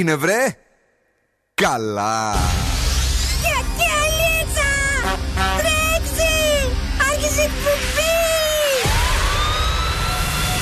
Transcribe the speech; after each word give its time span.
έγινε 0.00 0.14
βρε. 0.14 0.56
Καλά. 1.54 2.34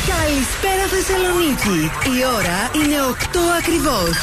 Καλησπέρα 0.06 0.84
Θεσσαλονίκη. 0.94 1.90
Η 2.16 2.24
ώρα 2.38 2.58
είναι 2.78 2.96
8 3.10 3.38
ακριβώς. 3.58 4.14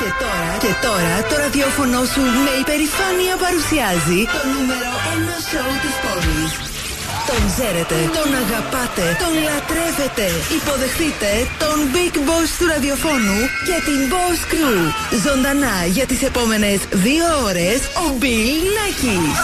Και 0.00 0.10
τώρα, 0.22 0.50
και 0.58 0.72
τώρα 0.86 1.14
το 1.28 1.36
ραδιόφωνο 1.42 2.04
σου 2.12 2.20
με 2.44 2.52
υπερηφάνεια 2.60 3.34
παρουσιάζει 3.44 4.20
το 4.34 4.40
νούμερο 4.52 4.92
1 5.14 5.36
σοου 5.50 5.74
της 5.82 5.96
πόλης. 6.04 6.65
Τον 7.30 7.42
ξέρετε, 7.52 7.94
τον 8.18 8.30
αγαπάτε, 8.42 9.04
τον 9.22 9.34
λατρεύετε. 9.46 10.26
Υποδεχτείτε 10.58 11.30
τον 11.62 11.76
Big 11.94 12.14
Boss 12.26 12.48
του 12.58 12.66
ραδιοφώνου 12.66 13.38
και 13.66 13.76
την 13.88 14.00
Boss 14.12 14.40
Crew. 14.52 14.80
Ζωντανά 15.24 15.76
για 15.86 16.06
τις 16.06 16.22
επόμενες 16.22 16.78
δύο 16.90 17.26
ώρες 17.48 17.78
ο 18.04 18.06
Bill 18.20 18.64
Nackis. 18.76 19.38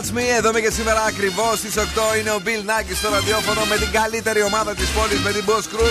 That's 0.00 0.12
me. 0.16 0.24
Εδώ 0.38 0.48
είμαι 0.48 0.60
και 0.60 0.70
σήμερα 0.70 1.02
ακριβώς 1.12 1.58
στις 1.58 1.74
8 1.76 2.18
είναι 2.18 2.30
ο 2.30 2.40
Bill 2.46 2.62
Nackis 2.70 2.96
στο 3.02 3.08
ραδιόφωνο 3.10 3.60
με 3.70 3.76
την 3.76 3.90
καλύτερη 3.90 4.42
ομάδα 4.42 4.74
της 4.74 4.88
πόλης, 4.96 5.20
με 5.26 5.32
την 5.32 5.44
Boss 5.48 5.64
Crew. 5.72 5.90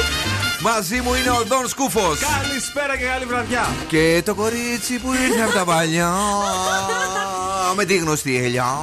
Μαζί 0.62 1.02
μου 1.02 1.13
είναι 1.13 1.30
ο 1.30 1.44
Δον 1.48 1.68
Σκούφος. 1.68 2.20
Καλησπέρα 2.20 2.98
και 2.98 3.05
καλή 3.05 3.26
βραδιά. 3.26 3.67
Και 3.88 4.22
το 4.26 4.36
κορίτσι 4.36 5.00
που 5.00 5.13
ήρθε 5.13 5.41
από 5.41 5.54
τα 5.54 5.66
παλιά. 5.66 6.13
με 7.78 7.86
τη 7.86 7.97
γνωστή 7.97 8.38
ελιά. 8.38 8.78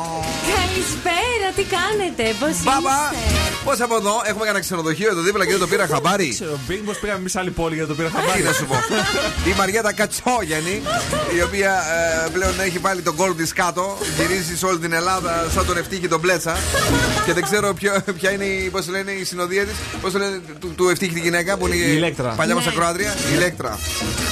Καλησπέρα, 0.54 1.35
τι 1.56 1.64
κάνετε, 1.76 2.34
πώς 2.40 2.48
είστε; 2.50 2.70
Πώς 3.64 3.80
από 3.80 3.96
εδώ 3.96 4.12
έχουμε 4.24 4.48
ένα 4.48 4.60
ξενοδοχείο 4.60 5.08
εδώ 5.10 5.20
δίπλα 5.20 5.44
και 5.44 5.50
δεν 5.50 5.60
το 5.60 5.66
πήρα 5.66 5.86
χαμπάρι. 5.86 6.28
Ξέρω, 6.28 6.58
Μπίγκ, 6.66 6.84
πώ 6.84 6.92
πήγαμε 7.00 7.18
εμείς 7.18 7.36
άλλη 7.36 7.50
πόλη 7.50 7.74
για 7.74 7.86
το 7.86 7.94
πήρα 7.94 8.08
Τι 8.08 8.14
χαμπάρι. 8.16 8.42
να 8.42 8.52
σου 8.52 8.64
πω. 8.66 8.74
Η 9.50 9.54
Μαριέτα 9.58 9.92
Κατσόγιανη, 9.92 10.82
η 11.38 11.42
οποία 11.42 11.72
ε, 12.26 12.28
πλέον 12.32 12.60
έχει 12.60 12.78
βάλει 12.78 13.02
τον 13.02 13.14
κόλ 13.16 13.34
της 13.36 13.52
κάτω, 13.52 13.98
γυρίζει 14.18 14.56
σε 14.56 14.66
όλη 14.66 14.78
την 14.78 14.92
Ελλάδα 14.92 15.46
σαν 15.54 15.66
τον 15.66 15.76
Ευτύχη 15.76 16.08
τον 16.08 16.20
Μπλέτσα. 16.20 16.56
και 17.26 17.32
δεν 17.32 17.42
ξέρω 17.42 17.74
ποιο, 17.74 17.92
ποια 18.18 18.30
είναι 18.32 18.44
η, 18.44 18.68
πώς 18.70 18.88
λένε, 18.88 19.10
η 19.10 19.24
συνοδεία 19.24 19.64
της. 19.64 19.74
Πώς 20.00 20.14
λένε 20.14 20.40
του, 20.60 20.74
του 20.76 20.88
Ευτύχη 20.88 21.12
τη 21.12 21.20
γυναίκα 21.20 21.56
που 21.56 21.66
είναι 21.66 21.76
Η 21.76 21.92
Ηλέκτρα. 21.96 22.28
παλιά 22.36 22.54
μας 22.54 22.64
Ναι. 22.64 22.70
ακροάτρια. 22.74 23.10
Η 23.30 23.32
Ηλέκτρα. 23.34 23.78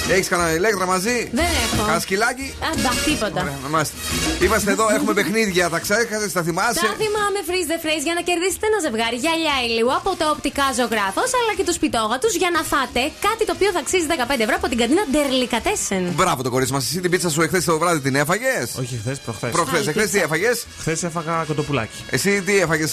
Έχεις 0.09 0.29
κανένα 0.29 0.51
ηλέκτρα 0.55 0.87
μαζί; 0.87 1.31
Δεν 1.33 1.45
έχω. 1.45 1.77
Κανένα 1.83 2.01
σκυλάκι; 2.01 2.55
Αντά, 2.73 2.91
τίποτα. 3.05 3.41
Ωραία, 3.41 3.59
είμαστε. 3.69 3.95
Είμαστε 4.41 4.71
εδώ, 4.71 4.85
έχουμε 4.95 5.13
παιχνίδια. 5.13 5.69
Τα 5.69 5.79
ξέχασες, 5.79 6.33
τα 6.33 6.43
θυμάσαι. 6.43 6.81
Τα 6.81 6.95
θυμάμαι 7.15 7.41
freeze 7.49 7.69
the 7.73 7.79
phrase 7.85 8.03
για 8.09 8.15
να 8.19 8.23
κερδίσετε 8.29 8.65
ένα 8.71 8.79
ζευγάρι 8.87 9.17
γυαλιά 9.25 9.57
ηλίου 9.67 9.91
από 9.99 10.11
τα 10.21 10.27
οπτικά 10.35 10.67
ζωγράφος 10.79 11.31
αλλά 11.39 11.53
και 11.59 11.65
τους 11.69 11.79
πιτόγατου 11.83 12.29
για 12.43 12.51
να 12.57 12.61
φάτε 12.73 13.03
κάτι 13.27 13.43
το 13.49 13.53
οποίο 13.57 13.71
θα 13.75 13.81
αξίζει 13.85 14.07
15 14.11 14.45
ευρώ 14.47 14.55
από 14.61 14.67
την 14.73 14.79
καντίνα 14.83 15.05
Ντερλικατέσεν. 15.13 16.05
Μπράβο 16.21 16.41
το 16.47 16.51
κορίτσι 16.55 16.73
μας. 16.77 16.83
Εσύ 16.89 17.01
την 17.05 17.11
πίτσα 17.13 17.29
σου 17.35 17.41
εχθές 17.47 17.65
το 17.65 17.79
βράδυ 17.83 18.01
την 18.07 18.15
έφαγες; 18.23 18.67
Όχι, 18.83 18.95
χθες, 19.03 19.19
προχθές. 19.27 19.51
Προχθές, 19.57 19.81
Α, 19.81 19.85
η 19.85 19.89
εχθέ 19.89 20.03
τι 20.05 20.11
πίτσα. 20.11 20.25
έφαγες; 20.27 20.57
Χθες 20.81 20.99
έφαγα 21.09 21.35
κοτοπουλάκι. 21.51 21.99
Εσύ 22.11 22.31
τι 22.47 22.55
έφαγες 22.65 22.93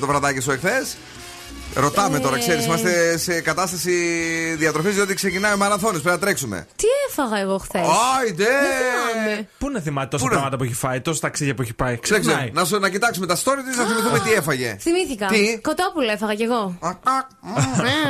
το 0.00 0.06
βραδάκι 0.10 0.40
σου 0.40 0.50
εχθές; 0.56 0.84
Ρωτάμε 1.80 2.16
Ε. 2.16 2.20
τώρα, 2.20 2.38
ξέρεις, 2.38 2.64
είμαστε 2.64 3.16
σε 3.18 3.40
κατάσταση 3.40 3.92
διατροφής 4.58 4.94
διότι 4.94 5.14
ξεκινάμε 5.14 5.56
μαραθώνες 5.56 6.00
Πρέπει 6.00 6.16
να 6.16 6.22
τρέξουμε. 6.22 6.66
Τι 6.76 6.86
έφαγα 7.10 7.38
εγώ 7.38 7.58
χθες; 7.58 7.80
Άιντε! 8.20 8.44
θυμάμαι. 8.44 9.48
Πού 9.58 9.70
να 9.70 9.80
θυμάται 9.80 10.08
τόσα 10.08 10.22
Πού 10.24 10.28
να- 10.28 10.36
πράγματα 10.36 10.56
που 10.56 10.64
έχει 10.64 10.74
φάει, 10.74 11.00
τόσα 11.00 11.20
ταξίδια 11.20 11.54
που 11.54 11.62
έχει 11.62 11.74
πάει. 11.74 11.98
Ξέρω, 11.98 12.20
Ξεχνάει. 12.20 12.50
να, 12.52 12.64
σου, 12.64 12.78
να 12.78 12.88
κοιτάξουμε 12.88 13.26
τα 13.26 13.36
story 13.36 13.58
της 13.68 13.76
να 13.76 13.84
θυμηθούμε 13.84 14.18
τι 14.18 14.32
έφαγε. 14.32 14.76
Θυμήθηκα. 14.80 15.26
Τι; 15.26 15.58
Κοτόπουλο 15.60 16.10
έφαγα 16.10 16.34
κι 16.34 16.42
εγώ. 16.42 16.76
Α, 16.80 16.88
α, 16.88 17.26
μ. 17.40 17.54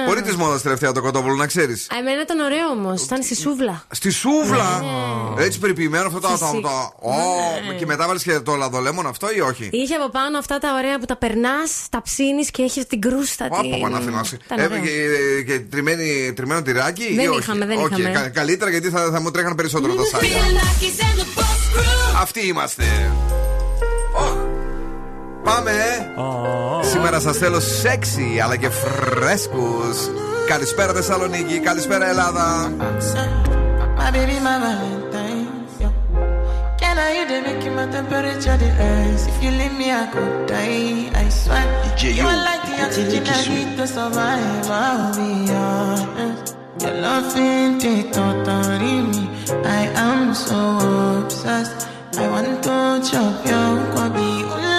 Πολύ 0.06 0.22
της 0.22 0.36
μόδας 0.36 0.62
τελευταία 0.62 0.92
το 0.92 1.00
κοτόπουλο, 1.02 1.34
να 1.34 1.46
ξέρεις. 1.46 1.86
Α, 1.94 1.96
εμένα 1.98 2.20
ήταν 2.22 2.38
ωραίο 2.40 2.68
όμως. 2.70 3.02
Ήταν 3.02 3.22
στη 3.22 3.34
σούβλα. 3.36 3.82
Στη 3.90 4.10
σούβλα! 4.10 4.80
Ναι. 5.36 5.44
Έτσι 5.44 5.58
περιποιημένο 5.58 6.06
αυτό 6.06 6.20
το. 6.20 6.28
το, 6.28 6.36
Φυσικά. 6.36 6.60
το- 6.60 7.08
Ω, 7.08 7.74
Και 7.78 7.86
μετά 7.86 8.06
βάλεις 8.06 8.22
και 8.22 8.40
το 8.40 8.54
λαδολέμον 8.54 9.06
αυτό 9.06 9.26
ή 9.36 9.40
όχι; 9.40 9.68
Είχε 9.72 9.94
από 9.94 10.08
πάνω 10.10 10.38
αυτά 10.38 10.58
τα 10.58 10.74
ωραία 10.78 10.98
που 10.98 11.04
τα 11.06 11.16
περνάς, 11.16 11.86
τα 11.90 12.02
ψήνεις 12.02 12.50
και 12.50 12.62
έχεις 12.62 12.86
την 12.86 13.00
κρούστα. 13.00 13.46
Ω, 13.50 13.57
την- 13.60 13.70
παπα, 13.70 13.88
να 13.88 13.98
θυμάσαι. 14.00 14.36
Ήταν 14.44 14.58
Έβγε 14.58 14.76
ωραίο. 14.78 14.84
και, 14.86 15.42
και 15.52 15.58
τριμμένη, 15.70 16.32
τριμμένο 16.36 16.62
τυράκι 16.62 17.14
Δεν 17.14 17.24
ή 17.24 17.28
όχι. 17.28 17.38
είχαμε, 17.38 17.66
δεν 17.66 17.76
Όχι, 17.78 18.00
είχαμε. 18.00 18.10
κα- 18.20 18.28
καλύτερα 18.28 18.70
γιατί 18.70 18.88
θα, 18.90 19.10
θα 19.12 19.20
μου 19.20 19.30
τρέχαν 19.30 19.54
περισσότερο 19.54 19.94
τα 19.94 20.04
σάκια. 20.04 20.28
Αυτοί 22.20 22.46
είμαστε. 22.46 22.84
Ω, 24.16 24.46
Πάμε. 25.44 25.72
Ω, 26.16 26.82
Σήμερα 26.82 27.20
σας 27.20 27.36
θέλω 27.36 27.60
σεξι 27.60 28.40
αλλά 28.44 28.56
και 28.56 28.68
φρέσκους. 28.68 29.96
Καλησπέρα 30.48 30.92
Θεσσαλονίκη, 30.92 31.58
καλησπέρα 31.58 32.08
Ελλάδα. 32.08 32.72
My 34.00 34.10
baby, 34.14 34.38
my 34.46 34.56
Valentine. 34.62 34.92
Yeah. 34.92 34.97
I 36.98 37.20
you 37.20 37.28
dey 37.28 37.40
make 37.46 37.72
my 37.72 37.86
temperature 37.86 38.56
the 38.56 38.68
rise? 38.80 39.26
If 39.28 39.42
you 39.42 39.50
leave 39.50 39.72
me, 39.78 39.90
I 39.92 40.06
could 40.12 40.46
die. 40.48 41.10
I 41.14 41.28
swear. 41.28 41.64
you 42.02 42.26
are 42.26 42.40
like 42.48 42.62
the 42.68 42.74
oxygen 42.84 43.24
I 43.26 43.48
need 43.54 43.76
to 43.78 43.86
survive. 43.86 44.70
I'll 44.70 45.14
be 45.14 45.50
honest. 45.52 46.56
Your 46.82 46.94
love 47.00 47.36
ain't 47.36 47.84
it 47.84 48.12
totally 48.12 48.96
me. 49.12 49.22
I 49.64 49.82
am 49.94 50.34
so 50.34 50.58
obsessed. 51.22 51.88
I 52.18 52.28
want 52.28 52.62
to 52.64 52.76
chop 53.08 53.46
your 53.46 53.70
kwabi. 53.94 54.30
Ule, 54.54 54.78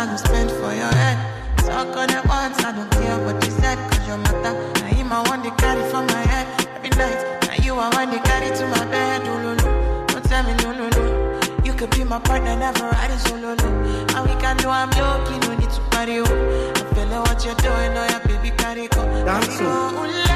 I 0.00 0.06
go 0.06 0.16
spend 0.16 0.50
for 0.50 0.72
your 0.72 0.94
head. 0.96 1.18
Talk 1.58 1.94
on 1.94 2.08
it 2.08 2.24
once, 2.24 2.58
I 2.64 2.72
don't 2.72 2.90
care 2.90 3.18
what 3.22 3.36
you 3.44 3.50
said, 3.50 3.76
cause 3.92 4.08
your 4.08 4.16
matter. 4.16 4.54
Now 4.80 4.86
him 4.96 5.12
I 5.12 5.20
want 5.28 5.44
to 5.44 5.50
carry 5.60 5.84
for 5.90 6.00
my 6.00 6.22
head 6.24 6.46
every 6.76 6.88
night. 6.96 7.20
Now 7.44 7.62
you 7.62 7.74
I 7.74 7.90
want 7.94 8.10
to 8.12 8.18
carry 8.20 8.48
to 8.48 8.66
my 8.68 8.86
bed. 8.86 9.20
Oh, 9.28 9.42
no. 9.42 10.06
Don't 10.06 10.24
tell 10.24 10.42
me 10.42 10.54
no, 10.64 10.72
no, 10.72 10.88
no. 10.88 11.40
You 11.64 11.74
could 11.74 11.90
be 11.90 12.04
my 12.04 12.18
partner, 12.18 12.56
never 12.56 12.84
ride 12.84 13.10
it 13.10 13.20
oh, 13.26 13.28
solo. 13.28 13.54
No. 13.54 14.16
And 14.16 14.24
we 14.26 14.40
can 14.40 14.56
do 14.56 14.70
I'm 14.70 14.88
lucky, 14.88 15.38
no 15.46 15.54
need 15.58 15.68
to 15.68 15.80
party. 15.92 16.20
Oh. 16.20 16.24
I 16.24 16.94
feel 16.94 17.06
like 17.08 17.26
what 17.28 17.44
you're 17.44 17.54
doing, 17.56 17.92
oh 17.92 18.06
yeah, 18.08 18.24
baby, 18.24 18.56
carry 18.56 18.88
go. 18.88 19.04
Go. 19.04 20.29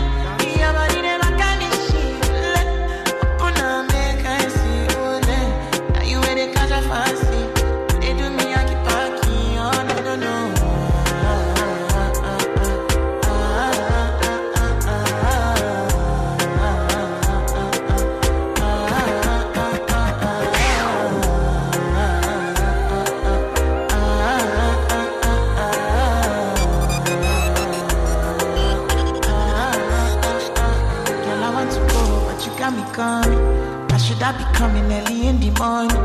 Morning? 35.59 35.97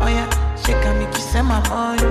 Oh 0.00 0.08
yeah, 0.08 0.28
shake 0.56 0.76
and 0.84 0.98
make 0.98 1.12
you 1.14 1.20
send 1.20 1.48
my 1.48 1.60
money. 1.68 2.02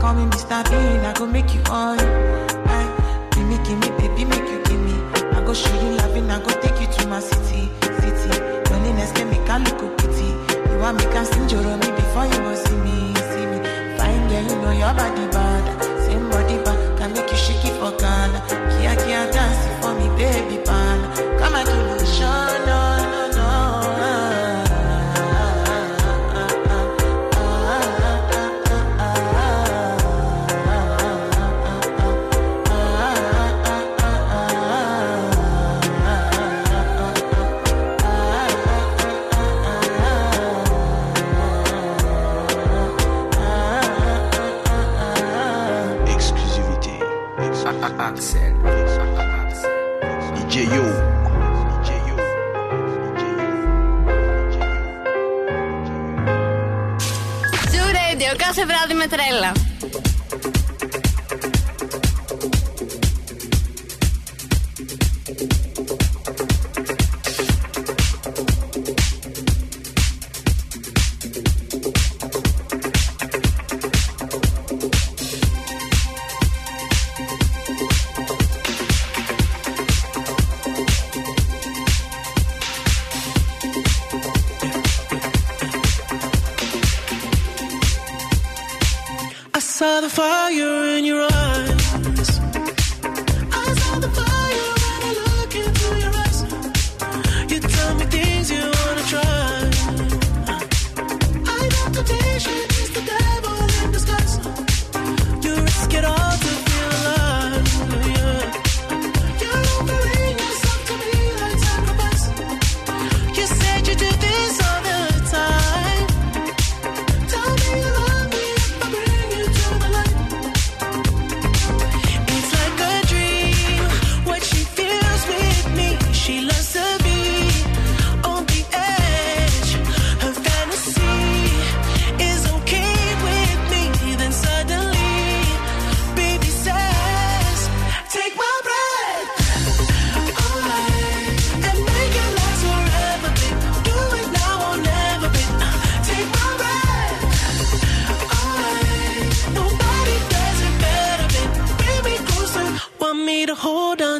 Call 0.00 0.14
me 0.14 0.24
Mr. 0.30 0.62
Bean, 0.70 1.04
I 1.04 1.12
go 1.14 1.26
make 1.26 1.54
you 1.54 1.62
on. 1.70 1.98
Aye, 1.98 2.86
eh, 2.86 3.28
give 3.32 3.46
me, 3.46 3.56
give 3.64 3.78
me, 3.78 3.88
baby, 3.98 4.24
make 4.24 4.48
you 4.48 4.62
give 4.64 4.80
me. 4.80 4.94
I 5.36 5.42
go 5.44 5.52
show 5.54 5.74
you 5.82 5.96
loving, 5.98 6.30
I 6.30 6.38
go 6.40 6.50
take 6.60 6.80
you 6.80 6.86
to 6.86 7.08
my 7.08 7.20
city, 7.20 7.70
city. 8.00 8.32
Loneliness 8.70 9.12
can 9.12 9.30
make 9.30 9.48
I 9.48 9.58
look 9.58 9.98
pity. 9.98 10.28
You 10.70 10.78
want 10.78 10.98
me 10.98 11.04
can 11.12 11.24
sing 11.24 11.48
your 11.48 11.62
me 11.62 11.88
before 11.98 12.26
you 12.26 12.38
go 12.46 12.54
see 12.54 12.76
me, 12.86 13.14
see 13.30 13.46
me. 13.46 13.58
Fine 13.98 14.28
girl, 14.28 14.42
you 14.42 14.56
know 14.62 14.72
your 14.72 14.94
body 14.94 15.26
bad. 15.32 15.59
Με 59.00 59.06
τρέλα. 59.06 59.59
for 90.10 90.39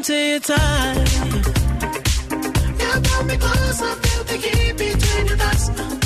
hold 0.00 0.06
on 0.06 0.06
to 0.06 0.14
you 0.14 0.40
brought 3.02 3.26
me 3.26 3.36
closer. 3.36 3.94
Feel 4.02 4.24
the 4.24 4.36
heat 4.36 4.76
between 4.76 5.26
your 5.26 5.36
thighs. 5.36 5.99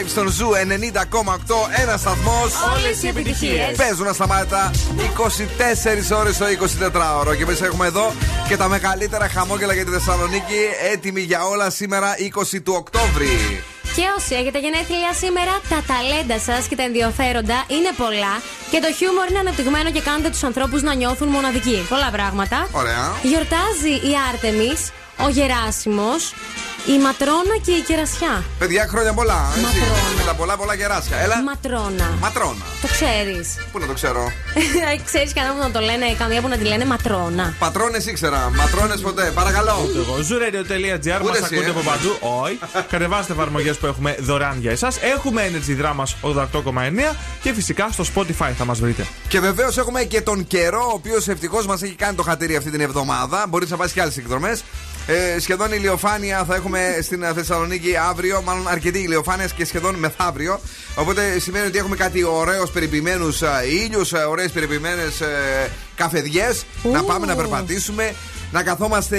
Live 0.00 0.08
στον 0.08 0.28
Zoo 0.28 0.50
90,8. 0.50 1.80
Ένας 1.82 2.00
σταθμός. 2.00 2.52
Όλες 2.76 3.02
οι 3.02 3.08
επιτυχίες. 3.08 3.76
Παίζουν 3.76 4.06
ασταμάτητα 4.06 4.70
24 4.96 6.16
ώρες 6.16 6.36
το 6.36 6.44
24ωρο. 6.46 7.36
Και 7.36 7.42
εμείς 7.42 7.60
έχουμε 7.60 7.86
εδώ 7.86 8.12
και 8.48 8.56
τα 8.56 8.68
μεγαλύτερα 8.68 9.28
χαμόγελα 9.28 9.74
για 9.74 9.84
τη 9.84 9.90
Θεσσαλονίκη. 9.90 10.60
Έτοιμοι 10.92 11.20
για 11.20 11.44
όλα 11.44 11.70
σήμερα 11.70 12.14
20 12.18 12.60
του 12.62 12.74
Οκτώβρη. 12.76 13.62
Και 13.96 14.02
όσοι 14.16 14.34
έχετε 14.34 14.58
γενέθλια 14.58 15.12
σήμερα, 15.22 15.60
τα 15.68 15.82
ταλέντα 15.86 16.38
σας 16.38 16.66
και 16.66 16.76
τα 16.76 16.82
ενδιαφέροντα 16.82 17.64
είναι 17.68 17.90
πολλά 17.96 18.34
και 18.70 18.78
το 18.80 18.92
χιούμορ 18.92 19.28
είναι 19.28 19.38
αναπτυγμένο 19.38 19.90
και 19.90 20.00
κάνετε 20.00 20.30
τους 20.30 20.42
ανθρώπους 20.42 20.82
να 20.82 20.94
νιώθουν 20.94 21.28
μοναδικοί. 21.28 21.86
Πολλά 21.88 22.10
πράγματα. 22.10 22.68
Ωραία. 22.72 23.12
Γιορτάζει 23.22 23.94
η 24.10 24.12
Άρτεμις, 24.32 24.90
ο 25.24 25.28
Γεράσιμος, 25.28 26.34
η 26.86 26.98
Ματρόνα 26.98 27.56
και 27.64 27.70
η 27.72 27.80
Κερασιά. 27.80 28.44
Παιδιά, 28.58 28.86
χρόνια 28.88 29.12
πολλά. 29.12 29.40
Έτσι. 29.50 29.60
Ματρόνα. 29.60 30.14
Με 30.16 30.22
τα 30.26 30.34
πολλά 30.34 30.56
πολλά 30.56 30.76
κεράσια. 30.76 31.16
Έλα. 31.16 31.42
Ματρόνα. 31.42 32.08
Ματρόνα. 32.20 32.64
Το 32.82 32.88
ξέρεις. 32.96 33.46
Πού 33.72 33.78
να 33.78 33.86
το 33.86 33.92
ξέρω; 33.92 34.32
ξέρεις 35.08 35.32
κανένα 35.32 35.54
που 35.54 35.60
να 35.60 35.70
το 35.70 35.80
λένε, 35.80 36.04
καμία 36.18 36.40
που 36.40 36.48
να 36.48 36.56
τη 36.56 36.64
λένε 36.64 36.84
Ματρόνα. 36.84 37.54
Πατρόνε 37.58 37.98
ήξερα. 38.06 38.50
Ματρόνε 38.54 38.96
ποτέ. 38.96 39.30
Παρακαλώ. 39.34 39.90
Εγώ, 39.96 40.16
zooradio.gr, 40.28 41.20
Ούτε 41.22 41.40
μας 41.40 41.40
εσύ, 41.40 41.54
ακούτε 41.54 41.66
ε. 41.66 41.70
από 41.70 41.80
παντού. 41.90 42.16
Όχι. 42.42 42.58
Κατεβάστε 42.90 43.32
εφαρμογές 43.32 43.76
που 43.78 43.86
έχουμε 43.86 44.16
δωρεάν 44.20 44.56
για 44.60 44.70
εσάς. 44.70 44.96
Έχουμε 45.00 45.50
Energy 45.50 45.82
Drama 45.82 46.04
88,9 46.22 47.16
και 47.42 47.52
φυσικά 47.52 47.88
στο 47.92 48.04
Spotify 48.14 48.50
θα 48.58 48.64
μας 48.64 48.80
βρείτε. 48.80 49.06
Και 49.28 49.40
βεβαίως 49.40 49.78
έχουμε 49.78 50.02
και 50.02 50.20
τον 50.20 50.46
καιρό, 50.46 50.84
ο 50.86 50.92
οποίος 50.94 51.28
ευτυχώς 51.28 51.66
μας 51.66 51.82
έχει 51.82 51.94
κάνει 51.94 52.14
το 52.14 52.22
χατήρι 52.22 52.56
αυτή 52.56 52.70
την 52.70 52.80
εβδομάδα. 52.80 53.44
Μπορεί 53.48 53.66
να 53.68 53.76
πάει 53.76 53.90
και 53.90 54.00
άλλες 54.00 54.16
εκδρομές. 54.16 54.62
Ε, 55.06 55.38
σχεδόν 55.38 55.72
ηλιοφάνεια 55.72 56.44
θα 56.44 56.54
έχουμε 56.54 56.98
στην 57.02 57.24
Θεσσαλονίκη 57.34 57.96
αύριο, 57.96 58.42
μάλλον 58.42 58.68
αρκετή 58.68 58.98
ηλιοφάνεια 58.98 59.48
και 59.56 59.64
σχεδόν 59.64 59.94
μεθαύριο. 59.94 60.60
Οπότε 60.94 61.38
σημαίνει 61.38 61.66
ότι 61.66 61.78
έχουμε 61.78 61.96
κάτι 61.96 62.24
ωραίους 62.24 62.70
περιποιημένους 62.70 63.42
ήλιους, 63.84 64.12
ωραίες 64.12 64.50
περιποιημένες 64.50 65.22
καφεδιές. 65.94 66.64
Να 66.82 67.02
πάμε 67.02 67.26
να 67.26 67.36
περπατήσουμε, 67.36 68.14
να 68.52 68.62
καθόμαστε 68.62 69.18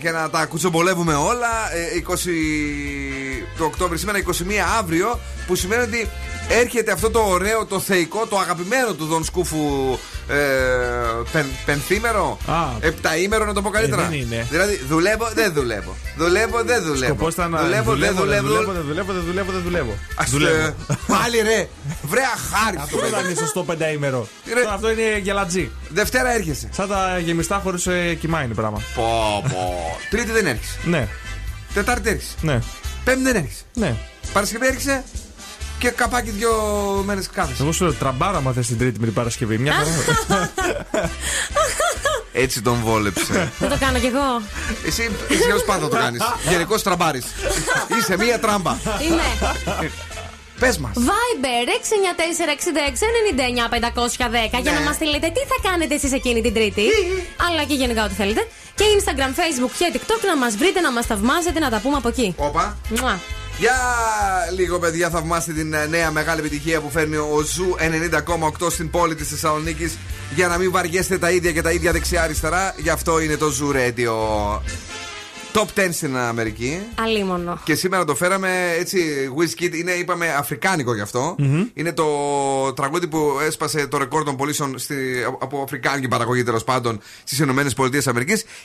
και 0.00 0.10
να 0.10 0.30
τα 0.30 0.46
κουτσομπολεύουμε 0.46 1.14
όλα. 1.14 1.72
Ε, 1.74 1.96
20 1.96 3.42
του 3.56 3.64
Οκτώβρη, 3.64 3.98
σήμερα 3.98 4.18
21 4.18 4.22
αύριο, 4.78 5.20
που 5.46 5.54
σημαίνει 5.54 5.82
ότι 5.82 6.08
έρχεται 6.48 6.92
αυτό 6.92 7.10
το 7.10 7.20
ωραίο, 7.20 7.66
το 7.66 7.80
θεϊκό, 7.80 8.26
το 8.26 8.38
αγαπημένο 8.38 8.92
του 8.94 9.06
Δον 9.06 9.24
Σκούφου 9.24 9.98
ε, 10.28 10.36
πεν, 11.32 11.46
πενθήμερο, 11.66 12.38
Α. 12.46 12.54
επταήμερο 12.80 13.44
να 13.44 13.52
το 13.52 13.62
πω 13.62 13.70
καλύτερα. 13.70 14.02
Ε, 14.02 14.08
δεν 14.08 14.18
είναι. 14.18 14.46
Δηλαδή 14.50 14.80
δουλεύω, 14.88 15.28
δεν 15.34 15.52
δουλεύω. 15.52 15.96
Δουλεύω, 16.16 16.62
δεν 16.62 16.82
δουλεύω. 16.82 17.04
Σκοπός 17.14 17.32
ήταν 17.32 17.50
να 17.50 17.62
δουλεύω, 17.62 17.94
δεν 17.94 18.14
δουλεύω. 18.14 18.46
δουλεύω, 18.48 18.72
δεν 18.72 18.82
δουλεύω, 18.86 19.12
δεν 19.12 19.22
δουλεύω, 19.26 19.52
δεν 19.52 19.62
δουλεύω. 19.62 19.94
Ας, 20.16 20.30
Δουλεύω. 20.30 20.56
ε, 20.66 20.74
Πάλι 21.06 21.38
ρε, 21.40 21.68
βρε 22.02 22.20
αχάριστο 22.34 22.82
Αυτό 22.82 22.98
δεν 22.98 23.10
παιδί. 23.10 23.24
είναι 23.30 23.34
σωστό 23.40 23.62
πενταήμερο. 23.64 24.28
Ρε. 24.54 24.60
Τώρα 24.62 24.74
Αυτό 24.74 24.90
είναι 24.90 25.18
γελατζή. 25.22 25.70
Δευτέρα 25.88 26.32
έρχεσαι. 26.34 26.68
Σαν 26.72 26.88
τα 26.88 27.18
γεμιστά 27.18 27.60
χωρίς 27.64 27.88
κοιμά 28.20 28.42
είναι 28.42 28.54
πράγμα. 28.54 28.82
Πω, 28.94 29.42
πω. 29.52 29.96
Τρίτη 30.10 30.30
δεν 30.30 30.46
έρχεσαι. 30.46 30.78
Ναι, 30.84 31.08
Τετάρτη 31.74 32.08
έρχεσαι. 32.08 32.34
ναι, 32.40 32.58
Πέμπτη 33.04 33.22
δεν 33.22 33.36
έρχεσαι. 33.36 33.62
ναι. 33.74 33.94
Παρασκευή 34.32 34.66
έρχεσαι 34.66 35.04
και 35.78 35.90
καπάκι 35.90 36.30
δύο 36.30 36.52
μέρες 37.06 37.28
κάθεσαι. 37.32 37.62
Εγώ 37.62 37.72
σου 37.72 37.84
λέω 37.84 37.92
τραμπάρα 37.92 38.40
μα 38.40 38.52
την 38.52 38.78
Τρίτη 38.78 38.98
με 38.98 39.04
την 39.04 39.14
Παρασκευή. 39.14 39.58
Μια 39.58 39.72
χαρά. 39.72 40.50
Έτσι 42.32 42.62
τον 42.62 42.80
βόλεψε. 42.84 43.52
Δεν 43.58 43.68
το 43.68 43.76
κάνω 43.80 43.98
κι 43.98 44.06
εγώ. 44.06 44.42
Εσύ, 44.86 45.10
εσύ 45.30 45.50
ως 45.50 45.64
πάντα 45.64 45.88
το 45.88 45.96
κάνεις. 45.96 46.22
Γενικώς 46.50 46.82
τραμπάρεις. 46.82 47.24
Είσαι 47.98 48.16
μία 48.16 48.38
τράμπα. 48.38 48.76
Είμαι. 49.02 49.22
Πες 50.58 50.78
μας. 50.78 50.92
Viber 50.96 51.68
694-6699-510 54.58 54.62
για 54.62 54.72
να 54.72 54.80
μας 54.80 54.94
στείλετε 54.94 55.26
τι 55.26 55.40
θα 55.40 55.68
κάνετε 55.70 55.94
εσείς 55.94 56.12
εκείνη 56.12 56.40
την 56.42 56.54
Τρίτη. 56.54 56.82
αλλά 57.48 57.64
και 57.64 57.74
γενικά 57.74 58.04
ό,τι 58.04 58.14
θέλετε. 58.14 58.48
Και 58.74 58.84
Instagram, 58.98 59.32
Facebook 59.40 59.70
και 59.78 59.92
TikTok 59.92 60.24
να 60.26 60.36
μας 60.36 60.56
βρείτε, 60.56 60.80
να 60.80 60.92
μας 60.92 61.06
θαυμάσετε, 61.06 61.58
να 61.58 61.70
τα 61.70 61.78
πούμε 61.78 61.96
από 61.96 62.08
εκεί. 62.08 62.34
Όπα. 62.36 62.76
Μουα. 63.58 63.68
Για 63.68 63.76
λίγο, 64.56 64.78
παιδιά, 64.78 65.10
θαυμάστε 65.10 65.52
την 65.52 65.72
ε, 65.72 65.86
νέα 65.86 66.10
μεγάλη 66.10 66.40
επιτυχία 66.40 66.80
που 66.80 66.90
φέρνει 66.90 67.16
ο 67.16 67.42
Zoo 67.44 67.74
90,8 68.60 68.70
στην 68.70 68.90
πόλη 68.90 69.14
της 69.14 69.28
Θεσσαλονίκης. 69.28 69.98
Για 70.34 70.48
να 70.48 70.58
μην 70.58 70.70
βαριέστε 70.70 71.18
τα 71.18 71.30
ίδια 71.30 71.52
και 71.52 71.62
τα 71.62 71.70
ίδια 71.70 71.92
δεξιά-αριστερά. 71.92 72.74
Γι' 72.76 72.90
αυτό 72.90 73.20
είναι 73.20 73.36
το 73.36 73.48
Zoo 73.48 73.72
Radio. 73.72 74.60
Top 75.52 75.66
10 75.74 75.88
στην 75.90 76.16
Αμερική. 76.16 76.80
Αλίμονο. 76.94 77.60
Και 77.64 77.74
σήμερα 77.74 78.04
το 78.04 78.14
φέραμε 78.14 78.74
έτσι. 78.78 78.98
Wizkid 79.38 79.74
είναι, 79.74 79.92
είπαμε, 79.92 80.34
αφρικάνικο 80.34 80.94
γι' 80.94 81.00
αυτο 81.00 81.36
Είναι 81.74 81.92
το 81.92 82.06
τραγούδι 82.72 83.06
που 83.06 83.38
έσπασε 83.46 83.86
το 83.86 83.98
ρεκόρ 83.98 84.24
των 84.24 84.36
πωλήσεων 84.36 84.78
στη, 84.78 84.96
από 85.40 85.62
αφρικάνικη 85.62 86.08
παραγωγή 86.08 86.42
τέλος 86.42 86.64
πάντων 86.64 87.00
στις 87.24 87.38
ΗΠΑ. 87.38 87.84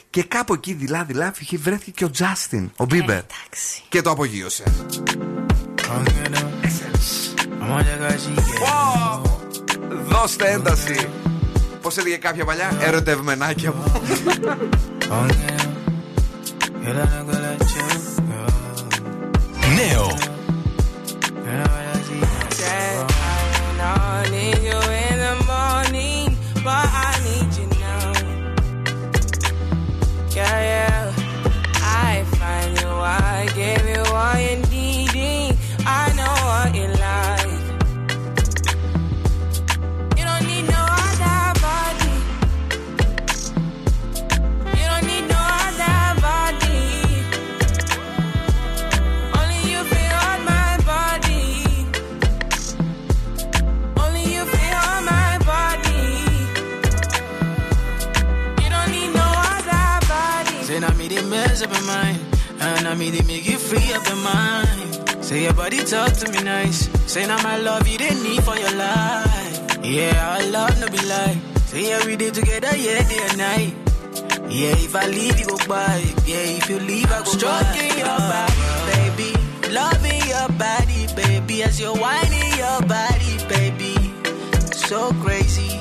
Και 0.09 0.23
κάπου 0.23 0.53
εκεί 0.53 0.73
δειλά-δειλά 0.73 1.33
βρέθηκε 1.51 1.91
και 1.91 2.05
ο 2.05 2.09
Τζάστιν, 2.09 2.71
ο 2.75 2.85
Μπίμπερ. 2.85 3.17
Εντάξει. 3.17 3.83
Και 3.89 4.01
το 4.01 4.09
απογείωσε. 4.09 4.63
Wow! 8.63 9.21
Δώστε 10.07 10.51
ένταση. 10.51 11.07
Πώς 11.81 11.97
έλεγε 11.97 12.15
κάποια 12.15 12.45
παλιά, 12.45 12.77
ερωτευμενάκια 12.81 13.73
μου. 13.73 13.83
I'm 16.85 16.95
not 16.95 17.25
gonna. 17.27 17.57
Neo. 19.75 20.09
do. 27.61 27.73
Yeah, 30.35 30.59
yeah. 30.71 31.13
I 31.75 32.23
find 32.37 32.81
you, 32.81 32.89
I 32.89 33.47
you 33.87 34.03
all 34.13 34.37
you 34.37 34.52
up 61.63 61.72
your 61.72 61.88
mind, 61.88 62.20
and 62.60 62.88
I 62.88 62.96
me 62.96 63.10
they 63.10 63.25
make 63.25 63.48
you 63.48 63.58
free 63.58 63.93
up 63.93 64.05
your 64.08 64.17
mind. 64.17 65.24
Say 65.24 65.43
your 65.43 65.53
body 65.53 65.77
talk 65.84 66.12
to 66.13 66.32
me 66.32 66.43
nice. 66.43 66.89
Say 67.12 67.25
now 67.25 67.41
my 67.43 67.58
love 67.58 67.88
you 67.88 67.98
didn't 67.98 68.24
need 68.24 68.43
for 68.43 68.55
your 68.58 68.75
life. 68.75 69.77
Yeah, 69.84 70.13
our 70.29 70.46
love 70.51 70.79
no 70.79 70.88
be 70.88 71.01
lie. 71.05 71.39
Say 71.67 71.89
yeah 71.89 72.05
we 72.05 72.15
did 72.15 72.34
together, 72.34 72.75
yeah 72.75 73.08
day 73.08 73.22
and 73.29 73.38
night. 73.38 73.74
Yeah, 74.50 74.75
if 74.77 74.96
I 74.96 75.08
leave 75.08 75.39
you 75.39 75.48
go 75.48 75.58
by. 75.67 76.03
Yeah, 76.25 76.60
if 76.60 76.70
you 76.70 76.79
leave 76.79 77.12
I 77.12 77.20
go 77.20 77.32
Stroking 77.32 77.98
your 77.98 78.20
body, 78.34 78.63
baby. 78.91 79.32
Loving 79.72 80.24
your 80.34 80.50
body, 80.60 81.01
baby. 81.15 81.63
As 81.63 81.79
you're 81.79 81.96
whining 81.96 82.51
your 82.58 82.82
body, 82.82 83.34
baby. 83.48 83.96
So 84.72 85.12
crazy. 85.24 85.72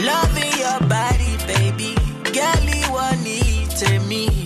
Loving 0.00 0.54
your 0.64 0.80
body, 0.88 1.32
baby. 1.46 1.94
Girl, 2.32 2.62
you 2.64 2.92
want 2.92 3.22
me. 3.22 4.41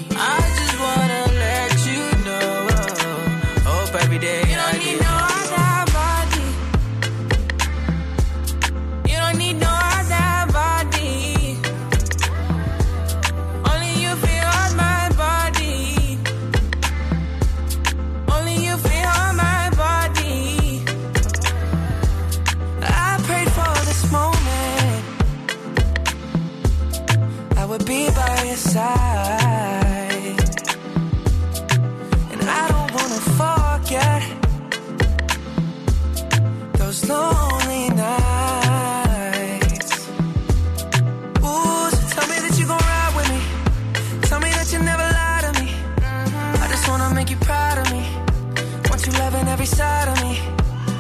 Every 49.67 49.77
side 49.77 50.09
of 50.09 50.23
me. 50.23 50.39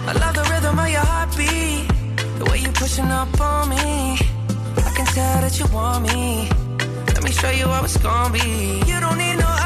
I 0.06 0.12
love 0.12 0.34
the 0.34 0.44
rhythm 0.52 0.78
of 0.78 0.88
your 0.88 1.00
heartbeat. 1.00 1.88
The 2.38 2.44
way 2.50 2.58
you 2.58 2.72
pushing 2.72 3.06
up 3.06 3.40
on 3.40 3.68
me. 3.68 4.18
I 4.88 4.90
can 4.96 5.06
tell 5.06 5.40
that 5.40 5.58
you 5.58 5.66
want 5.72 6.02
me. 6.04 6.48
Let 7.14 7.22
me 7.22 7.30
show 7.30 7.50
you 7.50 7.66
how 7.66 7.84
it's 7.84 7.96
gonna 7.98 8.32
be. 8.32 8.82
You 8.86 9.00
don't 9.00 9.18
need 9.18 9.36
no 9.36 9.65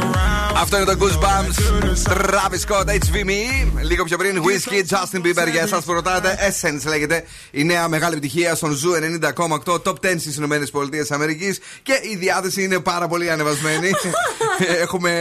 Αυτό 0.73 0.83
είναι 0.83 0.95
το 0.95 1.05
Goosebumps. 1.05 2.11
Travis 2.11 2.59
Scott, 2.67 2.85
HVME. 2.85 3.81
Λίγο 3.81 4.03
πιο 4.03 4.17
πριν, 4.17 4.43
Whiskey, 4.43 4.95
Justin 4.95 5.25
Bieber. 5.25 5.51
Για 5.51 5.61
εσάς 5.61 5.83
που 5.83 5.93
ρωτάτε, 5.93 6.37
Essence 6.49 6.87
λέγεται 6.87 7.23
η 7.51 7.63
νέα 7.63 7.87
μεγάλη 7.87 8.13
επιτυχία 8.13 8.55
στον 8.55 8.77
Zoo 8.77 9.21
90,8 9.33 9.81
top 9.83 9.93
10 9.93 10.19
στις 10.19 10.37
ΗΠΑ. 10.37 10.59
Και 11.83 11.99
η 12.11 12.15
διάθεση 12.15 12.63
είναι 12.63 12.79
πάρα 12.79 13.07
πολύ 13.07 13.31
ανεβασμένη. 13.31 13.89
Έχουμε 14.83 15.11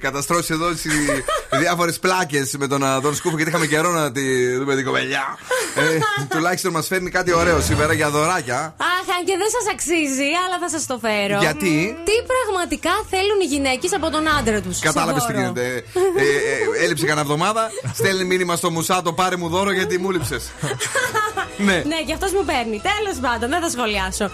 καταστρώσει 0.00 0.52
εδώ 0.52 0.70
τις 0.70 0.86
διάφορες 1.50 1.98
πλάκες 1.98 2.56
με 2.58 2.66
τον 2.66 2.84
Αδόν 2.84 3.14
Σκούφο 3.14 3.36
γιατί 3.36 3.50
είχαμε 3.50 3.66
καιρό 3.66 3.90
να 3.90 4.12
τη 4.12 4.56
δούμε 4.56 4.74
την 4.74 4.84
κοπελιά. 4.84 5.38
Ε, 5.74 5.98
τουλάχιστον 6.28 6.72
μας 6.72 6.86
φέρνει 6.86 7.10
κάτι 7.10 7.32
ωραίο 7.32 7.60
σήμερα 7.60 7.92
για 7.92 8.10
δωράκια. 8.10 8.74
Αχ, 8.78 9.16
αν 9.18 9.24
και 9.24 9.36
δεν 9.36 9.48
σας 9.56 9.72
αξίζει, 9.72 10.28
αλλά 10.46 10.56
θα 10.60 10.68
σας 10.68 10.86
το 10.86 10.98
φέρω. 10.98 11.38
Γιατί; 11.40 11.96
Τι 12.04 12.14
πραγματικά 12.32 12.90
θέλουν 13.10 13.40
οι 13.42 13.46
γυναίκες 13.54 13.92
από 13.92 14.10
τον 14.10 14.25
άντρα 14.38 14.60
του. 14.60 14.70
Κατάλαβες 14.80 15.24
τι 15.24 15.32
γίνεται. 15.32 15.66
Ε, 16.16 16.80
ε, 16.80 16.84
έλειψε 16.84 17.04
κανένα 17.04 17.20
εβδομάδα. 17.20 17.70
Στέλνει 17.94 18.24
μήνυμα 18.24 18.56
στο 18.56 18.70
Μουσάτο, 18.70 19.12
πάρε 19.12 19.36
μου 19.36 19.48
δώρο 19.48 19.72
γιατί 19.72 19.98
μου 19.98 20.10
λείψε. 20.10 20.40
ναι. 21.66 21.82
Ναι, 21.86 22.02
και 22.06 22.12
αυτός 22.12 22.32
μου 22.32 22.44
παίρνει. 22.44 22.82
Τέλος 22.96 23.18
πάντων, 23.20 23.48
δεν 23.50 23.60
θα 23.60 23.70
σχολιάσω. 23.70 24.30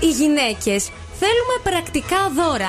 Οι 0.00 0.08
γυναίκες 0.10 0.82
θέλουμε 1.20 1.54
πρακτικά 1.62 2.30
δώρα. 2.36 2.68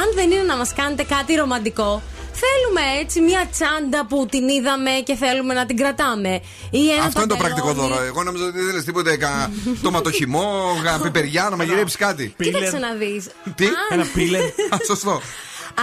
Αν 0.00 0.06
δεν 0.14 0.30
είναι 0.30 0.42
να 0.42 0.56
μας 0.56 0.72
κάνετε 0.72 1.02
κάτι 1.02 1.34
ρομαντικό, 1.34 2.02
θέλουμε 2.32 3.00
έτσι 3.00 3.20
μια 3.20 3.48
τσάντα 3.52 4.06
που 4.06 4.26
την 4.30 4.48
είδαμε 4.48 4.90
και 5.04 5.14
θέλουμε 5.14 5.54
να 5.54 5.66
την 5.66 5.76
κρατάμε. 5.76 6.40
Ή 6.70 6.90
ένα 6.90 7.02
Αυτό 7.04 7.20
είναι 7.20 7.28
το 7.28 7.36
παντελόνι. 7.36 7.60
πρακτικό 7.62 7.72
δώρο. 7.72 8.02
Εγώ 8.02 8.22
νόμιζα 8.22 8.44
ότι 8.44 8.56
δεν 8.58 8.66
ήθελε 8.66 8.82
τίποτε. 8.82 9.16
Κα... 9.16 9.50
τοματοχυμό, 9.82 10.80
κα... 10.82 11.00
πιπεριά, 11.04 11.46
να 11.50 11.56
μαγειρέψεις 11.56 11.96
κάτι. 11.98 12.34
Κοίταξε 12.42 12.78
να 12.78 12.92
δεις. 12.92 13.26
Τι; 13.54 13.66
Ένα 13.90 14.06
πίλερ. 14.14 14.42
Α, 14.42 14.76
σωστό. 14.86 15.20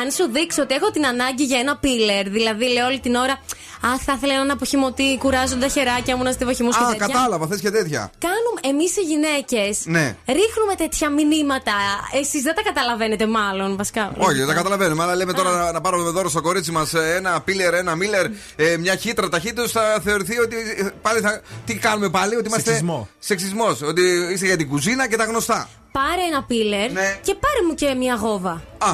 Αν 0.01 0.11
σου 0.11 0.29
δείξω 0.31 0.61
ότι 0.61 0.73
έχω 0.75 0.91
την 0.91 1.05
ανάγκη 1.05 1.43
για 1.43 1.59
ένα 1.59 1.77
πίλερ, 1.77 2.29
δηλαδή 2.29 2.65
λέω 2.73 2.85
όλη 2.85 2.99
την 2.99 3.15
ώρα 3.15 3.39
Αχ, 3.81 4.01
θα 4.03 4.13
ήθελα 4.17 4.33
ένα 4.33 4.53
αποχυμωτή, 4.53 5.17
κουράζονται 5.17 5.59
τα 5.59 5.67
χεράκια 5.67 6.15
μου 6.17 6.23
να 6.23 6.31
στιβοχυμού 6.31 6.69
και 6.69 6.83
Α, 6.83 6.87
τέτοια. 6.87 7.05
κατάλαβα, 7.07 7.47
θες 7.47 7.59
και 7.59 7.69
τέτοια. 7.71 8.11
Κάνουμε, 8.17 8.59
εμείς 8.77 8.97
οι 8.97 9.01
γυναίκες 9.01 9.81
Ναι. 9.85 10.15
ρίχνουμε 10.27 10.75
τέτοια 10.77 11.09
μηνύματα. 11.09 11.73
Εσείς 12.21 12.41
δεν 12.41 12.55
τα 12.55 12.61
καταλαβαίνετε, 12.61 13.27
μάλλον 13.27 13.77
βασικά. 13.77 14.11
Όχι, 14.17 14.37
δεν 14.37 14.47
τα 14.47 14.53
καταλαβαίνουμε. 14.53 15.03
Αλλά 15.03 15.15
λέμε 15.15 15.33
τώρα 15.33 15.51
να, 15.51 15.71
να 15.71 15.81
πάρουμε 15.81 16.09
δώρο 16.09 16.29
στο 16.29 16.41
κορίτσι 16.41 16.71
μας 16.71 16.93
ένα 16.93 17.41
πίλερ, 17.41 17.73
ένα 17.73 17.95
μίλερ, 17.95 18.25
ε, 18.55 18.77
μια 18.77 18.95
χύτρα 18.95 19.29
ταχύτητα. 19.29 19.67
Θα 19.67 19.99
θεωρηθεί 20.03 20.39
ότι 20.39 20.55
ε, 20.77 20.87
πάλι 21.01 21.19
θα. 21.19 21.41
Τι 21.65 21.75
κάνουμε 21.75 22.09
πάλι, 22.09 22.35
ότι 22.35 22.47
είμαστε. 22.47 22.69
Σεξισμό. 22.69 23.09
Σεξισμός. 23.19 23.81
Ότι 23.81 24.01
είστε 24.33 24.45
για 24.45 24.57
την 24.57 24.67
κουζίνα 24.69 25.07
και 25.07 25.15
τα 25.15 25.23
γνωστά. 25.23 25.69
Πάρε 25.99 26.23
ένα 26.31 26.41
πίλερ 26.43 26.91
Ναι. 26.91 27.09
και 27.27 27.33
πάρε 27.43 27.61
μου 27.67 27.73
και 27.75 27.93
μια 28.01 28.15
γόβα. 28.23 28.55
Α, 28.77 28.91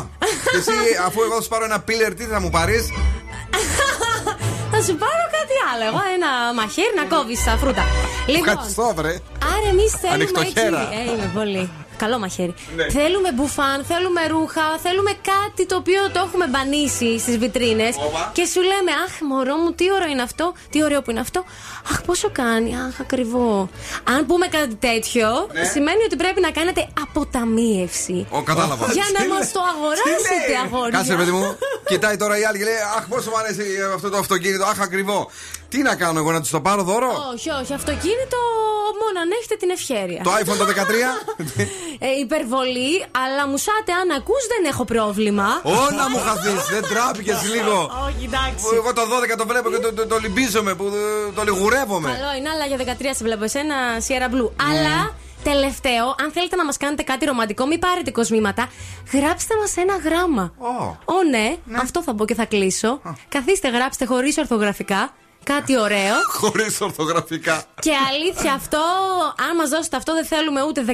και 0.51 0.57
εσύ, 0.57 0.71
αφού 1.07 1.21
εγώ 1.21 1.35
θα 1.35 1.41
σου 1.41 1.47
πάρω 1.53 1.65
ένα 1.65 1.79
πίλερ, 1.81 2.13
τι 2.13 2.23
θα 2.23 2.39
μου 2.41 2.49
πάρεις; 2.49 2.83
Θα 4.71 4.79
σου 4.85 4.95
πάρω 5.03 5.23
κάτι 5.37 5.55
άλλο. 5.71 5.83
Εγώ 5.89 6.01
ένα 6.17 6.29
μαχαίρι 6.59 6.93
να 6.95 7.05
κόβεις 7.15 7.43
τα 7.43 7.51
φρούτα. 7.61 7.83
Λοιπόν, 8.27 8.47
Ευχαριστώ, 8.47 8.93
βρε. 8.95 9.13
άρα 9.53 9.67
εμείς 9.73 9.91
θέλουμε 10.01 10.23
έτσι. 10.23 10.35
Ανοιχτοχέρα. 10.39 10.81
Ε, 10.99 11.11
είμαι 11.11 11.31
πολύ. 11.33 11.69
Καλό 11.97 12.19
μαχαίρι. 12.19 12.53
Ναι. 12.75 12.89
Θέλουμε 12.89 13.31
μπουφάν, 13.31 13.83
θέλουμε 13.91 14.21
ρούχα, 14.27 14.65
θέλουμε 14.83 15.11
κάτι 15.11 15.65
το 15.65 15.75
οποίο 15.75 16.01
το 16.13 16.19
έχουμε 16.25 16.47
μπανίσει 16.47 17.19
στις 17.19 17.37
βιτρίνες. 17.37 17.95
Όπα. 18.07 18.31
Και 18.33 18.45
σου 18.45 18.61
λέμε, 18.61 18.91
Αχ, 19.05 19.13
μωρό 19.21 19.55
μου, 19.55 19.71
τι 19.73 19.85
ωραίο 19.91 20.07
είναι 20.07 20.21
αυτό, 20.21 20.53
τι 20.69 20.83
ωραίο 20.83 21.01
που 21.01 21.11
είναι 21.11 21.19
αυτό. 21.19 21.43
Αχ, 21.91 22.01
πόσο 22.01 22.29
κάνει, 22.31 22.75
Αχ, 22.87 22.99
ακριβό. 22.99 23.69
Αν 24.13 24.25
πούμε 24.25 24.47
κάτι 24.47 24.75
τέτοιο, 24.75 25.47
Ναι. 25.53 25.63
σημαίνει 25.63 26.03
ότι 26.03 26.15
πρέπει 26.15 26.41
να 26.41 26.51
κάνετε 26.51 26.87
αποταμίευση. 27.05 28.27
Ω, 28.29 28.41
κατάλαβα. 28.43 28.85
Για 28.93 29.03
να 29.19 29.33
μας 29.33 29.51
το 29.51 29.61
αγοράσετε, 29.73 30.53
αγόρια. 30.65 30.97
Κάτσε, 30.97 31.15
παιδί 31.15 31.31
μου. 31.31 31.57
Κοιτάει 31.87 32.17
τώρα 32.17 32.39
η 32.39 32.43
άλλη 32.45 32.57
και 32.57 32.63
λέει 32.63 32.73
Αχ, 32.97 33.07
πόσο 33.07 33.29
μου 33.29 33.37
αρέσει 33.37 33.63
αυτό 33.95 34.09
το 34.09 34.17
αυτοκίνητο. 34.17 34.63
Αχ, 34.65 34.79
ακριβό. 34.81 35.29
Τι 35.69 35.81
να 35.81 35.95
κάνω 35.95 36.19
εγώ, 36.19 36.31
να 36.31 36.41
τους 36.41 36.49
το 36.49 36.61
πάρω 36.61 36.83
δώρο; 36.83 37.11
Όχι, 37.33 37.49
όχι, 37.49 37.73
αυτοκίνητο 37.73 38.37
μόνο 39.01 39.17
αν 39.23 39.29
έχετε 39.39 39.55
την 39.55 39.69
ευχαίρεια. 39.69 40.21
Το 40.23 40.31
iPhone 40.41 40.57
το 40.57 40.65
13. 40.65 40.75
Ε, 41.99 42.07
υπερβολή, 42.25 43.05
αλλά 43.23 43.47
μουσάτε, 43.47 43.91
αν 44.01 44.11
ακούς 44.17 44.43
δεν 44.53 44.71
έχω 44.71 44.85
πρόβλημα. 44.85 45.47
Όλα 45.63 46.09
μου 46.09 46.19
χαθείς, 46.25 46.65
δεν 46.73 46.83
τράπηκες 46.91 47.39
λίγο. 47.53 47.77
Όχι, 48.07 48.23
εντάξει. 48.29 48.61
Που 48.61 48.75
Εγώ 48.75 48.93
το 48.93 49.01
12 49.33 49.37
το 49.37 49.45
βλέπω 49.47 49.69
και 49.69 49.77
το, 49.77 49.93
το, 49.93 50.07
το 50.07 50.17
λυμπίζομαι, 50.17 50.73
που 50.75 50.85
ε, 50.85 51.31
το 51.35 51.43
λιγουρεύομαι. 51.43 52.09
Καλό 52.11 52.31
είναι, 52.37 52.49
αλλά 52.49 52.65
για 52.65 52.95
13 52.99 53.01
σε 53.17 53.23
βλέπω 53.23 53.43
εσένα 53.43 53.75
Sierra 54.07 54.29
Blue. 54.33 54.49
Αλλά 54.69 55.15
τελευταίο, 55.43 56.05
αν 56.23 56.31
θέλετε 56.33 56.55
να 56.55 56.65
μας 56.65 56.77
κάνετε 56.77 57.03
κάτι 57.03 57.25
ρομαντικό, 57.25 57.65
μην 57.65 57.79
πάρετε 57.79 58.11
κοσμήματα. 58.11 58.69
Γράψτε 59.13 59.53
μας 59.59 59.77
ένα 59.77 59.95
γράμμα. 59.97 60.53
Ω. 60.57 60.83
Ω, 61.05 61.23
ναι, 61.29 61.55
αυτό 61.79 62.03
θα 62.03 62.15
πω 62.15 62.25
και 62.25 62.35
θα 62.35 62.45
κλείσω. 62.45 63.01
Καθίστε, 63.29 63.69
γράψτε 63.69 64.05
χωρίς 64.05 64.37
ορθογραφικά. 64.37 65.13
Κάτι 65.45 65.79
ωραίο. 65.79 66.15
Χωρίς 66.39 66.81
ορθογραφικά. 66.81 67.63
Και 67.79 67.91
αλήθεια, 68.11 68.53
αυτό, 68.53 68.77
αν 69.49 69.55
μας 69.55 69.69
δώσετε 69.69 69.95
αυτό, 69.97 70.13
δεν 70.13 70.25
θέλουμε 70.25 70.63
ούτε 70.63 70.85
13, 70.87 70.91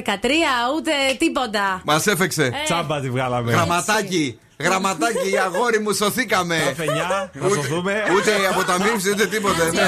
ούτε 0.76 0.90
τίποτα. 1.18 1.80
Μας 1.84 2.06
έφεξε. 2.06 2.44
Ε. 2.44 2.50
Τσάμπα 2.64 3.00
τη 3.00 3.10
βγάλαμε. 3.10 3.52
Γραμματάκι. 3.52 4.38
Γραμματάκι, 4.60 5.38
αγόρι 5.44 5.78
μου, 5.80 5.92
σωθήκαμε. 5.92 6.58
Τα 6.68 6.74
φαινιά, 6.84 7.30
να 7.34 7.46
Ούτε- 7.46 7.54
σωθούμε. 7.54 8.02
Ούτε 8.16 8.30
αποταμίευση, 8.50 9.10
ούτε 9.10 9.26
τίποτα. 9.26 9.64
Ναι. 9.72 9.80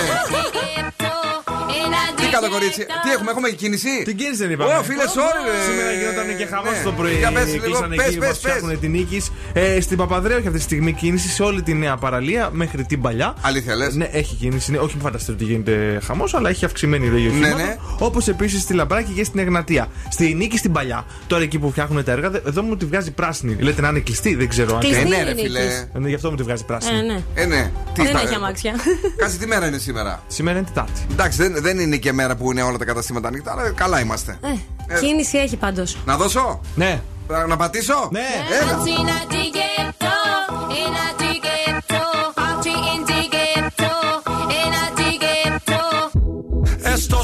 Τι 2.17 2.27
καλό 2.37 2.49
κορίτσι. 2.51 2.83
Τι 3.05 3.09
έχουμε, 3.15 3.31
έχουμε 3.31 3.49
κίνηση; 3.51 3.89
Την 4.05 4.17
κίνηση 4.17 4.37
δεν 4.43 4.51
είπαμε. 4.51 4.75
Ω, 4.75 4.83
φίλες, 4.83 5.11
sorry, 5.19 5.41
ρε. 5.47 5.57
Σήμερα 5.71 5.91
γινόταν 5.99 6.37
και 6.39 6.47
χαμός 6.53 6.77
Ναι. 6.79 6.83
το 6.85 6.93
πρωί. 6.93 7.15
Για 7.17 7.33
πες 7.33 7.47
λίγο, 7.53 7.65
Κλείσανε 7.65 7.97
πες, 7.97 8.07
εκεί, 8.07 8.19
πες, 8.19 8.29
μας 8.29 8.39
φτιάχνουν 8.39 8.71
πες. 8.71 8.79
την 8.79 8.91
νίκη. 8.91 9.23
Ε, 9.53 9.81
στην 9.81 9.97
Παπαδρέου 9.97 10.37
έχει 10.39 10.47
αυτή 10.47 10.59
τη 10.59 10.65
στιγμή 10.65 10.93
κίνηση 10.93 11.29
σε 11.29 11.43
όλη 11.43 11.63
τη 11.63 11.75
νέα 11.75 11.97
παραλία 11.97 12.49
μέχρι 12.53 12.85
την 12.85 13.01
παλιά. 13.01 13.35
Αλήθεια 13.41 13.75
λες. 13.77 13.95
Ναι, 13.95 14.09
έχει 14.13 14.35
κίνηση. 14.35 14.71
Ναι, 14.71 14.79
όχι, 14.79 14.93
μην 14.95 15.03
φανταστείτε 15.05 15.33
ότι 15.33 15.45
γίνεται 15.45 16.01
χαμός, 16.07 16.35
αλλά 16.35 16.49
έχει 16.49 16.65
αυξημένη 16.65 17.09
ροή 17.09 17.23
Ναι, 17.23 17.29
οχημάτων. 17.29 17.57
ναι. 17.57 17.77
Όπως 17.99 18.29
επίσης 18.29 18.63
στη 18.63 18.75
Λαμπράκη 18.75 19.13
και 19.13 19.25
στην 19.25 19.41
Εγνατία. 19.41 19.87
Στη 20.11 20.35
νίκη 20.35 20.59
στην 20.59 20.73
παλιά. 20.73 21.05
Τώρα 21.27 21.43
εκεί 21.43 21.59
που 21.59 21.71
φτιάχνουν 21.71 22.05
τα 22.05 22.13
έργα, 22.13 22.31
δε- 22.31 22.41
εδώ 22.47 22.63
μου 22.63 22.77
τη 22.77 22.85
βγάζει 22.85 23.11
πράσινη. 23.11 23.57
Λέτε 23.61 23.81
να 23.81 23.89
είναι 23.89 23.99
κλειστή, 24.01 24.35
δεν 24.35 24.49
ξέρω 24.49 24.75
αν. 24.75 24.81
Κλειστή. 24.81 25.01
Ε, 25.01 25.05
ναι, 25.05 25.15
είναι 25.17 25.25
ρε 25.25 25.31
η 25.31 25.35
φίλε. 25.43 25.61
νίκης. 25.61 25.75
Ε, 25.95 25.99
ναι, 25.99 26.09
γι' 26.09 26.15
αυτό 26.15 26.31
μου 26.31 26.37
τη 26.37 26.43
βγάζει 26.43 26.65
πράσινη. 26.65 26.99
Ε, 26.99 27.03
ναι. 27.03 27.23
Ε, 27.35 27.45
ναι. 27.47 27.71
Τι 27.95 28.03
Δεν 28.03 28.13
θα- 28.13 28.21
έχει 28.21 28.35
αμάξια. 28.35 28.75
Κάτσε 29.17 29.37
τι 29.39 29.47
μέρα 29.47 29.67
είναι 29.67 29.79
σήμερα; 29.79 30.23
Σήμερα 30.27 30.59
είναι 30.59 30.67
Τετάρτη. 30.67 31.01
Εντάξει, 31.13 31.37
δεν, 31.65 31.77
δεν 31.77 31.87
είναι 31.87 31.97
και 31.97 32.13
μέρα 32.13 32.37
που 32.37 32.51
είναι 32.51 32.63
όλα 32.63 32.79
τα 32.79 32.85
καταστήματα 32.85 33.29
ανοιχτά, 33.29 33.53
αλλά 33.53 33.71
καλά 33.71 34.01
είμαστε. 34.01 34.39
Ε, 34.43 34.49
Ε. 34.95 34.99
Κίνηση 35.01 35.39
έχει 35.39 35.57
πάντως. 35.57 35.97
Να 36.05 36.17
δώσω, 36.17 36.61
Ναι. 36.75 37.01
να, 37.29 37.47
να 37.47 37.57
πατήσω; 37.57 38.09
Ναι. 38.13 38.21
Έλα. 38.63 38.83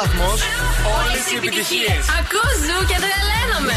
Σταθμός, 0.00 0.40
όλες 0.98 1.24
οι 1.30 1.36
επιτυχίες. 1.36 2.02
Ακούς 2.18 2.54
ζου 2.66 2.78
και 2.90 2.96
τρελαίνομαι. 3.04 3.76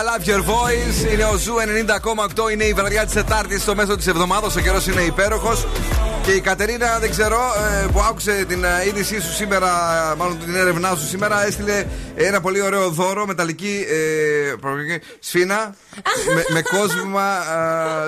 I 0.00 0.02
love 0.02 0.26
your 0.26 0.42
voice. 0.42 1.12
Είναι 1.12 1.24
ο 1.24 1.36
Zoo 1.36 1.54
90,8. 2.46 2.52
Είναι 2.52 2.64
η 2.64 2.72
βραδιά 2.72 3.04
της 3.04 3.14
Τετάρτης 3.14 3.62
στο 3.62 3.74
μέσο 3.74 3.96
της 3.96 4.06
εβδομάδας. 4.06 4.56
Ο 4.56 4.60
καιρός 4.60 4.86
είναι 4.86 5.00
υπέροχος. 5.00 5.66
Και 6.24 6.32
η 6.32 6.40
Κατερίνα, 6.40 6.98
δεν 6.98 7.10
ξέρω, 7.10 7.38
ε, 7.82 7.86
που 7.92 8.00
άκουσε 8.00 8.44
την 8.48 8.64
ε, 8.64 8.68
είδησή 8.86 9.20
σου 9.20 9.32
σήμερα, 9.32 9.68
μάλλον 10.18 10.38
την 10.44 10.54
έρευνά 10.54 10.94
σου 10.94 11.06
σήμερα, 11.06 11.46
έστειλε 11.46 11.84
ένα 12.14 12.40
πολύ 12.40 12.60
ωραίο 12.62 12.90
δώρο, 12.90 13.26
μεταλλική 13.26 13.86
ε, 13.88 14.54
πρωκτική 14.60 15.06
σφήνα 15.20 15.74
με, 16.34 16.44
με 16.48 16.62
κόσμημα 16.62 17.36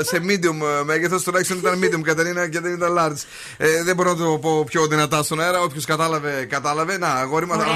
ε, 0.01 0.05
σε 0.05 0.21
medium 0.27 0.85
μέγεθος. 0.85 1.23
Τουλάχιστον 1.23 1.59
ήταν 1.59 1.81
medium, 1.85 2.01
Κατερίνα, 2.03 2.49
και 2.49 2.61
δεν 2.61 2.73
ήταν 2.73 2.97
large. 2.99 3.23
Ε, 3.57 3.83
δεν 3.83 3.97
μπορώ 3.97 4.11
να 4.15 4.25
το 4.25 4.39
πω 4.39 4.65
πιο 4.65 4.87
δυνατά 4.87 5.23
στον 5.23 5.41
αέρα. 5.41 5.61
Όποιος 5.61 5.85
κατάλαβε, 5.85 6.47
κατάλαβε. 6.49 6.99
Να, 6.99 7.09
αγόρι 7.09 7.47
μου. 7.47 7.67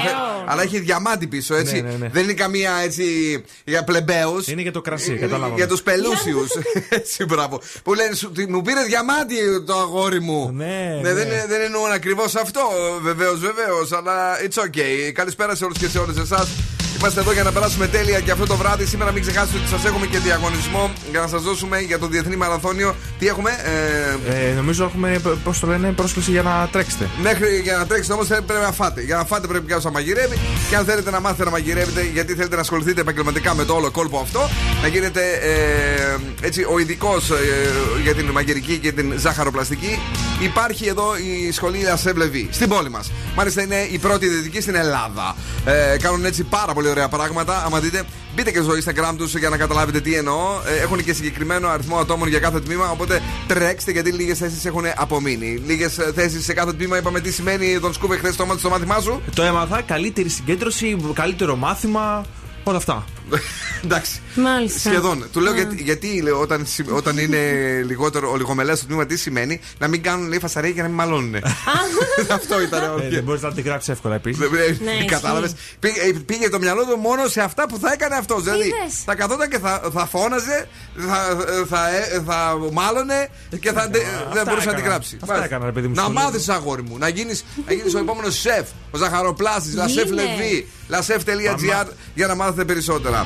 Αλλά 0.45 0.61
έχει 0.61 0.79
διαμάτι 0.79 1.27
πίσω, 1.27 1.55
έτσι. 1.55 1.81
Ναι, 1.81 1.89
ναι, 1.89 1.95
ναι. 1.97 2.09
Δεν 2.09 2.23
είναι 2.23 2.33
καμία 2.33 2.71
έτσι 2.83 3.03
για 3.65 3.83
πλεμπαίους. 3.83 4.47
Είναι 4.47 4.61
για 4.61 4.71
το 4.71 4.81
κρασί, 4.81 5.13
κατάλαβα. 5.15 5.55
Για 5.55 5.67
τους 5.67 5.81
πελούσιους. 5.81 6.49
έτσι, 6.89 7.25
μπράβο. 7.25 7.61
Που 7.83 7.93
λένε, 7.93 8.15
σου, 8.15 8.31
τι- 8.31 8.47
μου 8.47 8.61
πήρε 8.61 8.83
διαμάτι 8.83 9.35
το 9.65 9.73
αγόρι 9.79 10.19
μου. 10.21 10.26
Ναι, 11.01 11.13
δεν, 11.13 11.15
ναι. 11.15 11.21
είναι- 11.21 11.45
δεν 11.47 11.61
εννοώ 11.61 11.81
ακριβώς 11.93 12.35
αυτό. 12.35 12.61
Βεβαίως, 13.01 13.39
βεβαίως. 13.39 13.91
Αλλά 13.91 14.15
it's 14.41 14.63
okay. 14.63 15.11
Καλησπέρα 15.13 15.55
σε 15.55 15.63
όλους 15.65 15.77
και 15.77 15.87
σε 15.87 15.99
όλες 15.99 16.17
εσάς. 16.17 16.47
Είμαστε 16.99 17.19
εδώ 17.19 17.31
για 17.31 17.43
να 17.43 17.51
περάσουμε 17.51 17.87
τέλεια 17.87 18.19
και 18.19 18.31
αυτό 18.31 18.45
το 18.45 18.55
βράδυ. 18.55 18.85
Σήμερα 18.85 19.11
μην 19.11 19.21
ξεχάσετε 19.21 19.57
ότι 19.57 19.67
σας 19.67 19.85
έχουμε 19.85 20.05
και 20.05 20.17
διαγωνισμό 20.19 20.93
για 21.11 21.19
να 21.19 21.27
σας 21.27 21.41
δώσουμε 21.41 21.79
για 21.79 21.99
το 21.99 22.07
Διεθνή 22.07 22.35
Μαραθώνιο. 22.35 22.95
Τι 23.19 23.27
έχουμε, 23.27 23.51
ε, 23.63 24.49
Ε, 24.49 24.53
νομίζω 24.53 24.83
έχουμε, 24.83 25.21
πώς 25.43 25.59
το 25.59 25.67
λένε, 25.67 25.91
πρόσκληση 25.91 26.31
για 26.31 26.41
να 26.41 26.69
τρέξετε. 26.71 27.09
Μέχρι 27.21 27.59
για 27.63 27.77
να 27.77 27.85
τρέξετε 27.85 28.13
όμως 28.13 28.27
πρέπει 28.27 28.61
να 28.61 28.71
φάτε. 28.71 29.01
Για 29.01 29.15
να 29.15 29.25
φάτε 29.25 29.47
πρέπει 29.47 29.67
κάποιο 29.67 29.83
να 29.83 29.91
μαγειρεύει. 29.91 30.37
Και 30.69 30.75
αν 30.75 30.85
θέλετε 30.85 31.11
να 31.11 31.19
μάθετε 31.19 31.43
να 31.43 31.49
μαγειρεύετε, 31.49 32.09
γιατί 32.13 32.33
θέλετε 32.33 32.55
να 32.55 32.61
ασχοληθείτε 32.61 33.01
επαγγελματικά 33.01 33.55
με 33.55 33.65
το 33.65 33.73
όλο 33.73 33.91
κόλπο 33.91 34.19
αυτό, 34.19 34.49
να 34.81 34.87
γίνετε 34.87 35.21
ε, 35.21 36.45
έτσι 36.47 36.65
ο 36.69 36.79
ειδικός 36.79 37.29
ε, 37.29 37.35
για 38.03 38.13
την 38.15 38.25
μαγειρική 38.25 38.77
και 38.77 38.91
την 38.91 39.13
ζάχαροπλαστική, 39.17 39.99
υπάρχει 40.43 40.87
εδώ 40.87 41.17
η 41.17 41.51
σχολή 41.51 41.81
Λασεύ 41.83 42.17
Λεβί 42.17 42.49
στην 42.51 42.69
πόλη 42.69 42.89
μας. 42.89 43.11
Μάλιστα 43.35 43.61
είναι 43.61 43.87
η 43.91 43.97
πρώτη 43.97 44.25
ιδιωτική 44.25 44.61
στην 44.61 44.75
Ελλάδα. 44.75 45.35
Ε, 45.65 45.97
κάνουν 45.97 46.25
έτσι 46.25 46.43
πάρα 46.43 46.73
πολύ 46.73 46.86
ωραία 46.87 47.07
πράγματα. 47.07 47.63
Άμα 47.65 47.79
δείτε, 47.79 48.03
μπείτε 48.35 48.51
και 48.51 48.61
στο 48.61 48.71
Instagram 48.73 49.13
τους 49.17 49.35
για 49.35 49.49
να 49.49 49.57
καταλάβετε 49.57 50.01
τι 50.01 50.15
εννοώ. 50.15 50.61
Ε, 50.65 50.81
έχουν 50.81 51.03
και 51.03 51.13
συγκεκριμένο 51.13 51.67
αριθμό 51.67 51.97
ατόμων 51.97 52.27
για 52.27 52.39
κάθε 52.39 52.59
τμήμα. 52.59 52.89
Οπότε 52.89 53.21
τρέξτε 53.47 53.91
γιατί 53.91 54.11
λίγες 54.11 54.37
θέσεις 54.37 54.65
έχουν 54.65 54.83
απομείνει. 54.95 55.61
Λίγες 55.65 55.99
θέσεις 56.15 56.43
σε 56.43 56.53
κάθε 56.53 56.73
τμήμα. 56.73 56.97
Είπαμε 56.97 57.19
τι 57.19 57.31
σημαίνει 57.31 57.79
τον 57.79 57.93
σκούβε 57.93 58.17
χθες 58.17 58.35
το 58.35 58.45
μάτι 58.45 58.59
στο 58.59 58.69
μάθημά 58.69 58.99
σου. 58.99 59.21
Το 59.35 59.43
έμαθα, 59.43 59.81
καλύτερη 59.81 60.29
συγκέντρωση, 60.29 60.97
καλύτερο 61.13 61.55
μάθημα, 61.55 62.25
όλα 62.63 62.77
αυτά. 62.77 63.05
Εντάξει. 63.83 64.19
Μάλιστα. 64.35 64.89
Σχεδόν. 64.89 65.25
Του 65.31 65.39
λέω 65.39 65.53
γιατί, 65.53 65.75
γιατί 65.83 66.21
λέω, 66.21 66.39
όταν, 66.39 66.65
συ- 66.65 66.91
όταν 66.91 67.17
είναι 67.17 67.37
λιγότερο, 67.85 68.31
ο 68.31 68.35
λιγομελέ 68.37 68.75
στο 68.75 68.85
τμήμα, 68.85 69.05
τι 69.05 69.17
σημαίνει; 69.17 69.59
Να 69.79 69.87
μην 69.87 70.01
κάνουν 70.03 70.27
λέει 70.27 70.39
φασαρία 70.39 70.71
και 70.71 70.81
να 70.81 70.87
μην 70.87 70.95
μαλώνουν. 70.95 71.35
Αυτό 72.37 72.61
ήταν. 72.61 72.83
Ε, 72.83 72.87
όχι. 72.87 73.07
δεν 73.09 73.23
μπορείς 73.23 73.41
να 73.41 73.53
τη 73.53 73.61
γράψεις 73.61 73.89
εύκολα 73.93 74.15
επίσης. 74.15 74.39
Ναι, 74.79 74.91
ισχύει. 74.91 75.05
Κατάλαβες. 75.07 75.53
Πήγε, 75.79 75.99
ε, 76.01 76.11
πήγε 76.25 76.49
το 76.49 76.59
μυαλό 76.59 76.85
του 76.85 76.97
μόνο 76.97 77.27
σε 77.27 77.41
αυτά 77.41 77.67
που 77.67 77.77
θα 77.81 77.91
έκανε 77.93 78.15
αυτός. 78.15 78.43
Δηλαδή 78.43 78.63
Είδες. 78.67 79.03
θα 79.05 79.15
καθόταν 79.15 79.49
και 79.49 79.59
θα, 79.59 79.81
θα 79.93 80.05
φώναζε, 80.05 80.67
θα, 81.07 81.37
θα, 81.69 81.89
ε, 81.95 82.21
θα 82.25 82.57
μάλωνε 82.71 83.29
και 83.59 83.71
θα, 83.71 83.87
δεν 83.91 84.01
Αυτά 84.27 84.43
μπορούσε 84.45 84.53
να 84.53 84.61
έκανα. 84.61 84.75
την 84.75 84.83
γράψει. 84.85 85.17
Αυτά 85.21 85.25
Μάλιστα. 85.33 85.45
έκανα, 85.55 85.65
ρε 85.65 85.71
παιδί 85.71 85.87
μου, 85.87 85.93
να 85.95 86.01
στο 86.01 86.11
λίγο. 86.11 86.23
μάθεις, 86.23 86.49
αγόρι 86.49 86.81
μου, 86.81 86.97
να 86.97 87.07
γίνεις 87.07 87.45
να 87.67 87.73
γίνεις 87.73 87.93
ο 87.95 87.97
επόμενος 87.99 88.39
σεφ. 88.39 88.67
Ο 88.91 88.97
Ζαχαροπλάστης, 88.97 89.73
Λασεφ 89.75 90.03
Γίνε. 90.03 90.21
Λεβί, 90.21 90.67
lasef.gr 90.91 91.87
για 92.13 92.27
να 92.27 92.35
μάθετε 92.35 92.65
περισσότερα. 92.65 93.16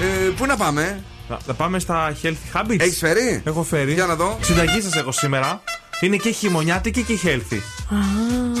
Ε, 0.00 0.30
πού 0.36 0.46
να 0.46 0.56
πάμε, 0.56 1.02
Θα, 1.28 1.38
θα 1.46 1.54
πάμε 1.54 1.78
στα 1.78 2.12
healthy 2.22 2.36
habits. 2.52 2.80
Έχεις 2.80 2.98
φέρει; 2.98 3.42
Έχω 3.44 3.62
φέρει. 3.62 3.92
Για 3.92 4.06
να 4.06 4.14
δω. 4.14 4.38
Συνταγή 4.40 4.80
σας 4.80 4.94
έχω 4.94 5.12
σήμερα. 5.12 5.62
Είναι 6.00 6.16
και 6.16 6.30
χειμωνιάτικη 6.30 7.02
και 7.02 7.18
healthy. 7.24 7.58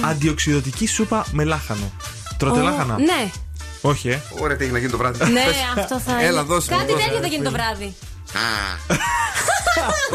Αντιοξυδοτική 0.04 0.86
σούπα 0.86 1.26
με 1.32 1.44
λάχανο. 1.44 1.92
Τρώτε 2.38 2.60
Ω, 2.60 2.62
λάχανα; 2.62 2.98
Ναι, 2.98 3.30
Όχι, 3.80 4.08
ε. 4.08 4.20
Ωραία, 4.40 4.56
τι 4.56 4.64
έχει 4.64 4.72
να 4.72 4.78
γίνει 4.78 4.90
το 4.90 4.96
βράδυ. 4.96 5.18
ναι, 5.24 5.44
Πες. 5.44 5.54
αυτό 5.82 5.98
θα 6.00 6.20
Έλα, 6.20 6.30
είναι. 6.30 6.40
δώσε 6.40 6.72
μου, 6.72 6.78
Κάτι 6.78 6.92
δώσε. 6.92 7.04
τέτοιο 7.04 7.20
θα 7.20 7.26
γίνει 7.26 7.44
το 7.44 7.50
βράδυ. 7.50 7.94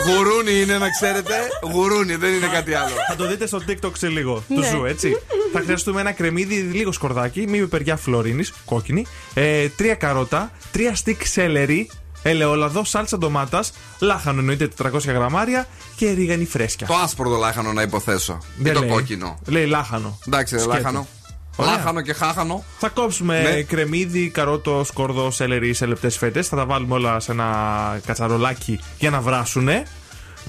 Γουρούνι 0.07 0.61
είναι 0.61 0.77
να 0.77 0.89
ξέρετε. 0.89 1.33
Γουρούνι, 1.73 2.15
δεν 2.15 2.33
είναι 2.33 2.47
κάτι 2.47 2.73
άλλο. 2.73 2.93
Θα 3.07 3.15
το 3.15 3.27
δείτε 3.27 3.47
στο 3.47 3.61
TikTok 3.67 3.91
σε 3.97 4.07
λίγο. 4.07 4.43
Του 4.47 4.59
Ναι. 4.59 4.67
ζου, 4.67 4.85
έτσι. 4.85 5.17
θα 5.53 5.59
χρειαστούμε 5.59 6.01
ένα 6.01 6.11
κρεμμύδι, 6.11 6.55
λίγο 6.55 6.91
σκορδάκι, 6.91 7.45
μη 7.47 7.59
πιπεριά 7.59 7.95
φλωρίνης, 7.97 8.53
κόκκινη, 8.65 9.05
ε, 9.33 9.69
τρία 9.69 9.95
καρότα, 9.95 10.51
τρία 10.71 10.95
στικ 10.95 11.25
σέλερι, 11.25 11.89
ελαιόλαδο, 12.23 12.83
σάλτσα 12.83 13.17
ντομάτας, 13.17 13.73
λάχανο 13.99 14.39
εννοείται 14.39 14.67
400 14.67 14.99
γραμμάρια 15.13 15.67
και 15.95 16.11
ρίγανη 16.11 16.45
φρέσκια. 16.45 16.87
Το 16.87 16.93
άσπρο 16.95 17.29
το 17.29 17.35
λάχανο 17.35 17.73
να 17.73 17.81
υποθέσω. 17.81 18.37
Ή 18.41 18.63
Δεν 18.63 18.73
το 18.73 18.79
λέει. 18.79 18.89
κόκκινο. 18.89 19.39
Λέει 19.47 19.65
λάχανο. 19.65 20.19
Εντάξει, 20.27 20.55
ρε, 20.55 20.61
Σκέτο. 20.61 20.75
λάχανο. 20.77 21.07
Ωραία. 21.55 21.71
Λάχανο 21.75 22.01
και 22.01 22.13
χάχανο. 22.13 22.63
Θα 22.77 22.89
κόψουμε 22.89 23.41
Ναι. 23.41 23.61
κρεμμύδι, 23.61 24.29
καρότο, 24.29 24.83
σκόρδο, 24.85 25.31
σέλερι 25.31 25.73
σε 25.73 25.85
λεπτές 25.85 26.17
φέτες. 26.17 26.47
Θα 26.47 26.55
τα 26.55 26.65
βάλουμε 26.65 26.93
όλα 26.93 27.19
σε 27.19 27.31
ένα 27.31 27.99
κατσαρολάκι 28.05 28.79
για 28.99 29.09
να 29.09 29.21
βράσουνε. 29.21 29.83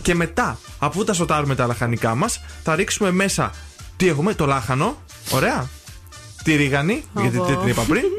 Και 0.02 0.14
μετά, 0.14 0.58
αφού 0.78 1.04
τα 1.04 1.12
σοτάρουμε 1.12 1.54
τα 1.54 1.66
λαχανικά 1.66 2.14
μας, 2.14 2.40
θα 2.62 2.74
ρίξουμε 2.74 3.10
μέσα. 3.10 3.50
Τι 3.96 4.08
έχουμε, 4.08 4.34
το 4.34 4.46
λάχανο. 4.46 4.96
Ωραία. 5.30 5.68
Τη 6.44 6.54
ρίγανη, 6.56 7.04
γιατί 7.20 7.38
δεν 7.38 7.58
την 7.58 7.68
είπα 7.68 7.82
πριν. 7.82 8.02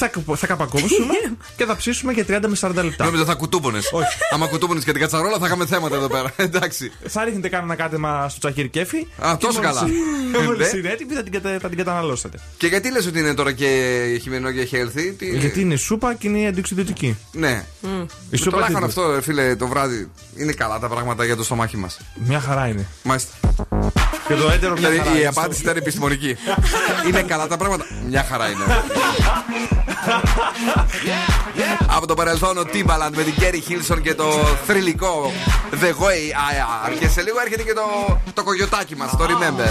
θα, 0.00 0.08
κοπ- 0.08 0.38
θα 0.38 0.46
καπακόψουμε 0.46 1.14
και 1.56 1.64
θα 1.64 1.76
ψήσουμε 1.76 2.12
για 2.12 2.24
30 2.28 2.40
με 2.46 2.56
40 2.60 2.74
λεπτά. 2.84 3.04
Νόμιζα 3.04 3.24
θα 3.24 3.34
κουτούπονε. 3.34 3.78
Όχι. 3.78 4.06
Άμα 4.34 4.46
κουτούπονε 4.46 4.80
και 4.80 4.92
την 4.92 5.00
κατσαρόλα 5.00 5.38
θα 5.38 5.46
είχαμε 5.46 5.66
θέματα 5.66 5.96
εδώ 5.96 6.08
πέρα. 6.08 6.32
Εντάξει. 6.48 6.92
Θα 7.08 7.24
ρίχνετε 7.24 7.48
κάνα 7.48 7.74
κάτεμα 7.74 8.28
στο 8.28 8.38
τσαχίρι 8.38 8.68
κέφι. 8.68 8.96
Α, 9.18 9.36
και 9.38 9.46
τόσο 9.46 9.60
μόλις- 9.60 9.78
καλά. 9.78 9.88
Μόλις 10.44 10.72
Ναι. 10.72 10.78
είναι 10.78 10.88
έτοιμη 10.88 11.14
θα 11.14 11.22
την, 11.22 11.32
κατα- 11.32 11.58
θα 11.60 11.68
την 11.68 11.76
καταναλώσετε. 11.78 12.38
Και 12.56 12.66
γιατί 12.66 12.90
λες 12.92 13.06
ότι 13.06 13.18
είναι 13.18 13.34
τώρα 13.34 13.52
και 13.52 13.66
χειμενό 14.22 14.50
και 14.52 14.68
healthy. 14.72 15.14
Τι... 15.18 15.38
Γιατί 15.38 15.60
είναι 15.60 15.76
σούπα 15.76 16.14
και 16.14 16.28
είναι 16.28 16.46
αντιοξυδοτική. 16.46 17.16
Ναι. 17.32 17.64
Η 17.82 17.86
Το 18.30 18.36
σούπα 18.36 18.58
λάχανο 18.58 18.78
τι- 18.78 18.84
αυτό, 18.84 19.10
ρε 19.14 19.20
φίλε, 19.22 19.56
το 19.56 19.66
βράδυ 19.66 20.10
είναι 20.36 20.52
καλά 20.52 20.78
τα 20.78 20.88
πράγματα 20.88 21.24
για 21.24 21.36
το 21.36 21.42
στομάχι 21.44 21.76
μας. 21.76 22.00
Μια 22.14 22.40
χαρά 22.40 22.66
είναι. 22.66 22.86
Μάλιστα. 23.02 23.32
Και 24.30 24.36
το 24.36 24.50
έντερο 24.50 24.72
μια 24.78 24.82
χαρά 24.88 24.94
Δηλαδή 25.02 25.16
η 25.16 25.18
είναι. 25.18 25.26
απάντηση 25.28 25.62
ήταν 25.62 25.76
επιστημονική. 25.76 26.36
είναι 27.08 27.22
καλά 27.22 27.46
τα 27.46 27.56
πράγματα. 27.56 27.84
Μια 28.08 28.26
χαρά 28.30 28.48
είναι. 28.48 28.64
Από 31.86 32.06
το 32.06 32.14
παρελθόν 32.14 32.58
ο 32.58 32.62
Timbaland 32.72 33.10
με 33.16 33.22
την 33.22 33.34
Kerry 33.38 33.70
Hilson 33.70 34.00
και 34.02 34.14
το 34.14 34.24
θρηλυκό 34.66 35.32
The 35.70 35.86
Way 35.86 36.22
I 36.30 36.88
Are. 36.88 36.98
Και 36.98 37.08
σε 37.08 37.22
λίγο 37.22 37.40
έρχεται 37.40 37.62
και 37.62 37.72
το, 37.72 38.18
το 38.34 38.42
κογιοτάκι 38.42 38.96
μας, 38.96 39.10
το 39.16 39.24
Remember. 39.24 39.70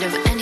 of 0.00 0.14
any 0.26 0.41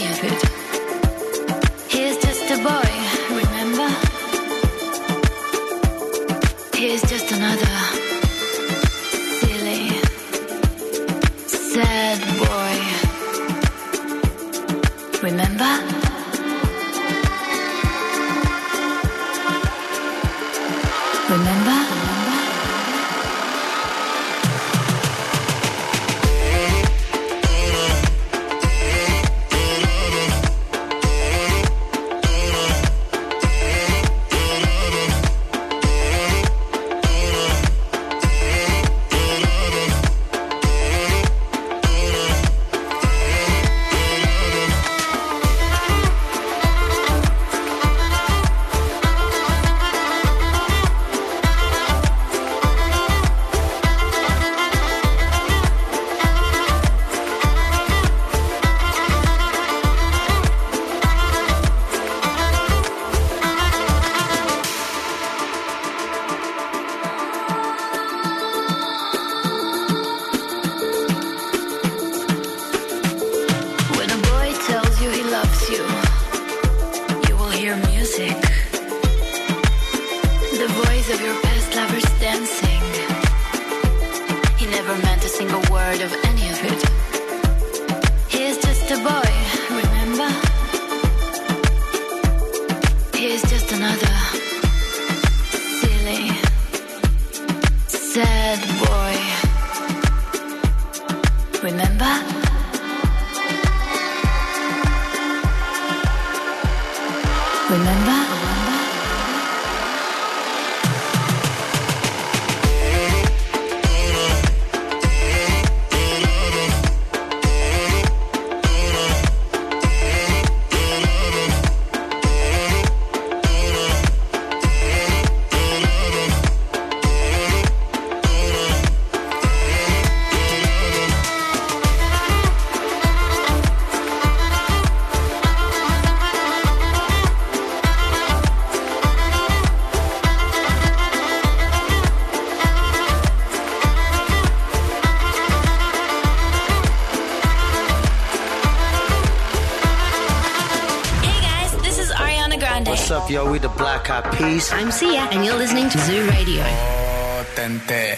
Cruise. 154.60 154.72
I'm 154.72 154.90
Sia, 154.90 155.28
and 155.32 155.44
you're 155.44 155.56
listening 155.56 155.88
to 155.88 155.98
Zoo 155.98 156.28
Radio. 156.28 156.62
Oh, 156.62 157.44
tente, 157.54 158.14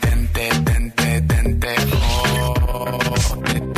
tente, 0.00 0.48
tente, 0.62 1.10
tente, 1.28 1.74
oh, 1.92 2.54
tente. 3.44 3.72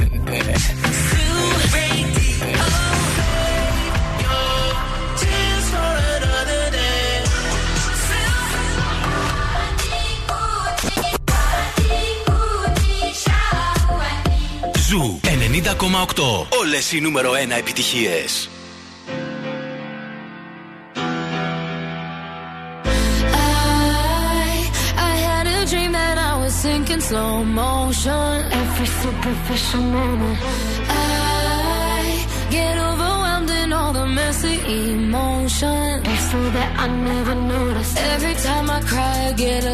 Ζου 14.89 15.21
90,8. 15.23 16.47
Όλε 16.61 16.79
οι 16.93 17.01
νούμερο 17.01 17.33
1 17.33 17.51
επιτυχίε. 17.59 18.25
slow 27.09 27.45
motion 27.45 28.35
every 28.63 28.89
superficial 29.03 29.85
moment. 29.97 30.39
I 30.89 32.27
get 32.57 32.75
overwhelmed 32.91 33.51
in 33.63 33.69
all 33.79 33.93
the 33.93 34.07
messy 34.07 34.57
emotions 34.93 36.21
so 36.31 36.41
that 36.57 36.71
I 36.85 36.87
never 37.11 37.35
notice. 37.35 37.93
Every 38.15 38.35
time 38.47 38.67
I 38.79 38.81
cry, 38.91 39.17
I 39.29 39.33
get 39.45 39.63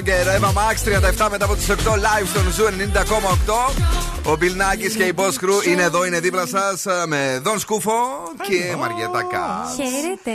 stronger. 0.00 0.36
Ava 0.36 0.52
Max 0.52 0.82
37 0.84 1.28
μετά 1.30 1.44
από 1.44 1.56
τις 1.56 1.70
8 1.70 1.74
live 1.74 2.26
στον 2.26 2.52
Zoo 2.52 2.64
90,8. 2.64 3.74
Ο 4.24 4.32
Bill 4.40 4.56
Nakis 4.60 4.92
και 4.96 5.02
η 5.02 5.12
Boss 5.16 5.22
Crew 5.22 5.66
είναι 5.66 5.82
εδώ, 5.82 6.04
είναι 6.04 6.20
δίπλα 6.20 6.46
σας 6.46 6.84
με 7.06 7.40
Δον 7.42 7.58
Σκούφο 7.58 7.92
και 8.48 8.76
Μαριέτα 8.76 9.22
Κα. 9.30 9.66
Χαίρετε. 9.76 10.30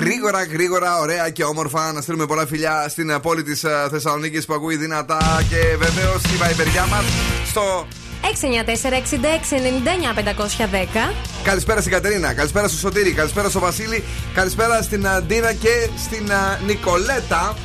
Γρήγορα, 0.00 0.44
γρήγορα, 0.44 0.98
ωραία 0.98 1.30
και 1.30 1.44
όμορφα 1.44 1.92
να 1.92 2.00
στείλουμε 2.00 2.26
πολλά 2.26 2.46
φιλιά 2.46 2.88
στην 2.88 3.20
πόλη 3.22 3.42
της 3.42 3.64
Θεσσαλονίκης 3.90 4.46
που 4.46 4.54
ακούει 4.54 4.76
δυνατά 4.76 5.42
και 5.48 5.76
βεβαίως 5.78 6.22
η 6.34 6.36
βαϊμπεριά 6.36 6.86
μας 6.86 7.04
στο 7.46 7.86
694-6699-510. 8.22 11.12
Καλησπέρα 11.42 11.80
στην 11.80 11.92
Κατερίνα, 11.92 12.34
καλησπέρα 12.34 12.68
στο 12.68 12.76
Σωτήρη, 12.76 13.12
καλησπέρα 13.12 13.48
στο 13.48 13.58
Βασίλη, 13.58 14.04
καλησπέρα 14.34 14.82
στην 14.82 15.08
Αντίνα 15.08 15.52
και 15.52 15.88
στην 16.04 16.32
α, 16.32 16.58
Νικολέτα. 16.66 17.56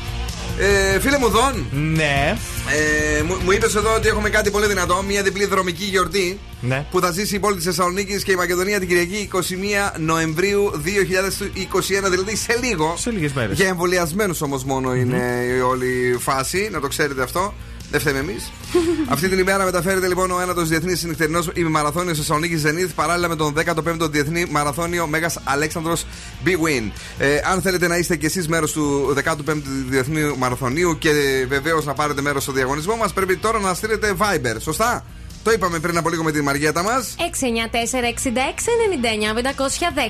Ε, 0.59 0.99
φίλε 0.99 1.17
μου, 1.17 1.27
Δον. 1.29 1.65
Ναι. 1.71 2.35
Ε, 3.17 3.21
μου 3.23 3.37
μου 3.43 3.51
είπες 3.51 3.75
εδώ 3.75 3.95
ότι 3.95 4.07
έχουμε 4.07 4.29
κάτι 4.29 4.51
πολύ 4.51 4.67
δυνατό, 4.67 5.03
μια 5.07 5.23
διπλή 5.23 5.45
δρομική 5.45 5.83
γιορτή 5.83 6.39
Ναι. 6.61 6.85
που 6.91 6.99
θα 6.99 7.11
ζήσει 7.11 7.35
η 7.35 7.39
πόλη 7.39 7.55
της 7.55 7.65
Θεσσαλονίκης 7.65 8.23
και 8.23 8.31
η 8.31 8.35
Μακεδονία 8.35 8.79
την 8.79 8.87
Κυριακή 8.87 9.29
21 9.33 9.99
Νοεμβρίου 9.99 10.71
2021, 10.85 12.09
δηλαδή 12.09 12.35
σε 12.35 12.57
λίγο. 12.63 12.93
Σε 12.97 13.09
λίγες 13.11 13.33
μέρες. 13.33 13.57
Για 13.57 13.67
εμβολιασμένους 13.67 14.41
όμως 14.41 14.63
μόνο 14.63 14.93
είναι 14.95 15.21
η 15.57 15.59
όλη 15.59 16.17
φάση, 16.19 16.69
να 16.71 16.79
το 16.79 16.87
ξέρετε 16.87 17.23
αυτό. 17.23 17.53
Δεν 17.93 18.01
φταίμε 18.01 18.19
εμείς. 18.19 18.51
Αυτή 19.13 19.29
την 19.29 19.39
ημέρα 19.39 19.63
μεταφέρεται 19.63 20.07
λοιπόν 20.07 20.31
ο 20.31 20.41
ένατος 20.41 20.67
διεθνής 20.67 21.03
νυχτερινό 21.03 21.43
ημιμαραθώνιο 21.53 22.15
Θεσσαλονίκης 22.15 22.63
Zenith 22.65 22.89
παράλληλα 22.95 23.27
με 23.27 23.35
τον 23.35 23.53
15ο 23.65 24.09
διεθνή 24.09 24.45
μαραθώνιο 24.49 25.07
Μέγας 25.07 25.39
Αλέξανδρος 25.43 26.05
Big 26.45 26.49
Win. 26.49 26.91
Ε, 27.17 27.39
αν 27.51 27.61
θέλετε 27.61 27.87
να 27.87 27.97
είστε 27.97 28.15
κι 28.15 28.25
εσείς 28.25 28.47
μέρος 28.47 28.71
του 28.71 29.13
15ου 29.23 29.61
διεθνού 29.89 30.37
μαραθωνίου 30.37 30.97
και 30.97 31.11
βεβαίως 31.47 31.85
να 31.85 31.93
πάρετε 31.93 32.21
μέρος 32.21 32.43
στο 32.43 32.51
διαγωνισμό 32.51 32.95
μας, 32.95 33.13
πρέπει 33.13 33.37
τώρα 33.37 33.59
να 33.59 33.73
στείλετε 33.73 34.15
Viber. 34.17 34.55
Σωστά; 34.59 35.05
Το 35.43 35.51
είπαμε 35.51 35.79
πριν 35.79 35.97
από 35.97 36.09
λίγο 36.09 36.23
με 36.23 36.31
τη 36.31 36.41
Μαριέτα 36.41 36.83
μας. 36.83 37.15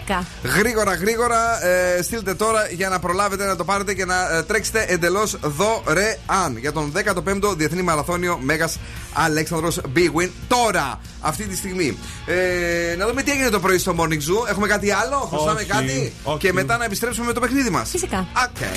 694-6699-510. 0.09 0.23
Γρήγορα, 0.57 0.95
γρήγορα, 0.95 1.65
ε, 1.65 2.01
στείλτε 2.01 2.33
τώρα 2.35 2.67
για 2.71 2.89
να 2.89 2.99
προλάβετε 2.99 3.45
να 3.45 3.55
το 3.55 3.63
πάρετε 3.63 3.93
και 3.93 4.05
να 4.05 4.37
ε, 4.37 4.43
τρέξετε 4.43 4.85
εντελώς 4.87 5.37
δωρεάν 5.41 6.57
για 6.57 6.71
τον 6.71 6.93
15ο 7.15 7.55
Διεθνή 7.57 7.81
Μαραθώνιο 7.81 8.37
Μέγας 8.41 8.79
Αλέξανδρος 9.13 9.81
Big 9.95 10.11
Win. 10.21 10.29
Τώρα, 10.47 10.99
αυτή 11.19 11.43
τη 11.43 11.55
στιγμή. 11.55 11.97
Ε, 12.25 12.95
να 12.95 13.07
δούμε 13.07 13.21
τι 13.21 13.31
έγινε 13.31 13.49
το 13.49 13.59
πρωί 13.59 13.77
στο 13.77 13.95
Morning 13.97 14.11
Zoo. 14.11 14.49
Έχουμε 14.49 14.67
κάτι 14.67 14.91
άλλο, 14.91 15.17
χρωστάμε 15.17 15.59
Όχι, 15.59 15.69
κάτι; 15.69 16.13
όχι. 16.23 16.37
Και 16.37 16.53
μετά 16.53 16.77
να 16.77 16.85
επιστρέψουμε 16.85 17.25
με 17.25 17.33
το 17.33 17.39
παιχνίδι 17.39 17.69
μας. 17.69 17.89
Φυσικά. 17.89 18.27
Okay. 18.33 18.73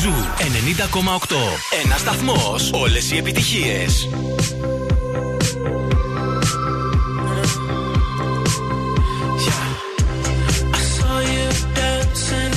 Zoo 0.00 0.12
90,8. 0.38 1.36
Ένας 1.84 2.00
σταθμός. 2.00 2.70
Όλες 2.72 3.10
οι 3.10 3.16
επιτυχίες. 3.16 4.08
I 10.72 10.82
saw 10.94 11.18
you 11.34 11.48
dancing 11.74 12.56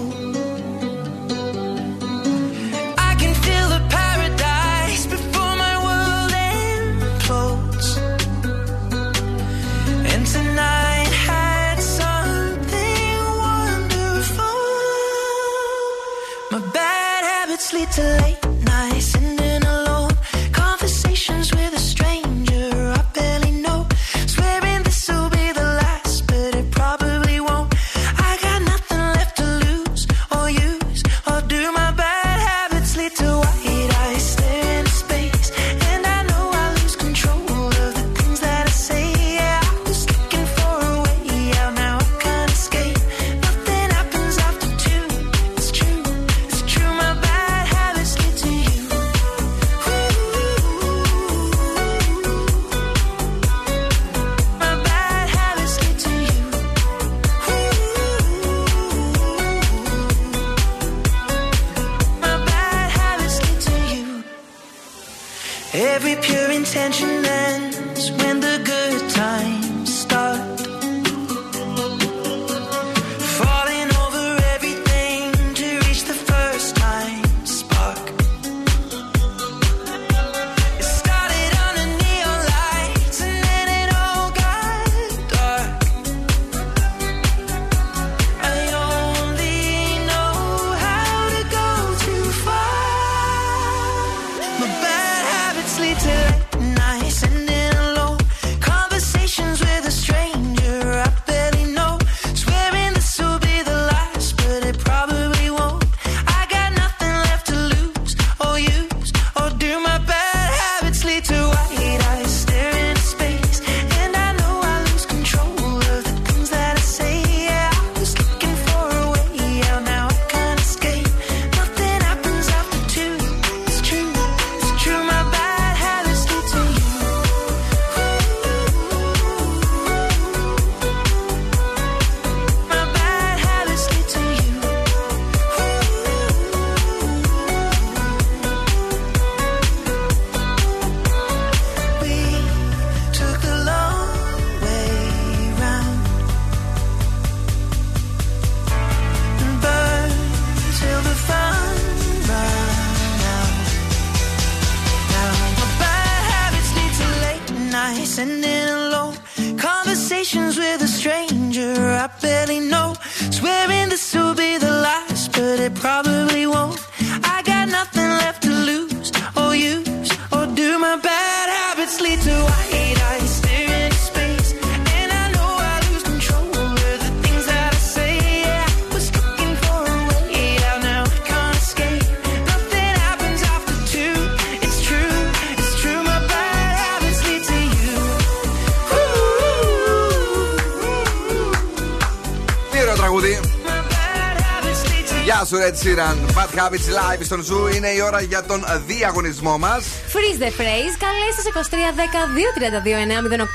Γεια 195.71 195.79
σου, 195.79 195.95
ρε 195.95 195.97
Ed 195.97 195.99
Sheeran. 195.99 196.15
Bad 196.35 196.59
Habits 196.59 197.15
Live 197.15 197.21
στον 197.21 197.41
Zoo. 197.43 197.67
Είναι 197.67 197.87
η 197.87 198.01
ώρα 198.01 198.21
για 198.21 198.43
τον 198.43 198.63
διαγωνισμό 198.87 199.57
μας. 199.57 199.85
Freeze 200.21 200.41
the 200.45 200.51
phrase. 200.59 200.93
Καλέστε 201.05 201.41
σε 201.45 201.51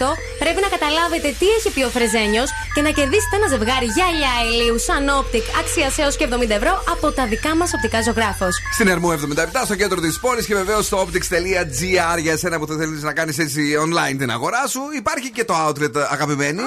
2310-232-908. 0.00 0.16
Πρέπει 0.38 0.60
να 0.64 0.68
καταλάβετε 0.76 1.28
τι 1.38 1.46
έχει 1.56 1.70
πει 1.74 1.82
ο 1.82 1.90
Φρεζένιος 1.96 2.48
και 2.74 2.80
να 2.86 2.90
κερδίσετε 2.90 3.36
ένα 3.40 3.48
ζευγάρι 3.54 3.86
γυαλιά 3.96 4.34
ηλίου 4.50 4.78
Sun 4.78 5.02
Optic 5.20 5.46
αξίας 5.60 5.98
έως 5.98 6.16
και 6.16 6.28
70 6.30 6.50
ευρώ 6.50 6.84
από 6.94 7.06
τα 7.12 7.26
δικά 7.26 7.56
μας 7.56 7.70
οπτικά 7.74 8.02
ζωγράφος. 8.02 8.54
Στην 8.72 8.88
Ερμού 8.88 9.08
77, 9.10 9.16
στο 9.64 9.76
κέντρο 9.76 10.00
της 10.00 10.18
πόλης 10.20 10.46
και 10.46 10.54
βεβαίως 10.54 10.86
στο 10.86 10.96
optics.gr 11.04 12.18
για 12.24 12.32
εσένα 12.32 12.58
που 12.58 12.66
θέλεις 12.66 13.02
να 13.02 13.12
κάνεις 13.12 13.38
έτσι 13.38 13.60
online 13.84 14.16
την 14.18 14.30
αγορά 14.30 14.66
σου. 14.66 14.80
Υπάρχει 14.96 15.30
και 15.30 15.44
το 15.44 15.54
outlet 15.66 15.96
αγαπημένη 16.10 16.62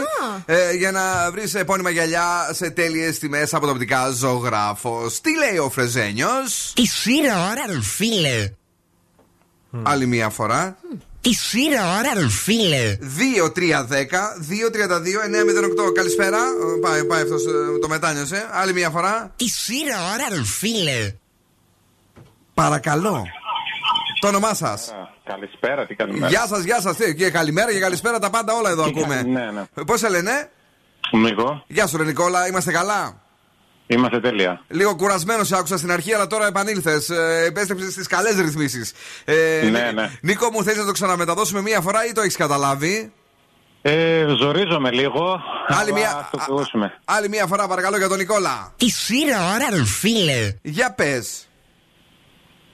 ε, 0.46 0.74
για 0.74 0.92
να 0.92 1.32
βρεις 1.32 1.54
επώνυμα 1.56 1.90
γυαλιά 1.90 2.50
σε 2.52 2.70
τέλειες 2.70 3.20
τιμές 3.20 3.54
από 3.54 3.66
τα 3.66 3.72
οπτικά 3.72 4.10
ζωγράφος. 4.10 5.22
Τι 5.22 5.32
λέει 5.38 5.58
ο 5.58 5.70
Φρεζένιος; 5.70 6.72
Τι 6.76 6.86
σειρά 6.86 7.50
ώρα, 7.50 7.64
ρε 7.68 7.78
φίλε. 9.72 9.84
Άλλη 9.86 10.06
μία 10.06 10.30
φορά. 10.30 10.78
Τι 11.22 11.34
σειρά 11.34 11.98
ώρα, 11.98 12.14
ρε 12.14 12.30
φίλε. 12.30 12.98
2-3-10-2-32-908. 13.00 15.94
Καλησπέρα. 15.94 16.38
Ε, 16.38 16.80
Πάει, 16.82 17.06
πάει 17.06 17.22
αυτός 17.22 17.44
το 17.82 17.88
μετάνιωσε. 17.88 18.48
Άλλη 18.52 18.74
μία 18.74 18.90
φορά. 18.90 19.32
Τι 19.36 19.50
σειρά 19.50 19.98
ώρα, 20.14 20.38
ρε 20.38 20.44
φίλε. 20.44 21.14
Παρακαλώ. 22.54 23.26
Το 24.20 24.28
όνομά 24.28 24.54
σας. 24.54 24.94
Καλησπέρα, 25.24 25.86
τι 25.86 25.96
καλημέρα. 25.96 26.28
Γεια 26.28 26.48
σας, 26.48 26.64
γεια 26.64 26.82
σας. 26.82 26.98
Και 27.18 27.30
καλημέρα 27.30 27.72
και 27.72 27.80
καλησπέρα. 27.80 28.20
Τα 28.20 28.30
πάντα 28.30 28.54
όλα 28.54 28.70
εδώ 28.70 28.84
ακούμε. 28.84 29.24
Ναι, 29.24 29.52
ναι. 29.52 29.64
Πώς 29.86 30.00
σε 30.00 30.10
λένε, 30.10 30.50
Νίκο, 31.12 31.64
Γεια 31.68 31.88
σου, 31.88 31.98
Ρε 31.98 32.04
Νικόλα, 32.04 32.48
είμαστε 32.48 32.72
καλά; 32.72 33.22
Είμαστε 33.92 34.20
τέλεια. 34.20 34.62
Λίγο 34.68 34.96
κουρασμένος 34.96 35.48
σε 35.48 35.56
άκουσα 35.58 35.78
στην 35.78 35.92
αρχή, 35.92 36.14
αλλά 36.14 36.28
τώρα 36.28 36.48
επανήλθες. 36.48 37.10
Ε, 37.10 37.44
Επέστρεψες 37.48 37.92
στις 37.92 38.08
καλές 38.08 38.36
ρυθμίσεις. 38.36 38.92
Ε, 39.26 39.68
Ναι, 39.72 39.92
ναι. 39.94 40.10
Νίκο, 40.22 40.50
μου 40.52 40.64
θες 40.64 40.78
να 40.78 40.86
το 40.86 40.92
ξαναμεταδώσουμε 40.92 41.62
μία 41.62 41.82
φορά 41.82 42.06
ή 42.06 42.12
το 42.12 42.22
έχεις 42.22 42.36
καταλάβει; 42.36 43.12
Ε, 43.82 44.26
ζορίζομαι 44.40 44.92
λίγο. 44.92 45.42
Άλλη 45.68 45.90
αλλά 45.90 45.94
μία- 45.94 46.18
ας 46.18 46.30
το 46.32 46.38
ακούσουμε. 46.42 46.94
Άλλη 47.06 47.30
μία 47.30 47.46
φορά, 47.48 47.68
παρακαλώ, 47.68 47.98
για 47.98 48.08
τον 48.08 48.18
Νικόλα. 48.18 48.74
Τι 48.78 48.90
σειρά 48.90 49.54
ώρα, 49.54 49.70
ρε 49.70 49.84
φίλε. 49.86 50.54
Για 50.62 50.92
πες. 50.94 51.48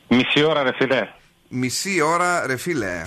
Μισή 0.08 0.44
ώρα, 0.44 0.64
ρε 0.64 0.72
φίλε. 0.78 1.08
Μισή 1.50 2.02
ώρα, 2.02 2.46
ρε 2.48 2.58
φίλε. 2.58 3.04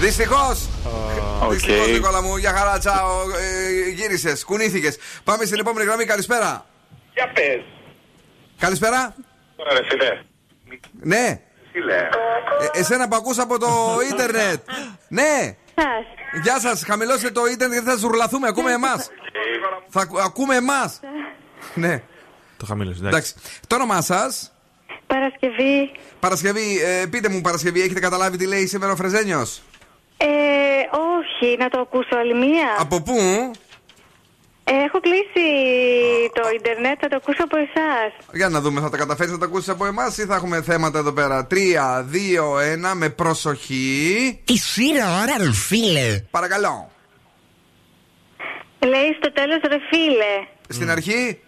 Δυστυχώς. 0.00 0.68
Οκ. 1.42 1.50
Δυστυχώ, 1.52 1.86
Νικόλα 1.86 2.22
μου, 2.22 2.36
γεια 2.36 2.52
χαρά, 2.52 2.78
τσάο. 2.78 3.20
Ε, 3.30 3.88
Γύρισες, 3.88 4.44
κουνήθηκες. 4.44 4.96
Πάμε 5.24 5.44
στην 5.44 5.58
επόμενη 5.58 5.86
γραμμή. 5.86 6.04
Καλησπέρα. 6.04 6.66
Για 7.14 7.30
πες. 7.34 7.60
Καλησπέρα. 8.58 9.14
Τώρα 9.56 9.72
ρε 9.72 9.80
φίλε. 9.88 10.20
Ναι. 11.00 11.40
Φίλε. 11.72 11.96
Ε, 12.74 12.78
εσένα 12.78 13.08
που 13.08 13.16
ακούς 13.16 13.38
από 13.38 13.58
το 13.58 13.68
ίντερνετ. 14.10 14.60
ναι. 15.08 15.56
Γεια 16.42 16.60
σας. 16.60 16.84
Χαμηλώστε 16.86 17.30
το 17.30 17.46
ίντερνετ 17.46 17.72
γιατί 17.72 17.88
θα 17.90 17.96
ζουρλαθούμε. 17.96 18.48
Ακούμε 18.48 18.72
εμάς. 18.72 19.08
θα 19.88 20.00
ακου- 20.00 20.20
ακούμε 20.20 20.54
εμάς. 20.56 21.00
ναι. 21.74 22.02
Το 22.56 22.66
χαμήλωσε, 22.66 23.06
Εντάξει. 23.06 23.34
Το 23.66 23.74
όνομά 23.74 24.00
σας; 24.00 24.52
Παρασκευή. 25.06 25.92
Παρασκευή. 26.20 26.80
Ε, 26.82 27.06
πείτε 27.06 27.28
μου, 27.28 27.40
Παρασκευή, 27.40 27.80
έχετε 27.82 28.00
καταλάβει 28.00 28.36
τι 28.36 28.46
λέει 28.46 28.66
σήμερα 28.66 28.92
ο 28.92 28.96
Φρεζένιος; 28.96 29.62
Ε, 30.24 30.26
όχι, 31.16 31.56
να 31.58 31.68
το 31.68 31.80
ακούσω 31.80 32.16
άλλη 32.20 32.34
μία. 32.34 32.76
Από 32.78 33.02
πού; 33.02 33.16
Ε, 34.64 34.72
έχω 34.72 35.00
κλείσει 35.00 35.46
το 36.32 36.42
ίντερνετ, 36.54 36.98
θα 37.00 37.08
το 37.08 37.16
ακούσω 37.16 37.44
από 37.44 37.56
εσάς. 37.56 38.12
Για 38.32 38.48
να 38.48 38.60
δούμε, 38.60 38.80
θα 38.80 38.90
τα 38.90 38.96
καταφέρεις 38.96 39.32
να 39.32 39.38
τα 39.38 39.44
ακούσεις 39.44 39.68
από 39.68 39.86
εμάς 39.86 40.18
ή 40.18 40.24
θα 40.24 40.34
έχουμε 40.34 40.62
θέματα 40.62 40.98
εδώ 40.98 41.12
πέρα; 41.12 41.46
3, 41.50 42.02
2, 42.02 42.58
1, 42.58 42.92
με 42.94 43.08
προσοχή. 43.08 44.40
Τι 44.44 44.56
σειρά 44.58 45.20
ώρα, 45.22 45.36
ρε 45.38 45.52
φίλε. 45.52 46.24
Παρακαλώ. 46.30 46.90
Λέει 48.78 49.16
στο 49.20 49.32
τέλος, 49.32 49.60
ρε 49.66 49.78
φίλε. 49.90 50.46
Στην 50.68 50.90
αρχή. 50.90 51.40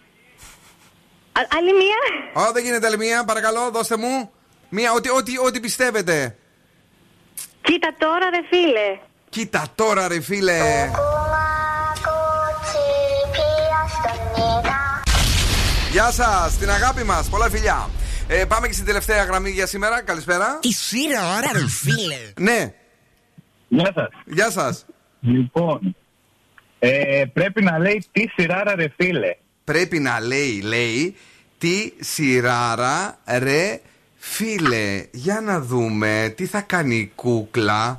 Α, 1.31 1.41
άλλη 1.57 1.71
μία. 1.73 1.97
Ω, 2.43 2.51
δεν 2.51 2.63
γίνεται 2.63 2.87
άλλη 2.87 2.97
μία, 2.97 3.25
παρακαλώ, 3.25 3.69
δώστε 3.71 3.97
μου. 3.97 4.31
Μία, 4.69 4.91
ό,τι, 4.91 5.09
ό,τι, 5.09 5.37
ό,τι 5.45 5.59
πιστεύετε. 5.59 6.37
Κοίτα 7.65 7.95
τώρα, 7.97 8.29
ρε 8.29 8.41
φίλε. 8.49 8.99
Κοίτα 9.29 9.63
τώρα, 9.75 10.07
ρε 10.07 10.21
φίλε. 10.21 10.89
Γεια 15.91 16.11
σας, 16.11 16.57
την 16.57 16.69
αγάπη 16.69 17.03
μας. 17.03 17.29
Πολλά 17.29 17.49
φιλιά. 17.49 17.89
Ε, 18.27 18.45
πάμε 18.45 18.67
και 18.67 18.73
στην 18.73 18.85
τελευταία 18.85 19.23
γραμμή 19.23 19.49
για 19.49 19.65
σήμερα. 19.65 20.01
Καλησπέρα. 20.01 20.59
Τι 20.61 20.73
σειρά 20.73 21.21
ώρα, 21.37 21.49
ρε 21.53 21.67
φίλε. 21.67 22.17
Ναι. 22.39 22.73
Γεια 23.67 23.91
σας. 23.95 24.07
Γεια 24.25 24.51
σας. 24.51 24.85
Λοιπόν, 25.19 25.95
ε, 26.79 27.23
πρέπει 27.33 27.63
να 27.63 27.79
λέει 27.79 28.05
τι 28.11 28.27
σειράρα 28.35 28.75
ρε 28.75 28.87
φίλε. 28.95 29.35
Πρέπει 29.63 29.99
να 29.99 30.19
λέει, 30.19 30.61
λέει, 30.61 31.15
τι 31.57 31.91
σειράρα 31.99 33.17
ρε 33.27 33.67
φίλε. 33.67 33.79
Για 35.11 35.41
να 35.41 35.59
δούμε 35.59 36.33
τι 36.37 36.45
θα 36.45 36.61
κάνει 36.61 36.95
η 36.95 37.11
κούκλα. 37.15 37.97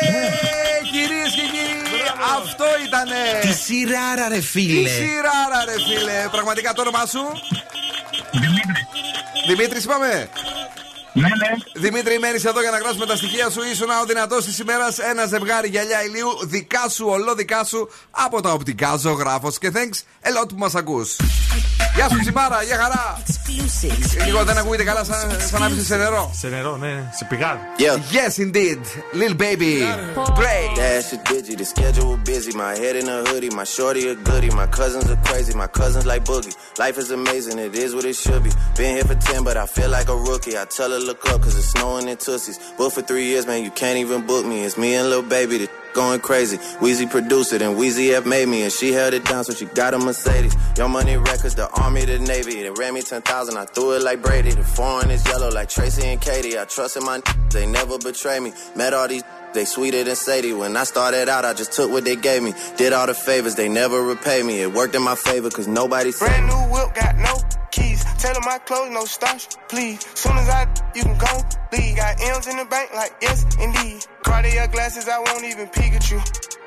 Ε, 0.00 0.84
κυρίες 0.92 1.32
και 1.34 1.46
κύριοι, 1.54 2.02
αυτό 2.38 2.64
ήτανε. 2.86 3.22
Τι 3.40 3.52
σειράρα, 3.52 4.28
ρε 4.28 4.34
Τι 4.34 4.40
φίλε. 4.42 4.88
σειράρα 4.88 5.60
ρε 5.64 5.76
φίλε. 5.88 6.28
Πραγματικά 6.30 6.72
το 6.72 6.80
όνομά 6.80 7.06
σου. 7.06 7.24
Δημήτρη. 8.32 8.82
Δημήτρη, 9.46 9.78
είπαμε. 9.82 10.28
Ναι, 11.20 11.28
ναι. 11.28 11.80
Δημήτρη, 11.80 12.18
μένεις 12.18 12.44
εδώ 12.44 12.60
για 12.60 12.70
να 12.70 12.78
γράψουμε 12.78 13.06
τα 13.06 13.16
στοιχεία 13.16 13.50
σου. 13.50 13.62
Ήσουν 13.62 13.90
ο 13.90 14.04
δυνατός 14.06 14.44
της 14.44 14.58
ημέρας. 14.58 14.98
Ένα 14.98 15.26
ζευγάρι 15.26 15.68
γυαλιά 15.68 16.04
ηλίου. 16.04 16.46
Δικά 16.46 16.88
σου, 16.88 17.06
ολό 17.08 17.34
δικά 17.34 17.64
σου. 17.64 17.90
Από 18.10 18.40
τα 18.40 18.52
οπτικά 18.52 18.96
ζωγράφος. 18.96 19.58
Και 19.58 19.70
thanks 19.74 20.28
a 20.28 20.42
lot 20.42 20.48
που 20.48 20.58
μας 20.58 20.74
ακούς. 20.74 21.16
Γεια 21.97 22.09
σου, 22.09 22.19
Τσιμάρα, 22.19 22.63
για 22.63 22.77
χαρά. 22.77 23.21
Λίγο 24.25 24.43
δεν 24.43 24.57
ακούγεται 24.57 24.83
καλά, 24.83 25.03
σαν, 25.03 25.37
σαν 25.49 25.61
να 25.61 25.67
είσαι 25.67 25.83
σε 25.85 25.95
νερό. 25.95 26.31
Σε 26.33 26.47
νερό, 26.47 26.77
ναι, 26.77 27.09
σε 27.17 27.25
πηγάδι. 27.25 27.59
Yes, 27.77 28.33
indeed. 28.45 28.81
Lil 29.19 29.33
baby. 29.43 29.73
Break. 30.41 30.69
Dash 30.79 31.13
is 31.13 31.19
digi, 31.29 31.53
the 31.61 31.65
schedule 31.73 32.17
busy. 32.27 32.51
My 32.65 32.73
head 32.81 32.95
in 33.01 33.07
a 33.15 33.17
hoodie, 33.27 33.53
my 33.59 33.67
shorty 33.75 34.03
a 34.13 34.15
goodie. 34.29 34.53
My 34.61 34.67
cousins 34.79 35.07
are 35.13 35.21
crazy, 35.27 35.53
my 35.63 35.69
cousins 35.79 36.05
like 36.11 36.23
boogie. 36.31 36.55
Life 36.83 36.97
is 37.03 37.09
amazing, 37.19 37.57
it 37.67 37.73
is 37.83 37.91
what 37.95 38.05
it 38.11 38.17
should 38.23 38.41
be. 38.47 38.51
Been 38.77 38.93
here 38.97 39.07
for 39.11 39.15
10, 39.15 39.43
but 39.47 39.55
I 39.63 39.65
feel 39.75 39.89
like 39.97 40.09
a 40.15 40.17
rookie. 40.29 40.55
I 40.63 40.65
tell 40.77 40.89
her 40.95 41.01
look 41.09 41.21
up, 41.31 41.37
cause 41.43 41.55
it's 41.59 41.69
snowing 41.75 42.07
in 42.11 42.17
Tussies. 42.25 42.57
Booked 42.77 42.95
for 42.97 43.03
three 43.09 43.25
years, 43.31 43.45
man, 43.49 43.59
you 43.67 43.73
can't 43.81 43.97
even 44.03 44.19
book 44.31 44.43
me. 44.51 44.57
It's 44.65 44.77
me 44.83 44.89
and 44.99 45.05
Lil 45.11 45.23
Baby, 45.37 45.55
the 45.63 45.69
going 45.94 46.20
crazy. 46.20 46.58
Wheezy 46.80 47.06
produced 47.06 47.52
it, 47.52 47.62
and 47.62 47.76
Wheezy 47.76 48.14
F 48.14 48.26
made 48.26 48.48
me, 48.48 48.62
and 48.62 48.72
she 48.72 48.92
held 48.92 49.14
it 49.14 49.24
down, 49.24 49.44
so 49.44 49.52
she 49.52 49.66
got 49.66 49.94
a 49.94 49.98
Mercedes. 49.98 50.54
Your 50.76 50.88
money 50.88 51.16
records, 51.16 51.54
the 51.54 51.68
army, 51.70 52.04
the 52.04 52.18
navy. 52.18 52.62
They 52.62 52.70
ran 52.70 52.94
me 52.94 53.02
10,000, 53.02 53.56
I 53.56 53.64
threw 53.66 53.92
it 53.92 54.02
like 54.02 54.22
Brady. 54.22 54.52
The 54.52 54.64
foreign 54.64 55.10
is 55.10 55.26
yellow 55.26 55.50
like 55.50 55.68
Tracy 55.68 56.06
and 56.06 56.20
Katie. 56.20 56.58
I 56.58 56.64
trust 56.64 56.96
in 56.96 57.04
my 57.04 57.20
they 57.50 57.66
never 57.66 57.98
betray 57.98 58.40
me. 58.40 58.52
Met 58.76 58.92
all 58.94 59.08
these 59.08 59.22
they 59.54 59.64
sweeter 59.64 60.04
than 60.04 60.14
Sadie. 60.14 60.52
When 60.52 60.76
I 60.76 60.84
started 60.84 61.28
out, 61.28 61.44
I 61.44 61.54
just 61.54 61.72
took 61.72 61.90
what 61.90 62.04
they 62.04 62.16
gave 62.16 62.42
me. 62.42 62.52
Did 62.76 62.92
all 62.92 63.06
the 63.06 63.14
favors, 63.14 63.54
they 63.54 63.68
never 63.68 64.02
repay 64.02 64.42
me. 64.42 64.60
It 64.60 64.72
worked 64.72 64.94
in 64.94 65.02
my 65.02 65.14
favor, 65.14 65.50
cause 65.50 65.66
nobody 65.66 66.12
Brand 66.12 66.46
new 66.46 66.74
whip, 66.74 66.94
got 66.94 67.16
no 67.16 67.34
keys. 67.70 68.04
Tailor 68.18 68.40
my 68.44 68.58
clothes, 68.58 68.90
no 68.92 69.04
starch, 69.04 69.48
please. 69.68 70.04
Soon 70.14 70.36
as 70.36 70.48
I, 70.48 70.66
you 70.94 71.02
can 71.02 71.16
go 71.18 71.42
leave. 71.72 71.96
Got 71.96 72.20
M's 72.20 72.46
in 72.46 72.56
the 72.58 72.64
bank, 72.66 72.90
like 72.94 73.14
yes, 73.22 73.44
indeed. 73.58 74.04
Cartier 74.28 74.68
glasses, 74.68 75.08
I 75.08 75.18
won't 75.20 75.44
even 75.44 75.68
peek 75.68 75.94
at 75.94 76.10
you. 76.10 76.20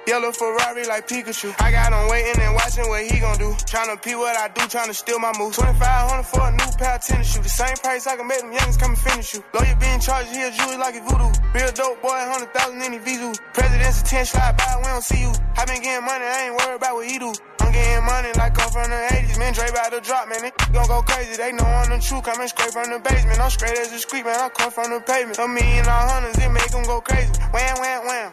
Yellow 0.07 0.31
Ferrari 0.31 0.83
like 0.87 1.07
Pikachu. 1.07 1.53
I 1.61 1.71
got 1.71 1.93
him 1.93 2.09
waiting 2.09 2.41
and 2.41 2.55
watching 2.55 2.89
what 2.89 3.05
he 3.05 3.19
gon' 3.19 3.37
do. 3.37 3.53
Tryna 3.69 4.01
pee 4.01 4.15
what 4.15 4.35
I 4.35 4.47
do, 4.49 4.61
tryna 4.65 4.95
steal 4.95 5.19
my 5.19 5.31
moves. 5.37 5.57
2500 5.57 6.25
for 6.25 6.41
a 6.41 6.51
new 6.51 6.71
pair 6.81 6.95
of 6.95 7.01
tennis 7.05 7.31
shoes. 7.31 7.43
The 7.43 7.49
same 7.49 7.77
price 7.77 8.07
I 8.07 8.17
can 8.17 8.25
make 8.25 8.41
them 8.41 8.51
youngins 8.51 8.79
come 8.79 8.91
and 8.91 8.99
finish 8.99 9.35
you. 9.35 9.43
Lawyer 9.53 9.77
being 9.79 9.99
charged, 9.99 10.33
he 10.33 10.41
a 10.41 10.49
jewelry 10.49 10.77
like 10.77 10.95
a 10.97 11.01
voodoo. 11.05 11.29
Real 11.53 11.71
dope 11.71 12.01
boy, 12.01 12.17
100,000 12.17 12.81
in 12.81 12.93
his 12.97 13.03
visu. 13.05 13.29
President's 13.53 14.01
attention, 14.01 14.41
slide 14.41 14.57
by, 14.57 14.73
we 14.81 14.89
don't 14.89 15.03
see 15.03 15.21
you. 15.21 15.31
I 15.55 15.65
been 15.69 15.81
getting 15.85 16.03
money, 16.03 16.25
I 16.25 16.49
ain't 16.49 16.55
worried 16.57 16.81
about 16.81 16.95
what 16.95 17.05
he 17.05 17.19
do. 17.21 17.31
Getting 17.71 18.05
money 18.05 18.31
like 18.37 18.59
I'm 18.59 18.69
from 18.71 18.89
the 18.89 18.99
80s. 19.15 19.39
Man, 19.39 19.53
Dre 19.53 19.69
about 19.69 19.91
to 19.91 20.01
drop, 20.01 20.27
man. 20.29 20.41
They 20.41 20.51
gon' 20.73 20.87
go 20.87 21.01
crazy. 21.01 21.37
They 21.37 21.51
know 21.51 21.63
I'm 21.63 21.89
the 21.89 21.99
truth. 21.99 22.23
Coming 22.23 22.47
straight 22.47 22.71
from 22.71 22.89
the 22.91 22.99
basement. 22.99 23.39
I'm 23.39 23.49
straight 23.49 23.77
as 23.77 23.91
a 23.93 23.99
street, 23.99 24.25
man. 24.25 24.39
I 24.39 24.49
come 24.49 24.71
from 24.71 24.91
the 24.91 24.99
pavement. 25.01 25.39
A 25.39 25.47
million 25.47 25.87
all 25.87 26.07
hundreds, 26.07 26.37
it 26.37 26.49
make 26.49 26.71
them 26.71 26.83
go 26.83 27.01
crazy. 27.01 27.31
Wham, 27.51 27.75
wham, 27.79 28.05
wham. 28.05 28.31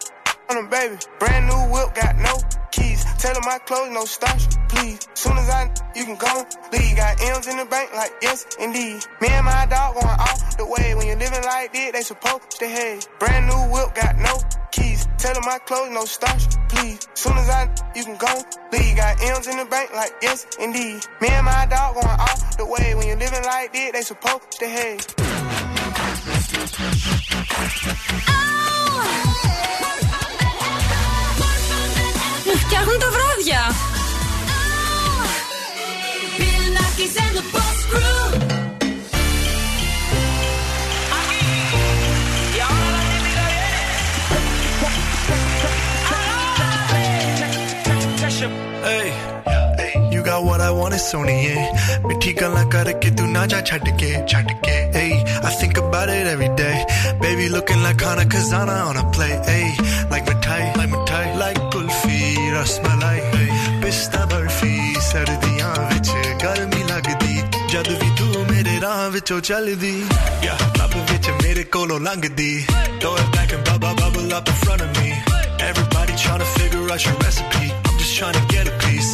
On 0.51 0.57
them, 0.57 0.69
baby. 0.71 0.97
Brand 1.19 1.47
new 1.47 1.61
whip, 1.73 1.95
got 1.95 2.17
no 2.17 2.35
keys. 2.71 3.05
Tailor 3.19 3.41
my 3.45 3.59
clothes, 3.67 3.91
no 3.93 4.05
starch, 4.05 4.49
please. 4.69 5.01
Soon 5.15 5.37
as 5.37 5.49
I, 5.51 5.71
you 5.95 6.05
can 6.05 6.17
go 6.17 6.47
leave. 6.73 6.97
Got 6.97 7.21
M's 7.21 7.47
in 7.49 7.57
the 7.57 7.65
bank, 7.67 7.91
like 7.95 8.13
yes, 8.23 8.47
indeed. 8.61 9.03
Me 9.21 9.29
and 9.29 9.45
my 9.45 9.67
dog 9.67 9.95
going 9.95 10.07
all 10.07 10.39
the 10.57 10.67
way. 10.67 10.95
When 10.95 11.07
you're 11.07 11.17
living 11.17 11.43
like 11.43 11.73
this, 11.73 11.93
they 11.93 12.03
supposed 12.03 12.51
to 12.59 12.67
hate. 12.67 13.09
Brand 13.19 13.47
new 13.47 13.73
whip, 13.73 13.95
got 13.95 14.17
no 14.19 14.41
keys. 14.71 15.08
Tailor 15.18 15.42
my 15.42 15.58
clothes, 15.68 15.92
no 15.92 16.04
starch, 16.06 16.44
please. 16.70 17.00
Soon 17.14 17.38
as 17.38 17.50
I, 17.50 17.70
you 17.96 18.04
can 18.04 18.18
go 18.18 18.34
leave. 18.72 18.96
Got 18.98 19.24
M's 19.24 19.48
in 19.48 19.58
the 19.58 19.66
bank, 19.66 19.90
like 19.96 20.14
yes, 20.22 20.46
indeed. 20.60 21.00
Me 21.22 21.30
and 21.30 21.46
my 21.46 21.66
dog 21.66 21.96
going 21.96 22.08
all 22.08 22.38
the 22.58 22.66
way. 22.66 22.94
When 22.96 23.08
you're 23.08 23.18
living 23.18 23.44
like 23.44 23.72
this, 23.74 23.92
they 23.94 24.02
supposed 24.02 24.52
to 24.60 24.68
hate. 24.68 25.06
Μου 32.46 32.60
φτιάχνουν 32.60 33.00
τα 33.00 33.10
βράδια. 33.10 33.62
you 50.38 50.38
got 50.38 50.44
what 50.44 50.62
I 50.62 50.72
want, 50.72 50.94
it's 50.94 51.12
Sony, 51.12 51.38
yeah. 51.48 52.08
मिठी 52.08 52.32
गल्ला 52.40 52.64
करके 52.74 53.10
तू 53.18 53.26
ना 53.36 53.46
जा 53.52 53.60
छड़ 53.70 53.84
के 54.02 54.10
छड़ 54.32 54.46
के 54.66 54.76
hey 54.96 55.12
I 55.48 55.52
think 55.60 55.78
about 55.82 56.10
it 56.16 56.28
every 56.34 56.50
day 56.62 56.76
baby 57.22 57.48
looking 57.56 57.82
like 57.86 58.02
Hana 58.08 58.26
Kazana 58.34 58.76
on 58.90 58.98
a 58.98 59.06
play 59.16 59.34
hey 59.50 59.68
like 60.12 60.26
mithai 60.30 60.62
like 60.80 60.92
mithai 60.96 61.26
like 61.44 61.60
kulfi 61.76 62.20
rasmalai 62.58 63.18
hey 63.34 63.50
pista 63.86 64.22
barfi 64.34 64.74
ਸਰਦੀਆਂ 65.14 65.74
ਵਿੱਚ 65.90 66.10
ਗਰਮੀ 66.44 66.84
ਲੱਗਦੀ 66.90 67.42
ਜਦ 67.72 67.88
ਵੀ 68.04 68.10
ਤੂੰ 68.20 68.46
ਮੇਰੇ 68.52 68.80
ਰਾਹ 68.82 69.10
ਵਿੱਚੋਂ 69.16 69.40
ਚੱਲਦੀ 69.50 69.94
yeah 70.46 70.64
ਲੱਭ 70.80 70.96
ਵਿੱਚ 71.12 71.30
ਮੇਰੇ 71.44 71.64
ਕੋਲੋਂ 71.76 72.00
ਲੰਘਦੀ 72.08 72.52
throw 73.02 73.14
it 73.24 73.30
back 73.36 73.54
and 73.58 73.70
bubble 73.70 73.96
bubble 74.02 74.34
up 74.40 74.50
in 74.54 74.58
front 74.64 74.86
of 74.88 74.98
me 75.00 75.12
everybody 75.70 76.18
trying 76.24 76.44
to 76.46 76.50
figure 76.58 76.84
out 76.96 77.06
your 77.10 77.16
recipe 77.26 77.68
I'm 77.70 78.02
just 78.04 78.18
trying 78.22 78.38
to 78.40 78.46
get 78.56 78.72
a 78.74 78.76
piece 78.86 79.14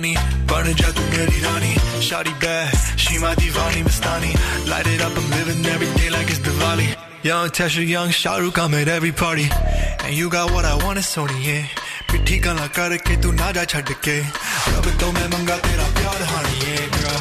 money 0.00 0.16
Burning 0.46 0.76
just 0.76 0.96
to 0.96 1.02
get 1.14 1.28
it 1.28 1.42
rani 1.44 1.74
Shawty 2.06 2.34
bad, 2.40 2.72
she 2.96 3.18
my 3.18 3.34
divani 3.34 3.82
Mastani 3.86 4.32
Light 4.68 4.86
it 4.86 5.00
up, 5.00 5.12
I'm 5.16 5.30
living 5.30 5.64
every 5.66 5.90
day 5.98 6.10
like 6.10 6.28
it's 6.28 6.38
Diwali. 6.38 6.88
Young 7.22 7.48
Tesha, 7.50 7.86
young 7.86 8.08
Shahrukh, 8.08 8.58
I'm 8.58 8.72
at 8.74 8.88
every 8.88 9.12
party. 9.12 9.46
And 10.04 10.14
you 10.14 10.30
got 10.30 10.50
what 10.52 10.64
I 10.64 10.74
want, 10.84 10.98
it's 10.98 11.14
Sony, 11.14 11.38
yeah. 11.44 11.66
ਪਿੱਠੀ 12.12 12.38
ਗਾਲਾਂ 12.44 12.66
ਕਰਕੇ 12.76 13.16
ਤੂੰ 13.22 13.34
ਨਾ 13.34 13.50
ਜਾ 13.56 13.64
ਛੱਡ 13.72 13.90
ਕੇ 14.04 14.14
ਰੱਬ 14.74 14.86
ਤੋਂ 15.00 15.12
ਮੈਂ 15.12 15.28
ਮੰਗਾ 15.34 15.56
ਤੇਰਾ 15.66 15.84
Honey, 16.30 16.56
yeah, 16.68 16.86
girl. 16.96 17.20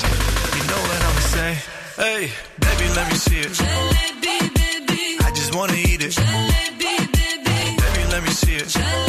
You 0.56 0.64
know 0.70 0.80
what 0.88 1.04
I'm 1.10 1.20
saying 1.34 1.60
hey 2.00 2.24
baby 2.64 2.88
let 2.96 3.06
me 3.12 3.18
see 3.26 3.44
it. 3.46 3.54
Jalebi 3.60 4.36
baby. 4.58 5.06
I 5.28 5.30
just 5.42 5.54
wanna 5.60 5.78
eat 5.92 6.08
it. 6.08 6.18
Jalebi 6.22 6.96
baby. 7.18 7.60
Baby 7.84 8.04
let 8.16 8.22
me 8.28 8.34
see 8.42 8.58
it. 8.64 8.68
Jalebi 8.78 9.09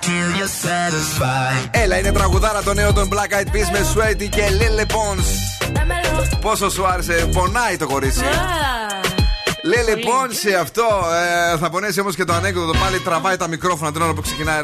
till 0.00 0.28
Έλα, 1.70 1.98
είναι 1.98 2.12
τραγουδάρα 2.12 2.62
το 2.62 2.74
νέο 2.74 2.92
των 2.92 3.08
Black 3.12 3.32
Eyed 3.34 3.46
Peas 3.46 3.70
με 3.72 3.80
Sweaty 3.94 4.28
και 4.28 4.42
Lil 4.58 4.80
Pons. 4.80 5.26
Πόσο 6.40 6.70
σου 6.70 6.86
άρεσε, 6.86 7.28
πονάει 7.32 7.76
το 7.76 7.86
κορίτσι. 7.86 8.24
Λέει 9.62 9.96
λοιπόν 9.96 10.32
σε 10.32 10.54
αυτό, 10.54 10.82
ε, 11.54 11.56
θα 11.58 11.70
πονέσει 11.70 12.00
όμως 12.00 12.14
και 12.14 12.24
το 12.24 12.32
ανέκδοτο. 12.32 12.78
Πάλι 12.78 13.00
τραβάει 13.00 13.36
τα 13.36 13.48
μικρόφωνα 13.48 13.92
την 13.92 14.02
ώρα 14.02 14.12
που 14.12 14.20
ξεκινάει. 14.20 14.60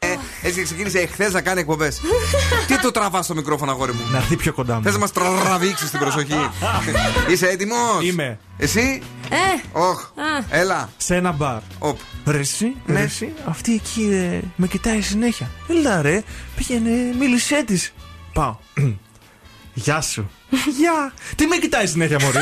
Έτσι 0.46 0.62
ξεκίνησε 0.62 0.98
εχθές 0.98 1.32
να 1.32 1.40
κάνει 1.40 1.60
εκπομπές. 1.60 2.00
Τι 2.68 2.78
το 2.80 2.90
τραβάς 2.90 3.24
στο 3.24 3.34
μικρόφωνο, 3.34 3.70
αγόρι 3.70 3.92
μου; 3.92 4.00
Να 4.10 4.18
έρθει 4.18 4.36
πιο 4.36 4.52
κοντά 4.52 4.74
μου. 4.74 4.82
Θες 4.82 4.92
να 4.92 4.98
μας 4.98 5.12
τραβήξεις 5.12 5.90
την 5.90 5.98
προσοχή; 5.98 6.50
Είσαι 7.30 7.46
έτοιμος; 7.48 8.02
Είμαι. 8.02 8.38
Εσύ; 8.56 9.02
Ε. 9.28 9.78
Οχ. 9.78 10.10
Έλα. 10.50 10.90
Σε 10.96 11.14
ένα 11.14 11.32
μπαρ. 11.32 11.58
Οπ. 11.78 11.98
Ρεσί, 12.24 12.76
ναι. 12.86 13.06
Αυτή 13.48 13.74
εκεί 13.74 14.02
ε, 14.12 14.40
με 14.56 14.66
κοιτάει 14.66 15.00
συνέχεια. 15.00 15.50
Έλα 15.68 16.02
ρε, 16.02 16.22
πήγαινε, 16.56 16.90
μίλησέ 17.18 17.64
της. 17.66 17.92
Πάω. 18.32 18.56
Γεια 19.74 20.00
σου. 20.00 20.30
Γεια. 20.78 21.12
Τι 21.36 21.46
με 21.46 21.56
κοιτάει 21.56 21.86
συνέχεια, 21.86 22.18
Μωρή; 22.20 22.38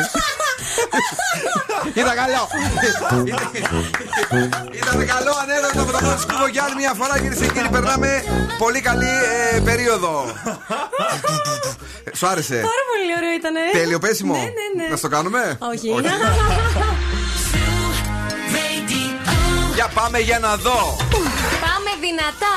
Ήταν 1.95 2.15
καλό. 2.15 2.49
Ήταν 4.73 5.07
καλό 5.07 5.33
ανέδοτο 5.43 5.81
από 5.83 5.93
το 5.93 5.99
πρώτο 5.99 6.21
σκούβο 6.21 6.47
για 6.47 6.63
άλλη 6.65 6.75
μια 6.75 6.93
φορά, 6.95 7.19
κυρίες 7.19 7.39
και 7.39 7.47
κύριοι. 7.47 7.69
Περνάμε 7.69 8.25
πολύ 8.59 8.81
καλή 8.81 9.13
ε, 9.53 9.61
περίοδο. 9.61 10.25
Σου 12.15 12.27
άρεσε; 12.27 12.55
Πάρα 12.55 12.85
πολύ 12.91 13.13
ωραίο 13.17 13.33
ήταν. 13.39 13.55
Τέλειο 13.73 13.99
πέσιμο. 13.99 14.35
Ναι, 14.35 14.41
ναι, 14.41 14.83
ναι. 14.83 14.89
Να 14.91 14.97
στο 14.97 15.09
κάνουμε; 15.09 15.59
Όχι. 15.61 15.89
Για 19.75 19.89
πάμε 19.95 20.19
για 20.19 20.39
να 20.39 20.57
δω. 20.57 20.97
Πάμε 22.03 22.15
δυνατά. 22.17 22.57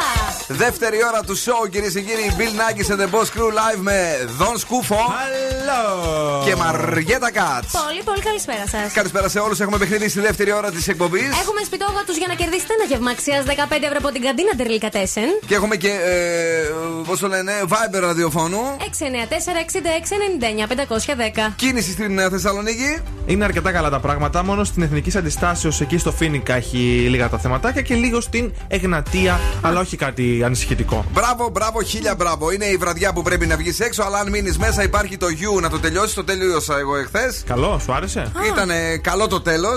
Δεύτερη 0.64 0.98
ώρα 1.10 1.22
του 1.28 1.36
show, 1.46 1.62
κυρίες 1.70 1.94
και 1.94 2.02
κύριοι. 2.02 2.26
Bill 2.38 2.54
Nackis 2.60 2.88
and 2.94 3.00
the 3.04 3.10
Boss 3.14 3.28
Crew 3.36 3.50
live 3.62 3.80
με 3.90 3.98
Δον 4.38 4.58
Σκούφο. 4.58 4.96
Hello. 4.96 6.46
Και 6.46 6.56
Μαριέτα 6.56 7.32
Κάτς. 7.32 7.72
Πολύ, 7.86 8.02
πολύ 8.10 8.22
καλησπέρα 8.30 8.66
σας. 8.74 8.94
Καλησπέρα 8.94 9.28
σε 9.30 9.40
όλους. 9.40 9.60
Έχουμε 9.60 9.78
παιχνίδι 9.78 10.10
στη 10.10 10.20
δεύτερη 10.20 10.52
ώρα 10.52 10.72
της 10.72 10.88
εκπομπής. 10.88 11.30
Έχουμε 11.42 11.62
σπιτόγατου 11.66 12.14
για 12.22 12.28
να 12.28 12.34
κερδίσετε 12.34 12.74
ένα 12.78 12.86
γεύμα 12.92 13.12
αξίας 13.12 13.44
15 13.46 13.86
ευρώ 13.90 13.98
από 14.04 14.12
την 14.12 14.22
καντίνα 14.22 14.52
Τερλίκα 14.58 14.90
Τέσεν. 14.90 15.30
Και 15.48 15.56
έχουμε 15.56 15.76
και, 15.76 15.90
ε, 15.90 16.72
πώς 17.08 17.20
το 17.20 17.28
λένε, 17.28 17.52
Viber 17.72 18.00
ραδιοφώνου. 18.00 18.78
694-6699-510. 18.80 21.54
Κίνηση 21.56 21.92
στην 21.92 22.20
ε, 22.20 22.30
Θεσσαλονίκη. 22.30 22.98
Είναι 23.26 23.44
αρκετά 23.44 23.72
καλά 23.72 23.90
τα 23.90 24.00
πράγματα. 24.00 24.44
Μόνο 24.44 24.64
στην 24.64 24.84
Εθνικής 24.84 25.16
Αντιστάσεως 25.16 25.82
εκεί 25.82 25.98
στο 25.98 26.12
Φίνικα 26.12 26.56
έχει 26.56 26.78
λίγα 27.10 27.30
τα 27.30 27.38
θεματάκια 27.38 27.82
και 27.82 27.96
λίγο 27.96 28.22
στην 28.22 28.54
Εγνατία, 28.68 29.35
αλλά 29.62 29.80
όχι 29.80 29.98
κάτι 29.98 30.42
ανησυχητικό. 30.44 31.06
Μπράβο, 31.14 31.50
μπράβο, 31.50 31.84
χίλια 31.84 32.16
μπράβο. 32.16 32.52
Είναι 32.52 32.66
η 32.66 32.76
βραδιά 32.78 33.14
που 33.14 33.22
πρέπει 33.22 33.46
να 33.46 33.58
βγεις 33.58 33.80
έξω, 33.80 34.04
αλλά 34.04 34.18
αν 34.20 34.30
μείνεις 34.30 34.58
μέσα 34.58 34.84
υπάρχει 34.84 35.18
το 35.18 35.28
γιου 35.28 35.60
να 35.60 35.70
το 35.70 35.80
τελειώσεις. 35.80 36.14
Το 36.14 36.24
τέλειωσα 36.24 36.78
εγώ 36.78 36.96
εχθές. 36.96 37.44
Καλό, 37.46 37.80
σου 37.84 37.94
άρεσε; 37.94 38.32
Ήταν 38.54 38.70
καλό 39.02 39.28
το 39.28 39.42
τελο 39.42 39.70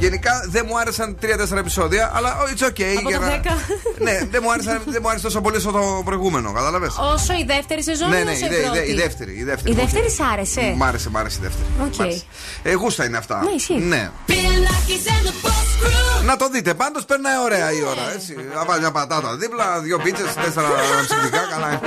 Γενικά 0.00 0.46
δεν 0.50 0.64
μου 0.68 0.78
άρεσαν 0.78 1.16
3-4 1.22 1.56
επεισόδια, 1.58 2.12
αλλά 2.14 2.36
oh, 2.40 2.48
it's 2.58 2.64
okay. 2.66 2.94
Από 2.98 3.08
για 3.08 3.18
το 3.20 3.24
να- 3.26 3.40
10. 3.40 3.50
ναι, 3.98 4.26
δεν 4.30 4.40
μου, 4.44 4.52
άρεσε, 4.52 4.80
δεν 4.86 4.98
μου 5.02 5.08
άρεσε 5.08 5.24
τόσο 5.24 5.40
πολύ 5.40 5.56
όσο 5.56 5.70
το 5.70 6.02
προηγούμενο. 6.04 6.52
Κατάλαβες; 6.52 6.94
Όσο 7.14 7.32
η 7.32 7.44
δεύτερη 7.46 7.82
σεζόν 7.82 8.08
Ναι, 8.08 8.16
ή 8.16 8.24
ναι, 8.24 8.30
όσο 8.30 8.44
η, 8.44 8.48
η 8.48 8.48
δε- 8.48 8.56
η, 8.56 8.62
πρώτη. 8.62 8.78
δε- 8.78 8.90
η 8.92 8.94
δεύτερη. 8.94 9.32
Η 9.38 9.44
δεύτερη, 9.44 9.70
Η 9.74 9.74
μου 9.74 9.80
δεύτερη 9.80 10.04
άρεσε. 10.04 10.22
σ' 10.22 10.32
άρεσε. 10.32 10.74
Μ' 10.76 10.82
άρεσε, 10.82 11.10
μ' 11.10 11.16
άρεσε 11.16 11.38
η 11.40 11.42
δεύτερη. 11.42 11.66
Οκ. 11.86 11.94
Μ' 11.96 12.02
άρεσε. 12.02 12.22
Ε, 12.62 12.72
γούστα 12.72 13.04
είναι 13.04 13.16
αυτά. 13.16 13.40
Ναι, 13.44 13.50
ισχύει. 13.56 13.78
Ναι. 13.80 14.10
Να 16.24 16.36
το 16.36 16.48
δείτε, 16.48 16.74
πάντως 16.74 17.04
περνάει 17.04 17.38
ωραία 17.44 17.72
η 17.72 17.82
ώρα. 17.82 18.12
Έτσι. 18.14 18.36
Να 18.54 18.64
βάλει 18.64 18.80
μια 18.80 18.90
πατάτα 18.90 19.36
δίπλα, 19.36 19.80
δύο 19.80 19.98
πίτσες, 19.98 20.34
τέσσερα 20.34 20.68
αναψυκτικά. 21.06 21.46
Καλά. 21.50 21.80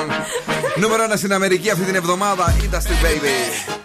Νούμερο 0.76 1.04
ένα 1.04 1.16
στην 1.16 1.34
Αμερική 1.34 1.70
αυτή 1.70 1.84
την 1.84 1.96
εβδομάδα. 1.96 2.56
Industry 2.62 3.06
Baby. 3.06 3.78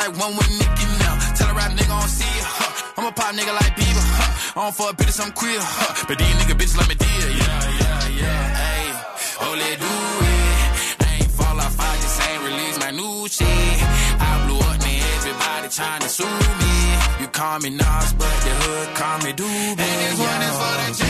Like 0.00 0.16
one 0.18 0.34
with 0.36 0.50
Nicky 0.58 0.86
now. 1.04 1.14
Tell 1.36 1.50
a 1.50 1.54
rap 1.54 1.70
nigga 1.76 1.92
I 1.92 2.00
don't 2.00 2.08
see 2.08 2.32
ya. 2.38 2.46
Huh. 2.58 2.92
I'm 2.96 3.06
a 3.06 3.12
pop 3.12 3.34
nigga 3.36 3.52
like 3.60 3.72
Bieber. 3.76 4.04
Huh. 4.16 4.56
I 4.56 4.64
don't 4.64 4.74
fuck 4.74 4.96
bitches, 4.96 5.20
I'm 5.20 5.32
queer. 5.32 5.60
Huh. 5.60 6.06
But 6.08 6.16
these 6.18 6.34
nigga 6.40 6.54
bitches 6.58 6.76
let 6.80 6.88
me 6.88 6.96
deal. 6.96 7.28
Yeah, 7.40 7.80
yeah, 7.80 8.20
yeah. 8.20 8.42
Hey, 8.62 8.86
oh, 9.44 9.52
let 9.62 9.76
do 9.84 9.94
it. 10.32 11.04
I 11.04 11.08
ain't 11.20 11.32
fall 11.38 11.58
off, 11.64 11.76
I 11.78 11.92
just 12.02 12.16
ain't 12.28 12.42
release 12.48 12.78
my 12.84 12.90
new 13.00 13.28
shit. 13.28 13.76
I 14.28 14.30
blew 14.46 14.60
up, 14.68 14.76
man. 14.80 15.02
Everybody 15.20 15.68
trying 15.68 16.02
to 16.04 16.08
sue 16.08 16.36
me. 16.62 16.74
You 17.20 17.28
call 17.28 17.58
me 17.60 17.70
Nas, 17.70 18.08
but 18.20 18.36
the 18.44 18.52
hood 18.62 18.88
call 18.96 19.18
me 19.24 19.30
Doobie. 19.40 19.84
And 19.86 19.98
this 20.04 20.16
one 20.18 20.42
is 20.48 20.56
for 20.60 21.04
the. 21.04 21.09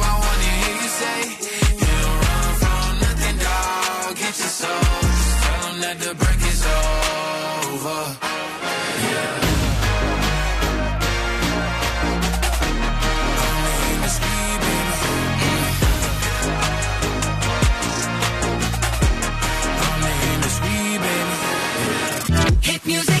music 22.85 23.20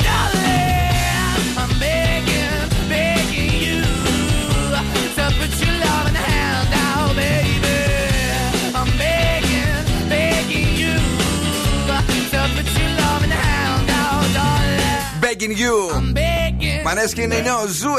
Μανέσκι 16.83 17.21
είναι 17.21 17.35
νέο 17.35 17.67
ζου 17.67 17.89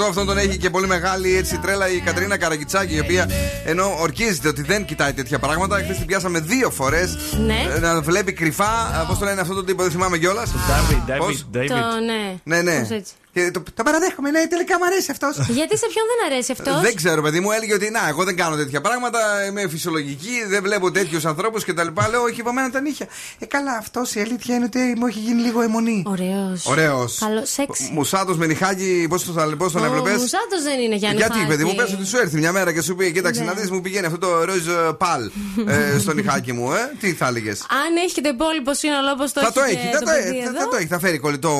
90,8. 0.00 0.04
Αυτόν 0.08 0.26
τον 0.26 0.38
έχει 0.38 0.56
και 0.56 0.70
πολύ 0.70 0.86
μεγάλη 0.86 1.36
έτσι 1.36 1.58
τρέλα 1.58 1.88
η 1.88 2.00
Κατρίνα 2.00 2.36
Καραγκιτσάκη, 2.36 2.94
η 2.94 3.00
οποία 3.00 3.28
ενώ 3.64 3.96
ορκίζεται 4.00 4.48
ότι 4.48 4.62
δεν 4.62 4.84
κοιτάει 4.84 5.12
τέτοια 5.12 5.38
πράγματα, 5.38 5.76
χθες 5.76 5.96
την 5.96 6.06
πιάσαμε 6.06 6.40
δύο 6.40 6.70
φορές 6.70 7.16
Ναι. 7.46 7.78
να 7.80 8.00
βλέπει 8.00 8.32
κρυφά. 8.32 9.04
Πώς 9.08 9.18
το 9.18 9.24
λένε 9.24 9.40
αυτό 9.40 9.54
το 9.54 9.64
τύπο, 9.64 9.82
δεν 9.82 9.92
θυμάμαι 9.92 10.18
κιόλας. 10.18 10.50
David, 10.50 11.10
David, 11.10 11.18
Πώς; 11.18 11.46
David. 11.54 11.66
Το 11.66 11.74
ναι. 12.04 12.56
Ναι, 12.56 12.62
ναι. 12.62 12.86
Πώς 13.34 13.42
έτσι. 13.42 13.50
Και 13.50 13.50
το, 13.50 13.62
το 13.74 13.82
παραδέχομαι, 13.82 14.30
ναι, 14.30 14.46
τελικά 14.46 14.78
μου 14.78 14.84
αρέσει 14.84 15.10
αυτός. 15.10 15.36
Γιατί 15.48 15.78
σε 15.78 15.86
ποιον 15.92 16.04
δεν 16.10 16.32
αρέσει 16.32 16.52
αυτός; 16.52 16.80
Δεν 16.80 16.94
ξέρω, 16.96 17.22
παιδί 17.22 17.40
μου, 17.40 17.50
έλεγε 17.50 17.74
ότι 17.74 17.90
να, 17.90 18.08
εγώ 18.08 18.24
δεν 18.24 18.36
κάνω 18.36 18.56
τέτοια 18.56 18.80
πράγματα, 18.80 19.18
είμαι 19.48 19.68
φυσιολογική, 19.68 20.44
δεν 20.48 20.62
βλέπω 20.62 20.90
τέτοιους 20.90 21.24
ανθρώπους 21.24 21.64
κτλ. 21.64 21.86
Λέω, 22.10 22.22
όχι, 22.22 22.40
από 22.40 22.52
μένα 22.52 22.70
τα 22.70 22.80
νύχια. 22.80 23.06
Ε, 23.38 23.46
καλά, 23.46 23.72
αυτός 23.72 24.14
η 24.14 24.20
αλήθεια 24.20 24.54
είναι 24.54 24.64
ότι 24.64 24.78
μου 24.96 25.06
έχει 25.06 25.18
γίνει 25.18 25.42
λίγο 25.42 25.60
αιμονή. 25.60 26.02
Ωραίος. 26.06 26.66
Ωραίος. 26.66 27.18
Καλό 27.20 27.42
σεξ. 27.44 27.88
Μουσάτος 27.92 28.36
με 28.36 28.46
νυχάκι, 28.46 29.06
πώς 29.08 29.24
τον, 29.24 29.56
πώς 29.56 29.72
τον 29.72 29.82
Ο 29.82 29.84
έβλεπες; 29.84 30.12
Μουσάτος 30.20 30.62
δεν 30.62 30.80
είναι 30.80 30.94
Γιάννη. 30.94 31.16
Γιατί, 31.16 31.32
Χάκη. 31.32 31.46
παιδί 31.46 31.64
μου, 31.64 31.74
πες 31.74 31.92
ότι 31.92 32.06
σου 32.06 32.16
έρθει 32.18 32.36
μια 32.38 32.52
μέρα 32.52 32.72
και 32.72 32.82
σου 32.82 32.94
πει: 32.94 33.12
Κοίταξε, 33.12 33.40
Ναι. 33.40 33.46
να 33.46 33.52
δεις, 33.52 33.70
μου 33.70 33.80
πηγαίνει 33.80 34.06
αυτό 34.06 34.18
το 34.18 34.44
ροζ 34.44 34.66
ε, 34.66 34.72
παλ 34.98 35.30
ε, 35.66 35.98
στο 35.98 36.12
νυχάκι 36.12 36.52
μου, 36.52 36.72
ε. 36.72 36.92
Τι 37.00 37.12
θα 37.12 37.26
έλεγες; 37.26 37.60
Αν 37.60 37.96
έχει 38.04 38.12
και 38.14 38.20
το 38.20 38.28
υπόλοιπο 38.28 38.74
σύνολο 38.74 39.10
όπως 39.10 39.32
το 39.32 39.40
Θα 39.40 39.52
το 39.52 39.60
έχει. 39.60 39.74
έχει, 39.76 39.86
και 39.86 39.92
θα 39.92 39.98
το 39.98 40.04
το 40.04 40.10
παιδί 40.10 40.28
έχει. 40.38 40.46
εδώ. 40.48 40.58
Θα 40.60 40.68
το 40.68 40.76
έχει. 40.76 40.86
Θα 40.86 40.98
φέρει 40.98 41.18
κολλητό 41.18 41.50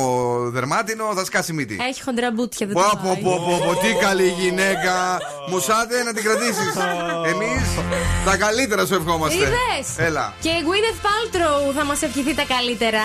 δερμάτινο, 0.52 1.12
θα 1.14 1.24
σκάσει 1.24 1.52
μύτη. 1.62 1.76
Έχει 1.88 2.02
χοντραμπούτια, 2.02 2.66
δεν 2.66 2.74
Πω, 2.76 2.82
το 2.90 2.96
πω, 3.02 3.10
πάει. 3.14 3.22
πω, 3.22 3.32
πω, 3.46 3.54
πω, 3.66 3.72
τι 3.82 3.90
καλή 4.06 4.28
γυναίκα. 4.40 4.94
Μουσάτε 5.50 6.02
να 6.02 6.12
την 6.14 6.22
κρατήσεις. 6.26 6.72
Εμείς 7.32 7.62
τα 8.24 8.36
καλύτερα 8.36 8.86
σου 8.86 8.94
ευχόμαστε. 8.94 9.36
Είδες; 9.36 9.86
Έλα. 10.08 10.34
Και 10.40 10.48
η 10.48 10.62
Gwyneth 10.66 11.00
Paltrow 11.06 11.72
θα 11.76 11.84
μας 11.84 12.02
ευχηθεί 12.02 12.34
τα 12.34 12.44
καλύτερα. 12.54 13.04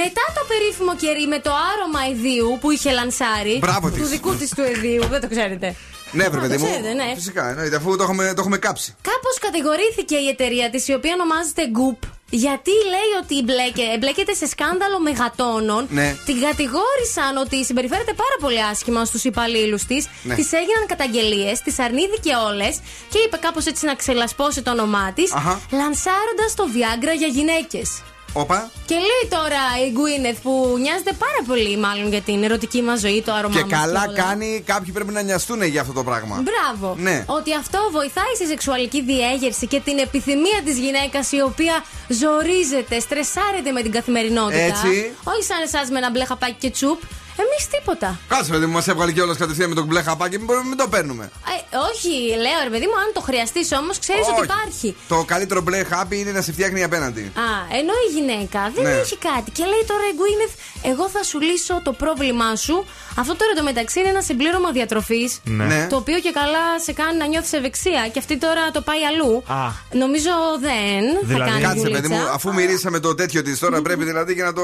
Μετά 0.00 0.24
το 0.34 0.42
περίφημο 0.48 0.94
κερί 0.96 1.26
με 1.26 1.38
το 1.38 1.50
άρωμα 1.72 2.00
ιδίου 2.14 2.58
που 2.60 2.70
είχε 2.70 2.90
λανσάρει. 2.90 3.58
Μπράβο 3.60 3.90
Του 3.90 3.96
της. 4.00 4.08
δικού 4.08 4.34
της 4.36 4.50
του 4.56 4.62
ιδίου, 4.74 5.04
δεν 5.10 5.20
το 5.20 5.28
ξέρετε. 5.28 5.74
Ναι, 6.12 6.28
βρε 6.28 6.38
Α, 6.38 6.40
παιδί 6.42 6.54
το 6.54 6.60
μου. 6.60 6.66
ξέρετε, 6.70 6.92
ναι. 6.92 7.12
Φυσικά, 7.14 7.48
εννοείται, 7.48 7.76
αφού 7.76 7.96
το 7.96 8.02
έχουμε, 8.02 8.24
το 8.34 8.40
έχουμε 8.40 8.58
κάψει. 8.58 8.94
Κάπως 9.02 9.38
κατηγορήθηκε 9.40 10.16
η 10.16 10.28
εταιρεία 10.28 10.70
της, 10.70 10.88
η 10.88 10.92
οποία 10.94 11.12
ονομάζεται 11.14 11.62
Goop, 11.78 11.98
γιατί 12.30 12.70
λέει 12.70 13.10
ότι 13.22 13.42
μπλέκε, 13.44 13.84
εμπλέκεται 13.94 14.32
σε 14.34 14.46
σκάνδαλο 14.46 15.00
μεγατόνων. 15.00 15.86
Ναι. 15.90 16.16
Την 16.24 16.40
κατηγόρησαν 16.40 17.36
ότι 17.44 17.64
συμπεριφέρεται 17.64 18.12
πάρα 18.22 18.36
πολύ 18.40 18.62
άσχημα 18.62 19.04
στους 19.04 19.24
υπαλλήλους 19.24 19.84
της. 19.84 20.06
Ναι. 20.22 20.34
Της 20.34 20.52
έγιναν 20.52 20.84
καταγγελίες, 20.86 21.60
τι 21.60 21.74
αρνήθηκε 21.86 22.32
όλες 22.48 22.80
και 23.08 23.18
είπε 23.18 23.36
κάπως 23.36 23.64
έτσι 23.66 23.86
να 23.86 23.94
ξελασπώσει 23.94 24.62
το 24.62 24.70
όνομά 24.70 25.12
της, 25.12 25.34
Αχα. 25.34 25.60
λανσάροντας 25.70 26.50
το 26.56 26.64
Viagra 26.74 27.14
για 27.18 27.26
γυναίκες. 27.26 28.02
Όπα. 28.32 28.70
Και 28.86 28.94
λέει 28.94 29.24
τώρα 29.30 29.62
η 29.86 29.92
Gwyneth 29.96 30.38
που 30.42 30.76
νοιάζεται 30.78 31.12
πάρα 31.12 31.40
πολύ 31.46 31.76
μάλλον 31.76 32.08
για 32.08 32.20
την 32.20 32.42
ερωτική 32.44 32.82
μας 32.82 33.00
ζωή, 33.00 33.22
το 33.22 33.32
άρωμά 33.32 33.54
Και 33.54 33.60
μας 33.60 33.80
καλά 33.80 34.04
όλα. 34.08 34.22
κάνει, 34.22 34.62
κάποιοι 34.66 34.92
πρέπει 34.92 35.12
να 35.12 35.22
νοιαστούν 35.22 35.62
για 35.62 35.80
αυτό 35.80 35.92
το 35.92 36.04
πράγμα. 36.04 36.42
Μπράβο. 36.48 36.94
Ναι. 36.98 37.24
Ότι 37.26 37.54
αυτό 37.54 37.78
βοηθάει 37.92 38.34
στη 38.34 38.46
σεξουαλική 38.46 39.02
διέγερση 39.02 39.66
και 39.66 39.80
την 39.80 39.98
επιθυμία 39.98 40.60
της 40.64 40.78
γυναίκας 40.78 41.32
η 41.32 41.40
οποία 41.40 41.84
ζορίζεται, 42.08 43.00
στρεσάρεται 43.00 43.70
με 43.72 43.82
την 43.82 43.92
καθημερινότητα. 43.92 44.60
Έτσι. 44.60 45.12
Όχι 45.24 45.42
σαν 45.42 45.62
εσάς 45.64 45.88
με 45.90 45.98
ένα 45.98 46.10
μπλε 46.10 46.24
χαπάκι 46.24 46.56
και 46.58 46.70
τσουπ. 46.70 47.00
Εμείς 47.44 47.62
τίποτα. 47.74 48.18
Κάτσε, 48.28 48.50
παιδί 48.52 48.66
μου, 48.66 48.72
μας 48.72 48.88
έβγαλε 48.88 49.12
κιόλα 49.12 49.34
κατευθείαν 49.36 49.68
με 49.68 49.74
τον 49.74 49.84
μπλε 49.84 50.02
χαπάκι. 50.02 50.36
Μην 50.36 50.46
μπορούμε- 50.46 50.68
μην 50.68 50.76
το 50.78 50.88
παίρνουμε. 50.88 51.24
Ε, 51.54 51.76
όχι, 51.90 52.10
λέω 52.44 52.58
ρε 52.66 52.70
παιδί 52.70 52.86
μου, 52.90 52.96
αν 53.04 53.08
το 53.12 53.20
χρειαστείς 53.20 53.68
όμως, 53.80 53.98
ξέρεις 53.98 54.26
ότι 54.32 54.40
Όχι. 54.40 54.44
υπάρχει. 54.50 54.88
Το 55.08 55.24
καλύτερο 55.32 55.60
μπλε 55.60 55.84
χάπι 55.84 56.18
είναι 56.20 56.32
να 56.38 56.42
σε 56.42 56.52
φτιάχνει 56.52 56.82
απέναντι. 56.82 57.20
Α, 57.20 57.48
ενώ 57.80 57.92
η 58.06 58.08
γυναίκα 58.16 58.60
δεν 58.74 58.84
Ναι. 58.84 58.90
έχει 59.02 59.16
κάτι. 59.28 59.48
Και 59.56 59.64
λέει 59.72 59.84
τώρα 59.90 60.04
η 60.12 60.14
Gwyneth, 60.20 60.54
εγώ 60.90 61.08
θα 61.08 61.22
σου 61.22 61.40
λύσω 61.40 61.80
το 61.84 61.92
πρόβλημά 61.92 62.56
σου. 62.56 62.76
Αυτό 63.20 63.32
τώρα 63.36 63.52
το 63.58 63.62
μεταξύ 63.62 63.98
είναι 64.00 64.08
ένα 64.08 64.22
συμπλήρωμα 64.22 64.70
διατροφής. 64.72 65.30
Ναι. 65.44 65.64
Ναι. 65.64 65.86
Το 65.90 65.96
οποίο 65.96 66.18
και 66.18 66.30
καλά 66.40 66.64
σε 66.84 66.92
κάνει 66.92 67.16
να 67.18 67.26
νιώθεις 67.26 67.52
ευεξία. 67.52 68.08
Και 68.12 68.18
αυτή 68.18 68.38
τώρα 68.38 68.70
το 68.70 68.80
πάει 68.80 69.02
αλλού. 69.10 69.42
Α. 69.46 69.70
Νομίζω 70.02 70.30
δεν 70.60 71.02
θα 71.20 71.26
Δηλαδή- 71.26 71.50
κάνει 71.50 71.62
Κάτσε, 71.62 71.78
δουλίτσα. 71.80 72.00
παιδί 72.00 72.14
μου, 72.14 72.28
αφού 72.36 72.52
μυρίσαμε 72.54 72.98
το 73.00 73.14
τέτοιο 73.14 73.42
της 73.42 73.58
τώρα, 73.58 73.82
πρέπει 73.82 74.04
δηλαδή 74.04 74.34
και 74.34 74.42
να 74.42 74.52
το. 74.52 74.62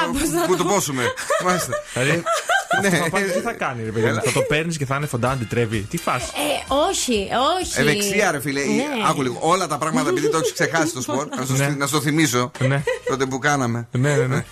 Κάπως 0.00 0.28
να 0.30 0.44
που 0.46 0.56
το- 0.56 0.64
του 2.04 2.10
πόσουμε. 2.10 2.24
Μάλιστα. 2.72 2.80
Δηλαδή, 2.80 2.96
Αυτό 2.96 2.96
θα 3.04 3.10
πάει, 3.10 3.22
τι 3.24 3.40
θα 3.40 3.52
κάνει, 3.52 3.84
ρε 3.84 3.90
παιδί 3.90 4.06
μου. 4.06 4.14
Θα 4.14 4.32
το 4.32 4.40
παίρνεις 4.40 4.76
και 4.76 4.86
θα 4.86 4.96
είναι 4.96 5.06
φοντάντι, 5.06 5.44
τρέβει. 5.44 5.78
Τι 5.78 5.96
φάση. 5.96 6.26
Ε, 6.26 6.74
όχι, 6.88 7.28
όχι. 7.60 7.80
Ευεξία, 7.80 8.30
ρε 8.30 8.40
φίλε. 8.40 8.60
Ναι. 8.60 8.84
Άκου 9.08 9.22
λίγο. 9.22 9.38
Όλα 9.40 9.66
τα 9.66 9.78
πράγματα 9.78 10.10
επειδή 10.10 10.30
το 10.30 10.36
έχεις 10.36 10.52
ξεχάσει 10.52 10.92
το 10.92 11.00
σπορ. 11.00 11.26
Να 11.36 11.44
σου 11.44 11.76
να 11.78 11.86
σου 11.86 11.92
το 11.92 12.00
θυμίσω. 12.00 12.50
Τότε 13.08 13.26
που 13.26 13.38
κάναμε. 13.38 13.88
Ναι, 13.90 14.16
ναι, 14.16 14.26
ναι. 14.26 14.44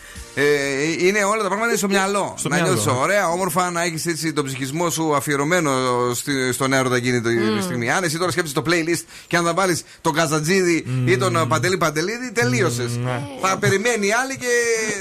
Ε, 0.42 1.06
είναι 1.06 1.24
όλα 1.24 1.42
τα 1.42 1.46
πράγματα 1.48 1.68
είναι 1.68 1.76
στο 1.76 1.88
μυαλό. 1.88 2.34
Στο 2.36 2.48
να 2.48 2.54
μυαλό. 2.56 2.72
νιώθεις 2.72 2.92
ωραία, 2.92 3.28
όμορφα, 3.28 3.70
να 3.70 3.82
έχεις 3.82 4.06
έτσι 4.06 4.32
τον 4.32 4.44
ψυχισμό 4.44 4.90
σου 4.90 5.14
αφιερωμένο 5.16 5.70
στη, 6.14 6.52
στον 6.52 6.72
έρωτα 6.72 6.96
εκείνη 6.96 7.20
τη 7.20 7.28
Mm. 7.58 7.62
στιγμή. 7.62 7.90
Αν 7.90 8.04
εσύ 8.04 8.18
τώρα 8.18 8.30
σκέφτεσαι 8.30 8.54
το 8.54 8.62
playlist 8.66 9.04
και 9.26 9.36
αν 9.36 9.44
θα 9.44 9.54
βάλεις 9.54 9.82
τον 10.00 10.12
Καζατζίδη 10.14 10.84
ή 11.06 11.16
τον 11.16 11.36
ε, 11.36 11.44
Παντελή 11.46 11.76
Παντελίδη, 11.78 12.32
τελείωσες. 12.32 12.96
Ναι. 12.96 13.22
Θα 13.40 13.58
περιμένει 13.58 14.06
η 14.06 14.12
άλλη 14.12 14.36
και 14.38 14.46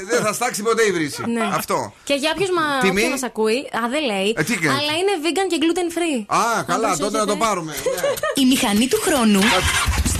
δεν 0.10 0.22
θα 0.26 0.34
στάξει 0.34 0.61
ποτέ 0.64 0.84
η 0.84 0.91
βρύση. 0.91 1.24
Ναι. 1.28 1.49
Αυτό. 1.53 1.94
Και 2.03 2.14
για 2.14 2.34
ποιου 2.38 2.48
μα, 2.53 2.80
Τιμή; 2.82 2.91
όποιο 3.02 3.10
μας 3.10 3.24
ακούει, 3.24 3.57
α, 3.57 3.80
δεν 3.90 4.03
λέει. 4.11 4.34
Ε, 4.38 4.44
τι 4.44 4.53
κάνει; 4.57 4.78
αλλά 4.80 4.94
είναι 4.99 5.14
vegan 5.24 5.48
και 5.52 5.57
gluten 5.64 5.88
free. 5.98 6.26
Α, 6.28 6.64
καλά, 6.64 6.88
Όπως 6.88 6.98
τότε 6.99 7.18
να 7.18 7.26
το 7.26 7.32
έχετε. 7.32 7.45
πάρουμε. 7.45 7.74
Η 8.41 8.45
μηχανή 8.45 8.88
του 8.88 8.99
χρόνου 9.06 9.40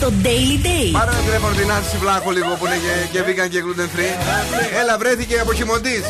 στο 0.00 0.12
Daily 0.22 0.66
Day. 0.66 0.88
Πάρε 0.92 1.10
ένα 1.10 1.20
τηλέφωνο 1.20 1.54
την 1.54 1.70
Άση 1.70 1.96
Βλάκο 1.96 2.30
λίγο 2.30 2.54
που 2.58 2.66
είναι 2.66 2.74
και, 2.84 3.18
και 3.18 3.20
vegan 3.26 3.48
και 3.50 3.62
gluten 3.64 3.88
free. 3.96 4.12
Έλα, 4.80 4.98
βρέθηκε 4.98 5.38
από 5.38 5.52
χειμοντή. 5.52 6.04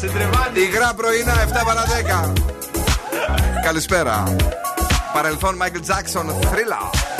Σε 0.00 0.06
τρεβάνει. 0.06 0.60
Υγρά 0.60 0.94
πρωινά 0.94 1.32
7 1.32 1.66
παρα 1.66 1.84
10. 2.26 2.32
Καλησπέρα. 3.62 4.36
Παρελθόν 5.12 5.58
Michael 5.62 5.90
Jackson, 5.90 6.26
Thriller. 6.26 7.15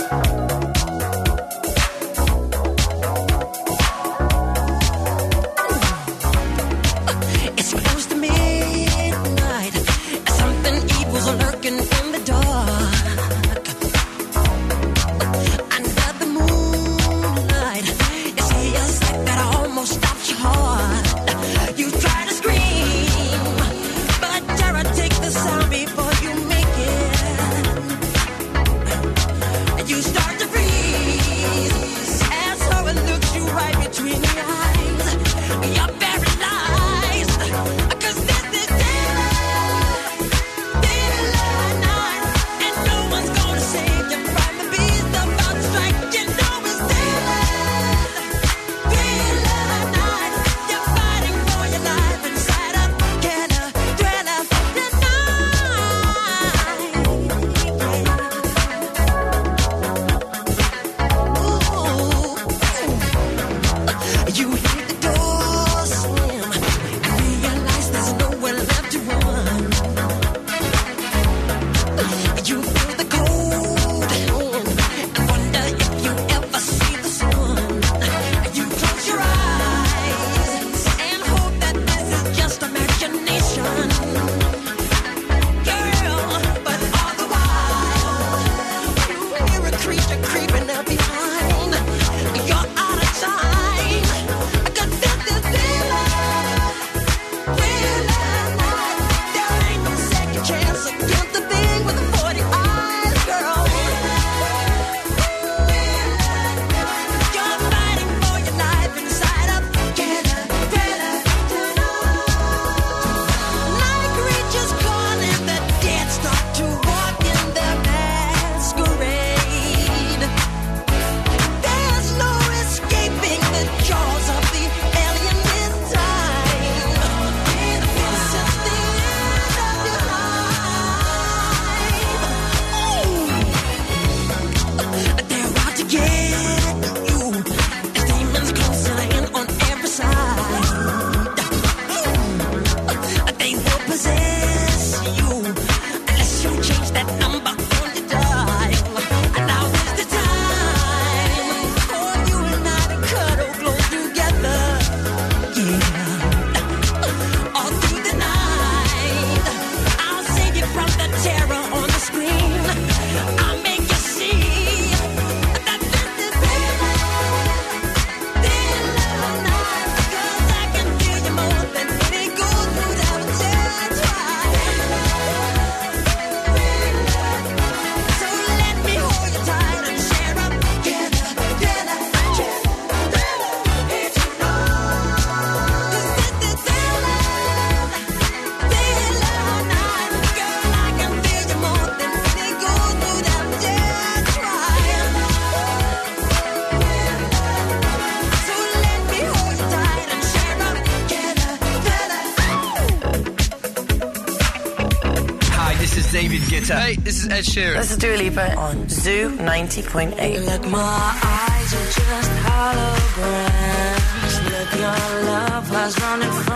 Ed 207.36 207.44
Sheeran. 207.44 207.76
This 207.76 207.90
is 207.90 207.98
Dua 207.98 208.16
Lipa 208.16 208.50
eh? 208.50 208.54
on 208.56 208.88
Zoo 208.88 209.28
90.8. 209.36 210.46
Look, 210.46 210.64
my 210.70 210.80
eyes 210.80 211.70
are 211.78 211.90
just 212.00 212.30
holograms. 212.48 214.34
Look, 214.52 214.70
your 214.80 215.10
love 215.28 215.70
was 215.70 216.00
running 216.00 216.32
from 216.44 216.56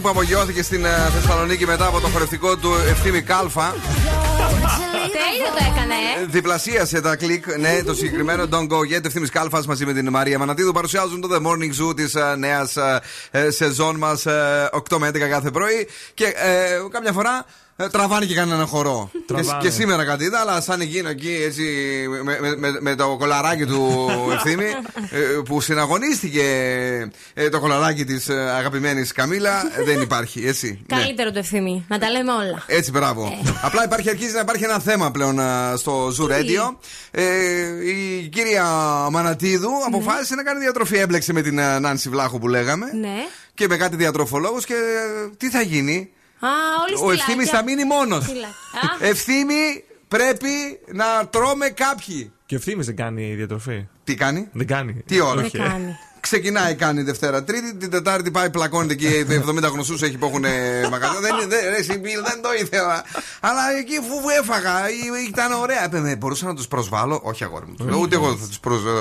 που 0.00 0.08
απογειώθηκε 0.08 0.62
στην 0.62 0.84
ε, 0.84 0.88
Θεσσαλονίκη 1.14 1.66
μετά 1.66 1.86
από 1.86 2.00
το 2.00 2.06
χορευτικό 2.06 2.56
του 2.56 2.70
Ευθύμη 2.88 3.22
Κάλφα. 3.22 3.74
Τέλειο 4.90 5.50
το 5.58 5.64
έκανε, 5.70 5.94
ε. 5.94 6.26
Διπλασίασε 6.26 7.00
τα 7.00 7.16
κλικ. 7.16 7.58
Ναι, 7.58 7.82
το 7.82 7.94
συγκεκριμένο 7.94 8.48
Don't 8.50 8.68
Go 8.68 8.96
Yet. 8.96 9.04
Ευθύμης 9.04 9.30
Κάλφας 9.30 9.66
μαζί 9.66 9.86
με 9.86 9.92
την 9.92 10.08
Μαρία 10.08 10.38
Μανατίδου 10.38 10.72
παρουσιάζουν 10.72 11.20
το 11.20 11.28
The 11.32 11.46
Morning 11.46 11.88
Zoo 11.88 11.96
της 11.96 12.16
νέας 12.38 12.76
σεζόν 13.48 13.96
μας 13.96 14.26
8 14.26 14.96
με 14.98 15.08
11 15.08 15.18
κάθε 15.18 15.50
πρωί. 15.50 15.88
Και 16.14 16.24
ε, 16.24 16.78
κάμια 16.90 17.12
φορά 17.12 17.44
ε, 17.69 17.69
τραβάνε 17.88 18.24
και 18.24 18.34
κανένα 18.34 18.66
χορό. 18.66 19.10
Και, 19.12 19.18
Τραβάνε. 19.26 19.62
και 19.62 19.70
σήμερα 19.70 20.04
κάτι 20.04 20.24
είδα, 20.24 20.40
αλλά 20.40 20.60
σαν 20.60 20.80
εκείνο 20.80 21.08
εκεί 21.08 21.42
έτσι 21.44 21.62
με, 22.24 22.38
με, 22.40 22.56
με, 22.56 22.78
με 22.80 22.94
το 22.94 23.16
κολαράκι 23.18 23.64
του 23.64 24.08
ευθύμη 24.34 24.64
ε, 25.10 25.18
που 25.44 25.60
συναγωνίστηκε 25.60 26.42
ε, 27.34 27.48
το 27.48 27.60
κολαράκι 27.60 28.04
της 28.04 28.28
αγαπημένης 28.28 29.12
Καμίλα 29.12 29.62
ε, 29.78 29.82
δεν 29.82 30.00
υπάρχει, 30.00 30.46
έτσι. 30.46 30.68
Ναι. 30.90 30.96
Καλύτερο 30.96 31.30
το 31.30 31.38
ευθύμη. 31.38 31.84
Να 31.88 31.98
τα 31.98 32.10
λέμε 32.10 32.32
όλα. 32.32 32.62
Έτσι, 32.66 32.90
μπράβο. 32.90 33.38
Απλά 33.62 33.84
υπάρχει, 33.84 34.08
αρχίζει 34.08 34.34
να 34.34 34.40
υπάρχει 34.40 34.64
ένα 34.64 34.78
θέμα 34.78 35.10
πλέον 35.10 35.40
α, 35.40 35.76
στο 35.76 36.08
Zoo 36.08 36.30
Radio. 36.30 36.76
Ε, 37.10 37.24
η 37.86 38.28
κυρία 38.28 38.64
Μανατίδου 39.10 39.70
αποφάσισε 39.86 40.34
να 40.34 40.42
κάνει 40.42 40.60
διατροφή. 40.60 40.96
Έμπλεξε 40.96 41.32
με 41.32 41.42
την 41.42 41.60
α, 41.60 41.80
Νάνση 41.80 42.08
Βλάχου 42.08 42.38
που 42.38 42.48
λέγαμε. 42.48 42.86
Ναι. 43.00 43.16
Και 43.54 43.66
με 43.68 43.76
κάτι 43.76 43.96
διατροφολόγος 43.96 44.64
και 44.64 44.74
ε, 44.74 45.30
τι 45.36 45.50
θα 45.50 45.60
γίνει; 45.60 46.10
Α, 46.40 46.48
όλοι 46.86 47.08
Ο 47.08 47.12
ευθύμης 47.12 47.48
θα 47.50 47.62
μείνει 47.62 47.84
μόνος. 47.84 48.24
Στυλάκια. 48.24 48.48
Α. 49.02 49.06
Ευθύμη 49.06 49.84
πρέπει 50.08 50.48
να 50.92 51.26
τρώμε 51.26 51.68
κάποιοι. 51.68 52.32
Και 52.46 52.56
ευθύμης 52.56 52.86
δεν 52.86 52.96
κάνει 52.96 53.34
διατροφή. 53.34 53.88
Τι 54.04 54.14
κάνει; 54.14 54.48
Δεν 54.52 54.66
κάνει. 54.66 54.92
Τι 55.06 55.20
ώρα; 55.20 55.42
Όχι, 55.44 55.56
ε. 55.56 55.98
Ξεκινάει, 56.20 56.74
κάνει 56.74 57.02
Δευτέρα, 57.02 57.44
Τρίτη, 57.44 57.74
την 57.76 57.90
Τετάρτη 57.90 58.30
πάει, 58.30 58.50
πλακώνεται 58.50 58.92
εκεί. 58.92 59.26
70 59.28 59.68
γνωστούς 59.74 60.02
έχει 60.02 60.16
που 60.18 60.26
έχουν 60.26 60.44
μαγαζιά. 60.90 61.20
δεν, 61.20 61.34
δεν, 61.52 61.60
ρε, 61.72 61.76
εσύ, 61.82 61.94
Μπιλ, 61.98 62.20
δεν 62.30 62.38
το 62.44 62.50
ήθελα. 62.62 62.96
Αλλά 63.48 63.62
εκεί 63.80 63.96
φούβου 64.08 64.28
έφαγα, 64.40 64.74
ή- 64.90 65.26
ήταν 65.32 65.50
ωραία. 65.64 65.82
Ε, 65.94 65.98
με, 66.06 66.12
μπορούσα 66.20 66.44
να 66.50 66.54
τους 66.58 66.66
προσβάλλω. 66.74 67.16
Όχι, 67.30 67.42
αγόρι 67.44 67.66
μου. 67.68 67.74
Όχι. 67.80 67.90
Ούτε 68.02 68.14
εγώ 68.18 68.28
θα 68.42 68.46
τους 68.50 68.60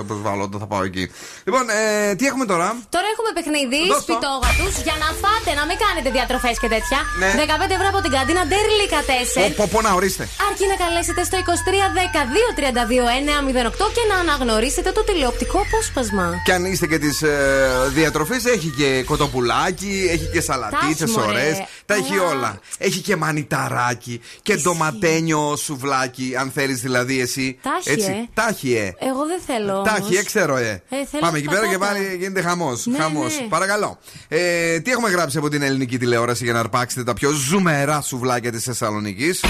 προσβάλλω 0.10 0.44
όταν 0.50 0.60
θα 0.64 0.68
πάω 0.72 0.84
εκεί. 0.90 1.04
Λοιπόν, 1.48 1.64
ε, 1.80 1.82
τι 2.18 2.24
έχουμε 2.32 2.46
τώρα; 2.54 2.68
Τώρα 2.96 3.08
έχουμε 3.14 3.30
παιχνίδι 3.38 3.80
Δώσ' 3.92 3.98
το. 3.98 4.02
σπιτόγατου 4.08 4.68
για 4.88 4.96
να 5.04 5.08
φάτε, 5.22 5.52
να 5.60 5.64
μην 5.70 5.78
κάνετε 5.84 6.10
διατροφές 6.18 6.56
και 6.64 6.70
τέτοια. 6.76 7.00
Ναι. 7.22 7.30
15 7.44 7.74
ευρώ 7.78 7.88
από 7.94 8.00
την 8.06 8.12
καντίνα 8.18 8.42
Ντέρλικα 8.50 9.00
4. 9.10 9.12
Πω, 9.60 9.66
πω, 9.74 9.80
να 9.88 9.92
ορίστε. 10.00 10.24
Αρκεί 10.48 10.66
να 10.72 10.76
καλέσετε 10.84 11.22
στο 11.30 11.36
2310-232-908 11.40 13.86
και 13.96 14.04
να 14.12 14.16
αναγνωρίσετε 14.24 14.90
το 14.98 15.02
τηλεοπτικό 15.10 15.58
απόσπασμα. 15.66 16.26
Και 16.46 16.54
αν 16.58 16.62
είστε 16.72 16.86
και 16.92 17.00
τη 17.06 17.09
ε, 17.22 17.88
διατροφής, 17.94 18.46
έχει 18.46 18.74
και 18.78 19.04
κοτοπουλάκι, 19.06 20.08
έχει 20.12 20.30
και 20.34 20.42
σαλατίτσες 20.42 20.98
Τα 20.98 21.04
έχει, 21.06 21.12
μωρέ. 21.20 21.30
ωραίες. 21.30 21.64
Τα 21.86 21.94
έχει 21.94 22.14
Καλά. 22.14 22.30
όλα. 22.30 22.60
Έχει 22.78 23.00
και 23.02 23.16
μανιταράκι 23.16 24.22
και 24.42 24.56
ντοματένιο 24.56 25.56
σουβλάκι, 25.56 26.36
αν 26.40 26.52
θέλεις 26.54 26.82
δηλαδή 26.82 27.20
εσύ. 27.22 27.60
Τα 27.62 27.70
έχει, 27.80 27.90
Έτσι. 28.00 28.12
ε. 28.12 28.28
Τα 28.34 28.48
έχει, 28.50 28.74
ε. 28.74 28.94
Εγώ 29.08 29.26
δεν 29.26 29.40
θέλω. 29.46 29.82
Τα 29.82 29.96
όμως. 29.98 30.10
έχει, 30.10 30.16
ε, 30.18 30.24
ξέρω, 30.24 30.58
ε. 30.58 30.84
Ε, 30.90 31.06
θέλω 31.12 31.22
Πάμε 31.22 31.38
εκεί 31.38 31.48
πέρα 31.48 31.68
και 31.68 31.78
πατάτα. 31.78 32.00
πάλι 32.00 32.16
γίνεται 32.20 32.42
χαμός. 32.42 32.86
Ναι, 32.86 32.98
χαμός. 32.98 33.40
ναι. 33.40 33.48
Παρακαλώ. 33.48 34.00
Ε, 34.28 34.80
τι 34.80 34.92
έχουμε 34.92 35.10
γράψει 35.10 35.38
από 35.38 35.50
την 35.50 35.62
ελληνική 35.62 35.98
τηλεόραση 35.98 36.44
για 36.44 36.54
να 36.54 36.60
αρπάξετε 36.60 37.04
τα 37.04 37.14
πιο 37.14 37.32
ζουμερά 37.32 38.02
σουβλάκια 38.02 38.52
της 38.52 38.64
Θεσσαλονίκης; 38.64 39.44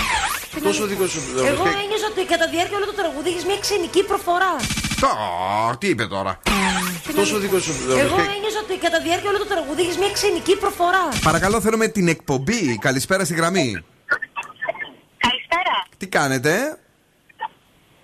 Τόσο 0.64 0.86
δικό 0.86 1.08
σου 1.08 1.20
Εγώ 1.38 1.46
ένιωσα 1.46 2.08
ότι 2.12 2.26
κατά 2.26 2.46
τη 2.50 2.56
διάρκεια 2.56 2.78
όλο 2.78 2.86
το 2.86 2.94
τραγούδι 2.94 3.30
έχεις 3.30 3.46
μια 3.46 3.58
ξενική 3.60 4.04
προφορά. 4.04 4.56
Α, 5.08 5.78
τι 5.78 5.88
είπε 5.88 6.06
τώρα. 6.08 6.40
Τόσο 7.16 7.38
δικός 7.38 7.64
σου 7.64 7.72
Εγώ 7.90 8.16
ένιωσα 8.16 8.60
ότι 8.64 8.78
κατά 8.78 8.98
τη 8.98 9.04
διάρκεια 9.04 9.30
όλο 9.30 9.38
το 9.38 9.46
τραγούδι 9.46 9.82
έχεις 9.82 9.98
μια 9.98 10.12
ξενική 10.12 10.56
προφορά. 10.58 11.08
Παρακαλώ, 11.24 11.62
θέλουμε 11.62 11.88
την 11.88 12.08
εκπομπή. 12.08 12.78
Καλησπέρα 12.78 13.26
στη 13.26 13.34
γραμμή. 13.34 13.84
Καλησπέρα. 15.18 15.86
Τι 15.98 16.08
κάνετε, 16.08 16.52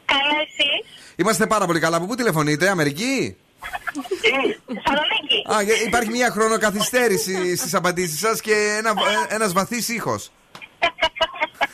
Καλά 0.05 0.41
εσύ; 0.47 0.69
Είμαστε 1.15 1.47
πάρα 1.47 1.65
πολύ 1.65 1.79
καλά. 1.79 1.97
Από 1.97 2.05
πού 2.05 2.15
τηλεφωνείτε, 2.15 2.69
Αμερική; 2.69 3.35
Θεσσαλονίκη. 4.65 5.53
Α, 5.53 5.61
για- 5.61 5.81
υπάρχει 5.87 6.09
μια 6.09 6.29
χρονοκαθυστέρηση 6.31 7.55
στις 7.55 7.73
απαντήσεις 7.73 8.19
σας 8.19 8.41
και 8.41 8.75
ένα, 8.77 8.89
ε, 9.29 9.35
ένας 9.35 9.53
βαθύς 9.53 9.89
ήχος. 9.89 10.31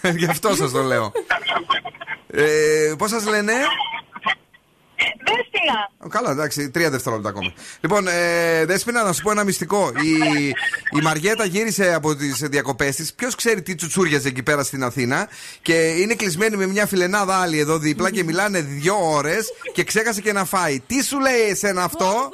Γι' 0.17 0.25
αυτό 0.25 0.55
σας 0.55 0.71
το 0.71 0.81
λέω. 0.81 1.11
Ε, 2.27 2.93
πώς 2.97 3.09
σας 3.09 3.25
λένε; 3.25 3.53
Δέσποινα. 5.25 6.09
Καλά, 6.09 6.31
εντάξει, 6.31 6.69
τρία 6.69 6.89
δευτερόλεπτα 6.89 7.29
ακόμα. 7.29 7.53
Λοιπόν, 7.81 8.07
ε, 8.07 8.65
Δέσποινα, 8.65 9.03
να 9.03 9.13
σου 9.13 9.21
πω 9.21 9.31
ένα 9.31 9.43
μυστικό. 9.43 9.91
Η, 9.95 10.47
η 10.97 11.01
Μαριέτα 11.01 11.45
γύρισε 11.45 11.93
από 11.93 12.15
τις 12.15 12.37
διακοπές 12.37 12.95
της. 12.95 13.13
Ποιος 13.13 13.35
ξέρει 13.35 13.61
τι 13.61 13.75
τσουτσούριαζε 13.75 14.27
εκεί 14.27 14.43
πέρα 14.43 14.63
στην 14.63 14.83
Αθήνα. 14.83 15.27
Και 15.61 15.73
είναι 15.73 16.13
κλεισμένη 16.13 16.55
με 16.55 16.65
μια 16.67 16.85
φιλενάδα 16.85 17.35
άλλη 17.35 17.59
εδώ 17.59 17.77
δίπλα 17.77 18.11
και 18.11 18.23
μιλάνε 18.23 18.61
δύο 18.61 18.95
ώρες 19.11 19.45
και 19.73 19.83
ξέχασε 19.83 20.21
και 20.21 20.33
να 20.33 20.45
φάει. 20.45 20.79
Τι 20.79 21.03
σου 21.03 21.19
λέει 21.19 21.41
εσένα 21.49 21.83
αυτό, 21.83 22.29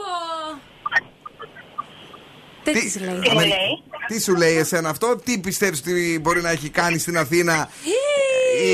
Τι 2.71 2.79
Τι- 2.79 2.85
της 2.85 2.99
λέει. 2.99 3.21
Αμερι- 3.31 3.51
Τι 4.07 4.21
σου 4.21 4.35
λέει 4.35 4.57
εσένα 4.57 4.89
αυτό, 4.89 5.15
τι 5.23 5.39
πιστεύεις 5.39 5.79
ότι 5.79 6.19
μπορεί 6.21 6.41
να 6.41 6.49
έχει 6.49 6.69
κάνει 6.69 6.97
στην 6.97 7.17
Αθήνα 7.17 7.69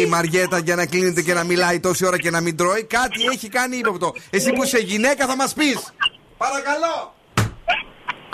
η 0.02 0.06
Μαριέτα 0.06 0.58
για 0.58 0.76
να 0.76 0.86
κλείνεται 0.86 1.22
και 1.22 1.34
να 1.34 1.44
μιλάει 1.44 1.80
τόση 1.80 2.06
ώρα 2.06 2.18
και 2.18 2.30
να 2.30 2.42
μην 2.42 2.58
τρώει; 2.58 2.84
Κάτι 2.84 3.24
έχει 3.34 3.50
κάνει 3.50 3.78
ύποπτο. 3.78 4.14
Εσύ 4.30 4.52
που 4.54 4.64
είσαι 4.64 4.78
γυναίκα 4.78 5.28
θα 5.28 5.36
μας 5.36 5.54
πεις. 5.54 5.94
Παρακαλώ. 6.38 7.14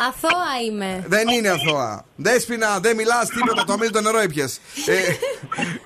Αθώα 0.07 0.51
είμαι. 0.71 1.03
Δεν 1.07 1.27
είναι 1.27 1.49
αθώα. 1.49 2.05
Δέσπινα, 2.15 2.79
δεν 2.79 2.95
μιλάς 2.95 3.27
τίποτα. 3.29 3.63
Το 3.63 3.73
αμήλυτο 3.73 4.01
νερό 4.01 4.19
έπιε. 4.19 4.43
Ε, 4.87 4.97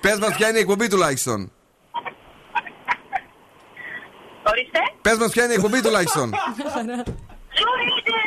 Πες 0.02 0.18
μας, 0.20 0.36
ποια 0.36 0.48
είναι 0.50 0.58
η 0.58 0.62
εκπομπή 0.62 0.88
τουλάχιστον. 0.88 1.52
Ορίστε. 4.50 4.80
Πες 5.02 5.18
μας, 5.18 5.32
ποια 5.32 5.44
είναι 5.44 5.54
η 5.54 5.56
εκπομπή 5.56 5.82
τουλάχιστον. 5.82 6.30
Zoo 7.58 7.68
Radio 7.68 7.86
90,8. 7.90 8.23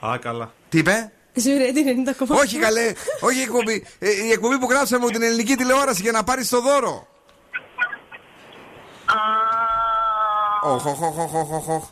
Α, 0.00 0.18
καλά. 0.18 0.52
Τι 0.68 0.78
είπε; 0.78 1.12
Zoo 1.34 1.53
Radio 1.53 1.84
90,8. 2.18 2.36
Όχι 2.36 2.58
καλέ, 2.58 2.92
όχι 3.20 3.38
η 3.38 3.42
εκπομπή. 3.42 3.86
Ε, 3.98 4.10
η 4.10 4.30
εκπομπή 4.30 4.58
που 4.58 4.66
γράψαμε 4.70 5.04
από 5.04 5.12
την 5.12 5.22
ελληνική 5.22 5.54
τηλεόραση 5.54 6.02
για 6.02 6.12
να 6.12 6.24
πάρεις 6.24 6.48
το 6.48 6.60
δώρο. 6.60 7.06
Οχ, 10.62 10.86
οχ, 10.86 11.00
οχ, 11.02 11.18
οχ, 11.18 11.34
οχ, 11.34 11.50
οχ, 11.50 11.68
οχ. 11.68 11.84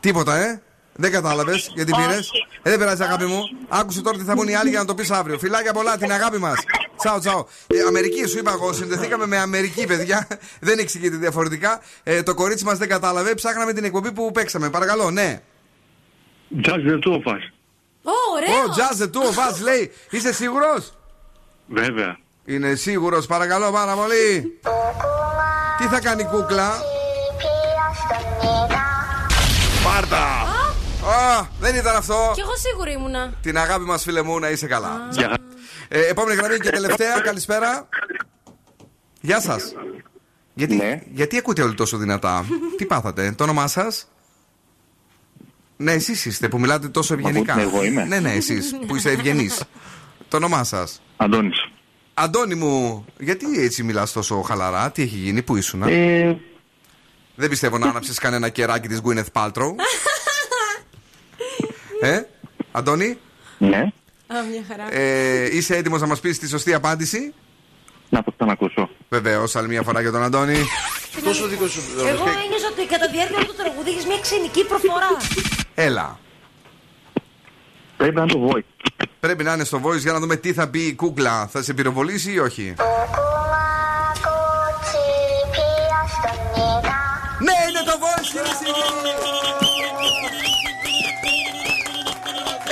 Τίποτα, 0.00 0.36
ε. 0.36 0.62
Δεν 0.94 1.10
κατάλαβες 1.10 1.70
γιατί 1.74 1.92
πήρες. 1.96 2.30
Ε, 2.62 2.70
δεν 2.70 2.78
πειράζει, 2.78 3.02
αγάπη 3.02 3.24
μου. 3.24 3.42
Άκουσε 3.68 4.02
τώρα 4.02 4.18
τι 4.18 4.24
θα 4.24 4.34
πούν 4.34 4.48
οι 4.48 4.54
άλλοι 4.54 4.70
για 4.70 4.78
να 4.78 4.84
το 4.84 4.94
πεις 4.94 5.10
αύριο. 5.10 5.38
Φιλάκια 5.38 5.72
πολλά, 5.72 5.96
την 5.96 6.12
αγάπη 6.12 6.38
μας. 6.38 6.58
Τσάο, 6.96 7.18
τσάο. 7.18 7.46
Ε, 7.66 7.80
Αμερική, 7.88 8.26
σου 8.26 8.38
είπα 8.38 8.50
εγώ, 8.52 8.72
συνδεθήκαμε 8.72 9.26
με 9.26 9.38
Αμερική, 9.38 9.86
παιδιά. 9.86 10.26
δεν 10.60 10.78
εξηγείται 10.78 11.16
διαφορετικά. 11.16 11.80
Ε, 12.02 12.22
το 12.22 12.34
κορίτσι 12.34 12.64
μας 12.64 12.78
δεν 12.78 12.88
κατάλαβε. 12.88 13.34
Ψάχναμε 13.34 13.72
την 13.72 13.84
εκπομπή 13.84 14.12
που 14.12 14.30
παίξαμε. 14.32 14.70
Παρακαλώ, 14.70 15.10
ναι. 15.10 15.42
Just 16.60 16.84
the 16.84 16.98
two 17.04 17.14
of 17.14 17.26
us. 17.26 17.42
Ω, 18.02 18.12
ωραίο. 18.34 18.62
Ω, 18.62 18.74
just 18.76 19.02
the 19.02 19.10
two 19.10 19.22
of 19.22 19.38
us, 19.38 19.62
λέει. 19.62 19.92
Είσαι 20.10 20.32
σίγουρος; 20.32 20.92
Βέβαια. 21.66 22.18
Είναι 22.44 22.74
σίγουρος, 22.74 23.26
παρακαλώ 23.26 23.70
πάρα 23.70 23.94
πολύ. 23.94 24.58
Τι 25.78 25.84
θα 25.84 26.00
κάνει 26.00 26.22
η 26.22 26.24
κούκλα; 26.24 26.70
Πάρτα. 29.84 30.24
Α, 31.08 31.46
δεν 31.60 31.74
ήταν 31.74 31.96
αυτό. 31.96 32.30
Κι 32.34 32.40
εγώ 32.40 32.56
σίγουρη 32.56 32.92
ήμουνα. 32.92 33.32
Την 33.42 33.58
αγάπη 33.58 33.84
μας 33.84 34.02
φίλε 34.02 34.22
μου 34.22 34.38
να 34.38 34.48
είσαι 34.50 34.66
καλά. 34.66 35.08
Γεια. 35.10 35.36
Ε, 35.88 36.06
επόμενη 36.06 36.36
γραμμή 36.40 36.58
και 36.58 36.70
τελευταία. 36.70 37.20
Καλησπέρα. 37.20 37.88
Γεια 39.20 39.40
σας. 39.40 39.72
Γιατί, 40.54 41.02
γιατί 41.12 41.36
ακούτε 41.38 41.62
όλοι 41.62 41.74
τόσο 41.74 41.96
δυνατά; 41.96 42.44
Τι 42.76 42.86
πάθατε; 42.86 43.32
Το 43.36 43.44
όνομά 43.44 43.66
σας; 43.66 44.08
Ναι, 45.82 45.92
εσείς 45.92 46.24
είστε 46.24 46.48
που 46.48 46.58
μιλάτε 46.60 46.88
τόσο 46.88 47.14
ευγενικά. 47.14 47.52
ακούτε, 47.52 47.66
εγώ 47.68 47.84
είμαι. 47.84 48.04
Ναι, 48.04 48.20
ναι, 48.20 48.32
εσείς 48.32 48.74
που 48.86 48.96
είστε 48.96 49.10
ευγενείς. 49.10 49.62
Το 50.28 50.36
όνομά 50.36 50.64
σας. 50.64 51.02
Αντώνης. 51.16 51.68
Αντώνη 52.14 52.54
μου, 52.54 53.04
γιατί 53.18 53.62
έτσι 53.62 53.82
μιλάς 53.82 54.12
τόσο 54.12 54.40
χαλαρά, 54.40 54.90
τι 54.90 55.02
έχει 55.02 55.16
γίνει, 55.16 55.42
πού 55.42 55.56
ήσουν. 55.56 55.82
Ε, 55.82 56.40
Δεν 57.34 57.48
πιστεύω 57.48 57.78
να 57.78 57.88
άναψες 57.88 58.18
κανένα 58.18 58.48
κεράκι 58.48 58.88
της 58.88 59.00
Gwyneth 59.04 59.32
Paltrow. 59.32 59.70
ε, 62.02 62.20
Αντώνη, 62.72 63.18
ναι. 63.58 63.78
Α, 63.78 64.42
μια 64.50 64.64
χαρά. 64.68 64.94
ε, 64.94 65.56
είσαι 65.56 65.76
έτοιμος 65.76 66.00
να 66.00 66.06
μας 66.06 66.20
πεις 66.20 66.38
τη 66.38 66.48
σωστή 66.48 66.74
απάντηση; 66.74 67.34
Να 68.08 68.22
το 68.22 68.32
ξανακούσω. 68.36 68.90
Βεβαίως, 69.08 69.56
άλλη 69.56 69.68
μια 69.68 69.82
φορά 69.82 70.00
για 70.00 70.10
τον 70.10 70.22
Αντώνη. 70.22 70.56
Τόσο 71.24 71.46
δικό 71.46 71.66
σου. 71.66 71.80
Εγώ 71.98 72.06
ένιωσα 72.44 72.68
ότι 72.72 72.86
κατά 72.86 73.06
τη 73.06 73.12
διάρκεια 73.12 73.36
όλου 73.36 73.46
του 73.46 73.54
τραγουδί 73.56 73.90
έχεις 73.90 74.06
μια 74.06 74.18
ξενική 74.20 74.64
προφορά. 74.64 75.08
Έλα. 75.74 76.18
Πρέπει 77.96 78.14
να 78.14 78.22
είναι 78.22 78.32
το 78.32 78.50
voice. 78.50 78.86
Πρέπει 79.20 79.44
να 79.44 79.52
είναι 79.52 79.64
στο 79.64 79.80
voice 79.84 79.98
για 79.98 80.12
να 80.12 80.18
δούμε 80.18 80.36
τι 80.36 80.52
θα 80.52 80.68
πει 80.68 80.78
η 80.80 80.94
κούκλα. 80.94 81.46
Θα 81.46 81.62
σε 81.62 81.74
πυροβολήσει 81.74 82.32
ή 82.32 82.38
όχι; 82.38 82.74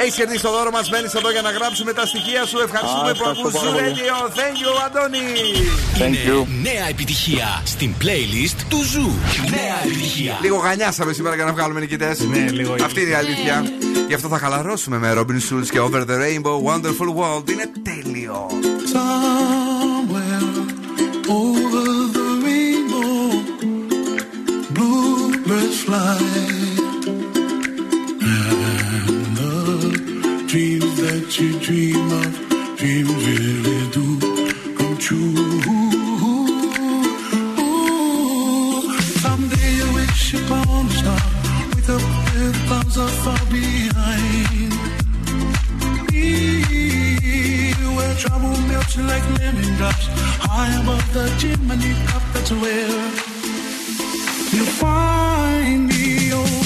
Έχει 0.03 0.13
κερδίσει 0.17 0.43
το 0.43 0.51
δώρο 0.51 0.71
μας. 0.71 0.91
Μένεις 0.91 1.15
εδώ 1.15 1.31
για 1.31 1.43
να 1.43 1.51
γράψουμε 1.51 1.93
τα 1.93 2.07
στοιχεία 2.07 2.47
σου. 2.47 2.59
Ευχαριστούμε 2.59 3.11
Α, 3.11 3.13
που 3.13 3.19
ευχαριστώ 3.19 3.49
ακούς 3.49 3.61
πάρα 3.61 3.71
Zoo 3.71 3.75
πολύ. 3.75 3.93
Radio. 3.97 4.17
Thank 4.41 4.57
you, 4.63 4.71
Αντώνη. 4.87 5.27
Είναι 6.07 6.47
νέα 6.63 6.89
επιτυχία 6.89 7.63
στην 7.65 7.95
playlist 8.03 8.59
του 8.69 8.83
Zoo. 8.83 9.11
Νέα 9.51 9.77
επιτυχία. 9.85 10.39
Λίγο 10.41 10.57
γανιάσαμε 10.57 11.13
σήμερα 11.13 11.35
για 11.35 11.45
να 11.45 11.53
βγάλουμε 11.53 11.81
νικητές. 11.81 12.19
Ναι, 12.21 12.51
λίγο 12.51 12.75
Αυτή 12.85 13.01
είναι 13.01 13.11
η 13.11 13.15
αλήθεια. 13.15 13.65
Γι' 14.09 14.15
αυτό 14.15 14.29
θα 14.29 14.39
χαλαρώσουμε 14.39 14.99
με 14.99 15.13
Robin 15.17 15.41
Schulz 15.49 15.67
και 15.71 15.81
Over 15.81 16.03
the 16.11 16.17
Rainbow 16.25 16.57
Wonderful 16.69 17.09
World. 17.19 17.51
Είναι 17.51 17.71
τέλειο. 17.83 18.47
Somewhere 18.95 20.49
over 21.29 21.87
the 22.17 22.29
rainbow, 22.47 23.15
bluebirds 24.77 25.79
fly, 25.87 26.60
dreams 30.51 30.97
that 30.97 31.39
you 31.39 31.51
dream 31.61 32.11
of, 32.11 32.33
dreams 32.77 33.09
really 33.25 33.81
do 33.95 34.05
come 34.75 34.97
true. 34.99 35.35
Ooh, 37.61 38.83
someday 39.23 39.71
you 39.79 39.89
wish 39.95 40.35
upon 40.35 40.87
a 40.87 40.91
star, 40.91 41.23
wake 41.71 41.91
up 41.95 42.03
with 42.35 42.59
clouds 42.67 42.97
are 42.99 43.15
far 43.23 43.43
behind. 43.47 44.73
Be 46.11 46.27
where 47.95 48.15
trouble 48.17 48.57
melts 48.67 48.97
like 48.99 49.27
lemon 49.39 49.71
drops 49.77 50.07
high 50.51 50.75
above 50.83 51.07
the 51.15 51.27
chimney 51.39 51.95
top. 52.09 52.23
That's 52.35 52.51
where 52.51 53.03
you 54.55 54.65
find 54.83 55.87
me. 55.87 56.33
Oh, 56.33 56.60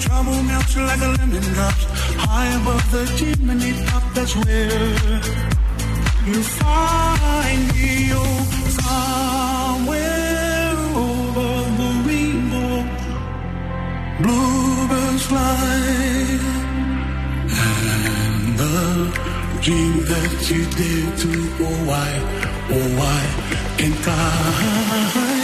trouble 0.00 0.42
melts 0.42 0.76
like 0.76 1.00
a 1.00 1.08
lemon 1.18 1.42
drops 1.54 1.84
high 2.24 2.46
above 2.60 2.90
the 2.90 3.04
chimney 3.16 3.72
top. 3.86 4.02
That's 4.14 4.34
where 4.36 5.49
you 6.34 6.42
find 6.42 7.62
me. 7.74 7.90
Oh, 8.12 8.38
somewhere 8.80 9.96
over 11.04 11.50
the 11.78 11.90
rainbow, 12.06 12.74
bluebirds 14.22 15.24
fly 15.30 16.50
and 17.66 18.58
the 18.62 18.78
dream 19.62 19.94
that 20.12 20.50
you 20.50 20.62
did 20.80 21.06
to 21.22 21.30
oh 21.66 21.78
why 21.88 22.10
oh 22.76 22.88
why 22.98 23.20
can't 23.78 24.08
I, 24.08 25.39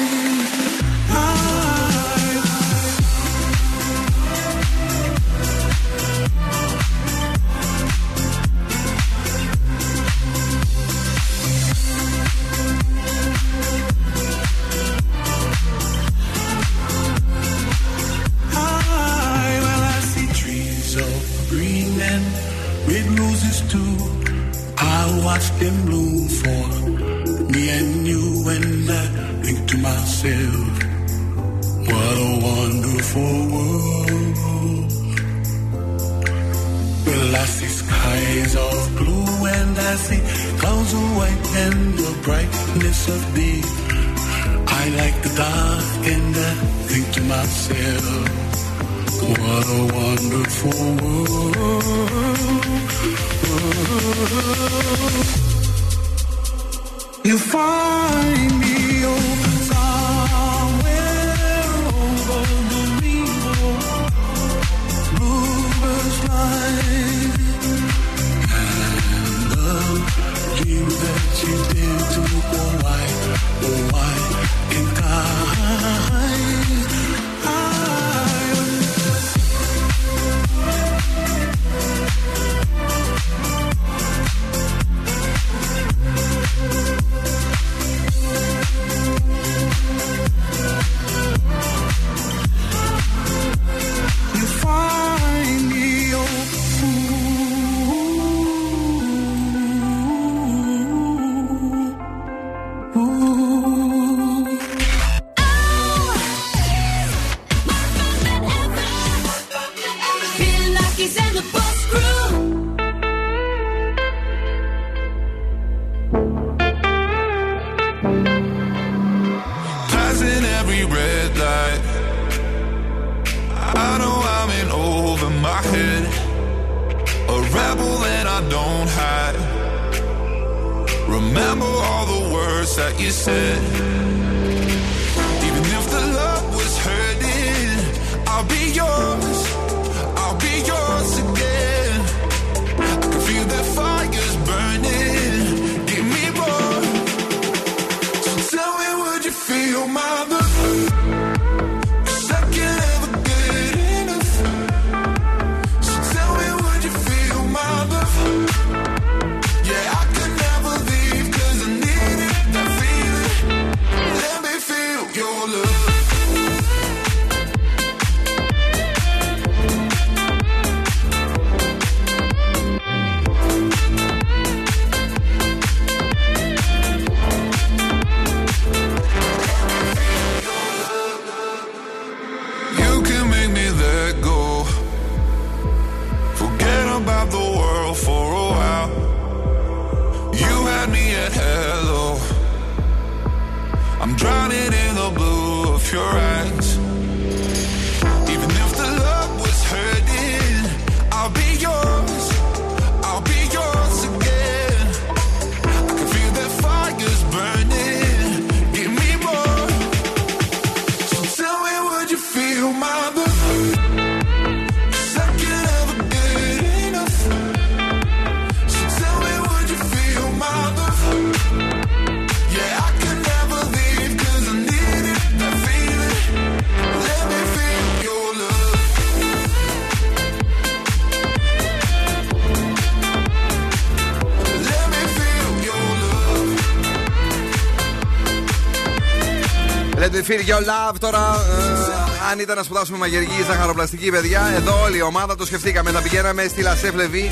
your 240.40 240.60
love 240.60 240.96
τώρα. 240.98 241.18
ε, 241.18 242.30
αν 242.30 242.38
ήταν 242.38 242.56
να 242.56 242.62
σπουδάσουμε 242.62 242.98
μαγειρική 242.98 243.40
ή 243.40 243.44
ζαχαροπλαστική, 243.46 244.10
παιδιά, 244.10 244.52
εδώ 244.56 244.82
όλη 244.82 244.96
η 244.96 245.02
ομάδα 245.02 245.36
το 245.36 245.46
σκεφτήκαμε. 245.46 245.90
Θα 245.90 246.00
πηγαίναμε 246.00 246.46
στη 246.48 246.62
Λασέφ 246.62 246.94
Λεβί. 246.94 247.30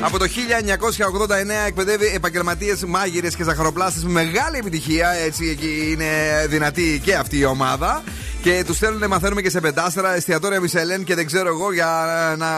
Από 0.00 0.18
το 0.18 0.24
1989 0.24 1.66
εκπαιδεύει 1.66 2.12
επαγγελματίες 2.14 2.84
μάγειρες 2.84 3.36
και 3.36 3.44
ζαχαροπλάστες 3.44 4.04
με 4.04 4.10
μεγάλη 4.10 4.56
επιτυχία. 4.58 5.08
Έτσι 5.10 5.48
εκεί 5.48 5.88
είναι 5.90 6.06
δυνατή 6.48 7.00
και 7.04 7.14
αυτή 7.14 7.38
η 7.38 7.44
ομάδα. 7.44 8.02
Και 8.42 8.62
τους 8.66 8.76
στέλνουν, 8.76 9.06
μαθαίνουμε 9.08 9.42
και 9.42 9.50
σε 9.50 9.60
πεντάστερα, 9.60 10.14
εστιατόρια 10.14 10.60
Μισελέν 10.60 11.04
και 11.04 11.14
δεν 11.14 11.26
ξέρω 11.26 11.48
εγώ 11.48 11.72
για 11.72 11.88
να 12.38 12.48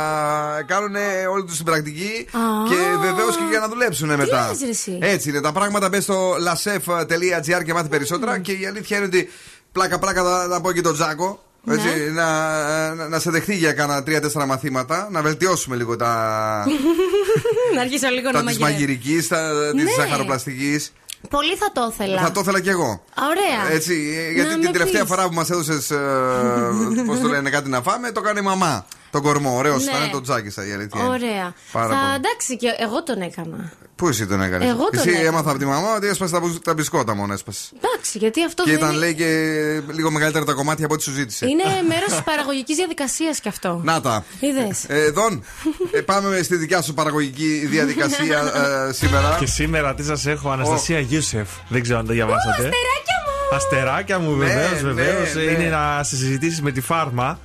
κάνουν 0.67 0.95
όλη 1.33 1.45
τους 1.45 1.57
την 1.57 1.65
πρακτική. 1.65 2.27
Α. 2.33 2.39
Και 2.69 2.77
βεβαίως 3.01 3.37
και 3.37 3.43
για 3.51 3.59
να 3.59 3.69
δουλέψουν 3.69 4.09
μετά. 4.15 4.49
λες, 4.49 4.61
ρε 4.63 4.69
εσύ; 4.69 4.99
Έτσι 5.01 5.29
είναι. 5.29 5.41
Τα 5.41 5.53
πράγματα 5.53 5.89
μπε 5.89 6.01
στο 6.01 6.33
lasef.gr 6.33 7.65
και 7.65 7.73
μάθει 7.75 7.89
περισσότερα. 7.89 8.39
Και 8.39 8.53
η 8.53 8.67
αλήθεια 8.67 8.97
είναι 8.97 9.07
ότι 9.07 9.29
πλάκα-πλάκα 9.77 10.23
θα, 10.23 10.47
θα 10.51 10.61
πω 10.61 10.73
και 10.73 10.81
τον 10.81 10.94
Τζάκο. 10.94 11.40
Έτσι, 11.70 11.86
Ναι. 11.86 12.11
να, 12.20 12.94
να, 12.94 13.09
να 13.09 13.19
σε 13.19 13.31
δεχτεί 13.31 13.55
για 13.57 13.73
κάνα 13.73 14.03
τρία-τέσσερα 14.03 14.47
μαθήματα, 14.47 15.09
να 15.11 15.23
βελτιώσουμε 15.23 15.77
λίγο 15.77 15.97
τα, 15.97 16.11
να 17.74 17.81
αρχίσω 17.81 18.09
λίγο 18.09 18.31
να 18.31 18.32
τα 18.32 18.44
της 18.44 18.59
μαγειρεύω. 18.59 18.65
μαγειρικής, 18.65 19.28
της 19.77 19.85
Ναι. 19.85 19.90
ζαχαροπλαστικής. 20.05 20.93
Πολύ 21.31 21.57
θα 21.57 21.70
το 21.73 21.90
ήθελα. 21.93 22.20
Θα 22.20 22.31
το 22.31 22.40
ήθελα 22.40 22.61
κι 22.61 22.69
εγώ. 22.69 23.03
Ωραία. 23.31 23.74
Έτσι, 23.74 23.93
ε, 24.28 24.32
γιατί 24.32 24.48
Να 24.48 24.55
την 24.55 24.65
με 24.65 24.70
τελευταία 24.73 25.01
πεις. 25.01 25.11
φορά 25.11 25.28
που 25.28 25.35
μας 25.35 25.51
έδωσες. 25.51 25.86
Πώς 27.07 27.20
το 27.20 27.28
λένε, 27.28 27.51
κάτι 27.51 27.69
να 27.69 27.82
φάμε, 27.82 28.11
το 28.11 28.20
κάνει 28.20 28.39
η 28.39 28.43
μαμά. 28.43 28.86
Τον 29.17 29.25
κορμό. 29.25 29.57
Ωραίος 29.57 29.85
Ναι. 29.85 29.91
ήταν, 29.91 30.11
τον 30.11 30.23
τζάκισα 30.23 30.67
η 30.67 30.73
αλήθεια. 30.73 31.01
είναι. 31.01 31.09
Ωραία. 31.09 31.55
Πάρα 31.73 31.89
θα, 31.95 32.01
πολύ. 32.01 32.15
εντάξει, 32.15 32.57
και 32.57 32.69
εγώ 32.79 33.03
τον 33.03 33.21
έκανα. 33.21 33.73
Πού 33.97 34.09
εσύ 34.09 34.27
τον 34.27 34.43
έκανες; 34.43 34.69
Εγώ 34.69 34.85
τον 34.85 34.99
Εσύ 34.99 35.09
έκανα. 35.09 35.27
έμαθα 35.27 35.51
από 35.51 35.59
τη 35.59 35.65
μαμά 35.65 35.95
ότι 35.97 36.07
έσπασε 36.07 36.33
τα, 36.33 36.41
μπουζ- 36.41 36.63
τα 36.65 36.75
μπισκότα 36.75 37.15
μόνο 37.15 37.33
έσπασε. 37.33 37.61
Εντάξει, 37.77 38.19
γιατί 38.19 38.45
αυτό 38.45 38.63
Και 38.63 38.71
δεν 38.71 38.79
ήταν 38.79 38.91
είναι... 38.91 38.99
λέει 38.99 39.15
και 39.15 39.27
λίγο 39.93 40.11
μεγαλύτερα 40.11 40.45
τα 40.45 40.53
κομμάτια 40.53 40.85
από 40.85 40.95
ό,τι 40.95 41.03
σου 41.03 41.13
ζήτησε. 41.13 41.47
είναι 41.47 41.63
μέρος 41.93 42.09
της 42.09 42.23
παραγωγικής 42.25 42.77
διαδικασίας 42.77 43.41
κι 43.41 43.49
αυτό. 43.49 43.81
Να 43.85 44.01
τα. 44.01 44.25
Είδες. 44.41 44.85
Ε, 44.89 45.11
Δον, 45.11 45.45
ε, 45.93 46.01
πάμε 46.01 46.43
στη 46.43 46.57
δικιά 46.57 46.83
σου 46.83 46.95
παραγωγική 46.95 47.67
διαδικασία 47.67 48.39
ε, 48.89 48.93
σήμερα. 48.93 49.37
Και 49.39 49.47
σήμερα 49.47 49.95
τι 49.95 50.05
σας 50.05 50.27
έχω, 50.27 50.51
Αναστασία 50.51 51.01
Γιούσεφ. 51.01 51.49
Δεν 51.69 51.83
ξέρω 51.83 51.99
αν 51.99 52.07
το 52.07 52.13
διαβάσατε. 52.13 52.51
Αστεράκια 52.53 53.17
μου! 53.27 53.57
Αστεράκια 53.57 54.19
μου, 54.19 54.35
Ναι, 54.35 54.45
βεβαίως, 54.47 54.83
ναι, 54.83 54.93
βεβαίως. 54.93 55.35
ναι. 55.35 55.43
Είναι 55.43 55.69
να 55.69 56.03
συζητήσεις 56.03 56.63
με 56.63 56.71
τη 56.73 56.81
φάρμα. 56.81 57.39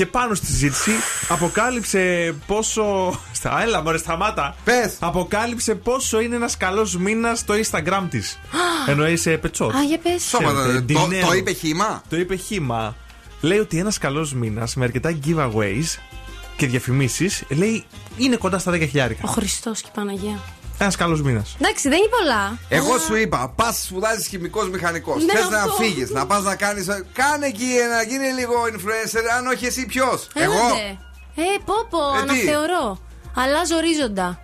Και 0.00 0.06
πάνω 0.06 0.34
στη 0.34 0.46
συζήτηση 0.46 0.90
αποκάλυψε 1.28 2.34
πόσο. 2.46 3.18
Στα, 3.32 3.62
έλα, 3.62 3.82
μωρέ, 3.82 3.98
σταμάτα. 3.98 4.56
Πες. 4.64 4.96
Αποκάλυψε 5.00 5.74
πόσο 5.74 6.20
είναι 6.20 6.36
ένας 6.36 6.56
καλός 6.56 6.96
μήνας 6.96 7.38
στο 7.38 7.54
Instagram 7.54 8.06
της. 8.10 8.38
Εννοεί 8.86 9.16
σε 9.16 9.36
πετσότ. 9.36 9.74
Α, 9.74 9.82
για 9.82 9.98
πες. 9.98 10.22
Σώματα, 10.22 10.60
Ξέρετε, 10.60 10.92
το, 10.92 11.02
dinero. 11.02 11.26
το 11.26 11.32
είπε 11.32 11.52
χήμα. 11.52 12.02
Το 12.08 12.16
είπε 12.16 12.36
χήμα. 12.36 12.96
Λέει 13.40 13.58
ότι 13.58 13.78
ένας 13.78 13.98
καλός 13.98 14.32
μήνας 14.34 14.74
με 14.74 14.84
αρκετά 14.84 15.18
giveaways 15.26 15.98
και 16.56 16.66
διαφημίσεις 16.66 17.42
λέει 17.48 17.84
είναι 18.16 18.36
κοντά 18.36 18.58
στα 18.58 18.72
10 18.72 18.78
χιλιάρικα. 18.78 19.20
Ο 19.24 19.30
Χριστός 19.30 19.80
και 19.80 19.88
η 19.88 19.94
Παναγία. 19.94 20.38
Ένας 20.82 20.96
καλός 20.96 21.22
μήνας. 21.22 21.56
Εντάξει, 21.60 21.88
δεν 21.88 21.98
είναι 21.98 22.08
πολλά. 22.18 22.58
Εγώ 22.68 22.98
σου 22.98 23.16
είπα, 23.16 23.52
πας 23.56 23.82
σπουδάζεις 23.88 24.26
χημικός 24.26 24.70
μηχανικός. 24.70 25.24
Ναι, 25.24 25.32
Θες 25.32 25.48
να 25.48 25.58
αυτό. 25.58 25.72
φύγεις, 25.82 26.10
να 26.10 26.26
πας 26.26 26.42
να 26.42 26.54
κάνει. 26.56 26.84
Κάνε 27.12 27.46
εκεί 27.46 27.68
να 27.94 28.02
γίνει 28.02 28.28
λίγο 28.38 28.54
influencer, 28.72 29.24
αν 29.38 29.46
όχι 29.46 29.66
εσύ 29.66 29.86
ποιος; 29.86 30.28
Εγώ; 30.34 30.52
Έλατε. 30.52 30.98
Ε, 31.34 31.42
πω 31.64 31.74
πω, 31.90 31.98
Ε, 31.98 32.22
τι; 32.24 32.30
αναθεωρώ. 32.30 32.98
Αλλάζω 33.34 33.76
ορίζοντα. 33.76 34.42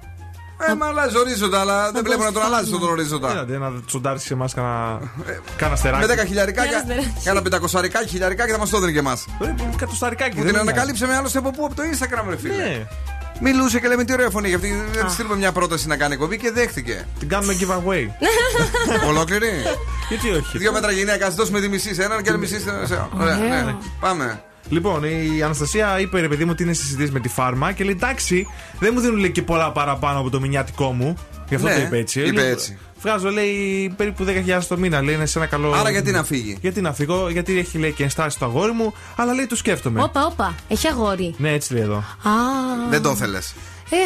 Ε, 0.70 0.74
μα 0.74 0.86
αλλάζει 0.86 1.18
ορίζοντα, 1.18 1.60
αλλά 1.60 1.90
δεν 1.92 2.04
βλέπω 2.04 2.22
να 2.22 2.32
τον 2.32 2.40
πω 2.42 2.46
αλλάζεις 2.46 2.70
φάρμα. 2.70 2.86
τον 2.86 2.94
ορίζοντα. 2.94 3.30
Έλατε 3.30 3.58
να 3.58 3.72
τσοντάρει 3.86 4.18
σε 4.20 4.32
εμάς 4.34 4.54
κάνα, 4.54 5.00
κάνα 5.56 5.76
στεράκι. 5.76 6.06
Με 6.06 6.14
10 6.14 6.26
χιλιαρικά, 6.26 6.62
Ένα 6.62 6.78
στεράκι. 6.78 7.12
κάνα 7.24 7.42
πεντακοσαρικά 7.42 8.00
χιλιαρικά 8.08 8.46
και 8.46 8.52
θα 8.52 8.58
μας 8.58 8.70
το 8.70 8.76
έδινε 8.76 8.92
και 8.92 8.98
εμάς. 8.98 9.24
Ε, 9.42 9.54
Κατοσταρικάκι. 9.76 10.30
Που 10.30 10.36
δεν 10.42 10.44
την 10.52 10.60
είναι. 10.60 10.70
ανακαλύψαμε 10.70 11.16
άλλωστε 11.16 11.38
από 11.38 11.50
πού, 11.50 11.64
από 11.64 11.74
το 11.74 11.82
Instagram, 11.82 12.24
ρε 12.28 12.36
φίλε. 12.36 12.86
Ναι. 13.40 13.50
Μιλούσε 13.50 13.80
και 13.80 13.88
λέμε 13.88 14.04
τι 14.04 14.12
ωραία 14.12 14.30
φωνή, 14.30 14.48
γιατί 14.48 14.74
δεν 14.92 15.04
της 15.04 15.12
στείλουμε 15.12 15.36
μια 15.36 15.52
πρόταση 15.52 15.86
να 15.86 15.96
κάνει 15.96 16.16
κομπή 16.16 16.36
και 16.38 16.50
δέχτηκε. 16.50 17.06
Την 17.18 17.28
κάνουμε 17.28 17.56
giveaway. 17.60 18.06
Ολόκληρη. 19.10 19.50
Γιατί 20.08 20.30
όχι. 20.30 20.58
Δύο 20.58 20.72
μέτρα 20.72 20.90
γυναίκα, 20.90 21.30
δώσουμε 21.30 21.60
τη 21.60 21.68
μισή 21.68 21.94
σε 21.94 22.02
έναν 22.02 22.22
και 22.22 22.30
άλλη 22.30 22.38
μισή 22.38 22.60
σε. 22.60 22.86
σε- 22.86 23.08
Ωραία, 23.20 23.36
ναι. 23.36 23.74
Πάμε. 24.00 24.42
Λοιπόν, 24.68 25.04
η 25.04 25.42
Αναστασία 25.42 26.00
είπε 26.00 26.20
ρε 26.20 26.28
παιδί 26.28 26.44
μου 26.44 26.50
ότι 26.52 26.62
είναι 26.62 26.72
συζητήσει 26.72 27.12
με 27.12 27.20
τη 27.20 27.28
φάρμα 27.28 27.72
και 27.72 27.84
λέει 27.84 27.92
εντάξει, 27.92 28.46
δεν 28.78 28.90
μου 28.94 29.00
δίνουν 29.00 29.16
λέει, 29.18 29.30
και 29.30 29.42
πολλά 29.42 29.72
παραπάνω 29.72 30.18
από 30.18 30.30
το 30.30 30.40
μηνιάτικό 30.40 30.92
μου. 30.92 31.16
Γι' 31.48 31.54
αυτό 31.54 31.66
Ναι, 31.68 31.74
το 31.74 31.80
είπε 31.80 31.98
έτσι. 31.98 32.20
είπε 32.20 32.40
Λέει, 32.40 32.50
έτσι. 32.50 32.78
Βγάζω, 33.00 33.30
λέει, 33.30 33.94
περίπου 33.96 34.24
10.000 34.24 34.60
το 34.68 34.76
μήνα. 34.78 35.02
Λέει, 35.02 35.14
είναι 35.14 35.26
σε 35.26 35.38
ένα 35.38 35.46
καλό. 35.46 35.72
Άρα 35.72 35.90
γιατί 35.90 36.10
να 36.10 36.24
φύγει; 36.24 36.58
Γιατί 36.60 36.80
να 36.80 36.92
φύγω, 36.92 37.28
γιατί 37.28 37.58
έχει 37.58 37.78
λέει 37.78 37.92
και 37.92 38.02
ενστάσει 38.02 38.38
το 38.38 38.44
αγόρι 38.44 38.72
μου, 38.72 38.94
αλλά 39.16 39.32
λέει 39.34 39.46
το 39.46 39.56
σκέφτομαι. 39.56 40.02
Όπα, 40.02 40.26
όπα. 40.26 40.54
Έχει 40.68 40.88
αγόρι. 40.88 41.34
Ναι, 41.38 41.52
έτσι 41.52 41.72
λέει 41.72 41.82
εδώ. 41.82 41.96
Α. 41.96 42.30
Δεν 42.90 43.02
το 43.02 43.10
ήθελε. 43.10 43.38
Ε, 43.90 43.96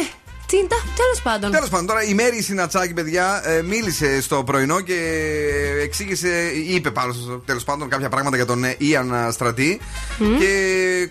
Τσίντα, 0.51 0.75
τέλος 0.95 1.21
πάντων. 1.23 1.51
Τέλος 1.51 1.69
πάντων, 1.69 1.85
τώρα 1.85 2.03
η 2.03 2.13
Μέρη 2.13 2.41
Συνατσάκη, 2.41 2.93
παιδιά, 2.93 3.41
ε, 3.45 3.61
μίλησε 3.61 4.21
στο 4.21 4.43
πρωινό 4.43 4.81
και 4.81 4.97
εξήγησε, 5.83 6.51
είπε 6.67 6.91
πάνω 6.91 7.13
τέλος 7.45 7.63
πάντων 7.63 7.89
κάποια 7.89 8.09
πράγματα 8.09 8.35
για 8.35 8.45
τον 8.45 8.63
ε, 8.63 8.75
Ιαν 8.77 9.31
Στρατή 9.31 9.79
και 10.39 10.49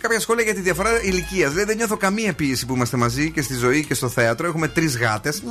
κάποια 0.00 0.20
σχόλια 0.20 0.44
για 0.44 0.54
τη 0.54 0.60
διαφορά 0.60 1.02
ηλικίας. 1.02 1.50
Δηλαδή, 1.50 1.66
δεν 1.66 1.76
νιώθω 1.76 1.96
καμία 1.96 2.32
πίεση 2.32 2.66
που 2.66 2.74
είμαστε 2.74 2.96
μαζί 2.96 3.30
και 3.30 3.42
στη 3.42 3.54
ζωή 3.54 3.84
και 3.84 3.94
στο 3.94 4.08
θέατρο. 4.08 4.46
Έχουμε 4.46 4.68
τρεις 4.68 4.98
γάτες 4.98 5.42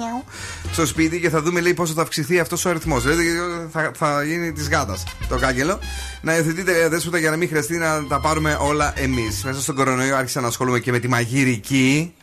στο 0.71 0.85
σπίτι 0.85 1.19
και 1.19 1.29
θα 1.29 1.41
δούμε 1.41 1.59
λέει 1.59 1.73
πόσο 1.73 1.93
θα 1.93 2.01
αυξηθεί 2.01 2.39
αυτός 2.39 2.65
ο 2.65 2.69
αριθμός. 2.69 3.03
Δηλαδή, 3.03 3.25
θα, 3.71 3.91
θα 3.95 4.23
γίνει 4.23 4.51
της 4.51 4.69
γάτας 4.69 5.03
το 5.29 5.37
κάγκελο. 5.37 5.79
Να 6.21 6.35
υιοθετείτε 6.35 6.87
δέσποτα 6.89 7.17
για 7.17 7.29
να 7.29 7.35
μην 7.35 7.47
χρειαστεί 7.47 7.77
να 7.77 8.05
τα 8.07 8.19
πάρουμε 8.19 8.57
όλα 8.59 8.93
εμείς. 8.95 9.43
Μέσα 9.43 9.61
στον 9.61 9.75
κορονοϊό 9.75 10.15
άρχισα 10.15 10.41
να 10.41 10.47
ασχολούμαι 10.47 10.79
και 10.79 10.91
με 10.91 10.99
τη 10.99 11.07
μαγειρική. 11.07 12.13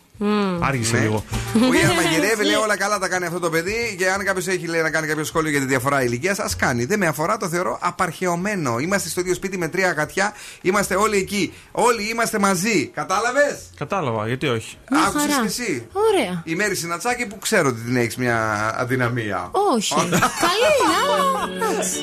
Άργησε 0.60 0.97
Ναι. 0.97 1.02
λίγο. 1.02 1.24
Ο 1.55 1.74
Γιάννη 1.74 1.94
μαγειρεύει, 1.94 2.44
λέει 2.44 2.55
όλα 2.55 2.76
καλά 2.76 2.98
τα 2.98 3.09
κάνει 3.09 3.26
αυτό 3.26 3.38
το 3.38 3.51
παιδί. 3.51 3.94
Και 3.98 4.10
αν 4.10 4.24
κάποιος 4.24 4.47
έχει 4.47 4.66
λέει, 4.66 4.80
να 4.82 4.90
κάνει 4.90 5.06
κάποιο 5.06 5.24
σχόλιο 5.24 5.51
για 5.51 5.60
τη 5.60 5.66
διαφορά 5.66 6.02
ηλικίας, 6.02 6.38
ας 6.38 6.56
κάνει. 6.56 6.84
Δεν 6.84 6.98
με 6.98 7.06
αφορά, 7.06 7.36
το 7.36 7.48
θεωρώ 7.48 7.78
απαρχαιωμένο. 7.80 8.78
Είμαστε 8.78 9.09
στο 9.09 9.20
ίδιο 9.20 9.34
σπίτι 9.34 9.59
με 9.59 9.68
τρία 9.68 9.93
γατιά. 9.93 10.32
Είμαστε 10.62 10.94
όλοι 10.94 11.16
εκεί. 11.16 11.52
Όλοι 11.72 12.09
είμαστε 12.10 12.38
μαζί. 12.38 12.86
Κατάλαβες; 12.94 13.59
Κατάλαβα, 13.76 14.26
γιατί 14.26 14.47
όχι. 14.47 14.76
Άκουσες 15.06 15.34
και 15.40 15.47
εσύ; 15.47 15.86
Ωραία. 15.93 16.43
Η 16.44 16.55
Μέρη 16.55 16.74
Συνατσάκη 16.74 17.26
που 17.26 17.38
ξέρω 17.38 17.68
ότι 17.68 17.80
την 17.80 17.97
έχεις 17.97 18.16
μια 18.16 18.72
αδυναμία. 18.78 19.51
Όχι. 19.76 19.94
Καλή 19.94 20.72
είναι, 20.82 20.97
αλλά. 21.02 21.68
εντάξει. 21.70 22.01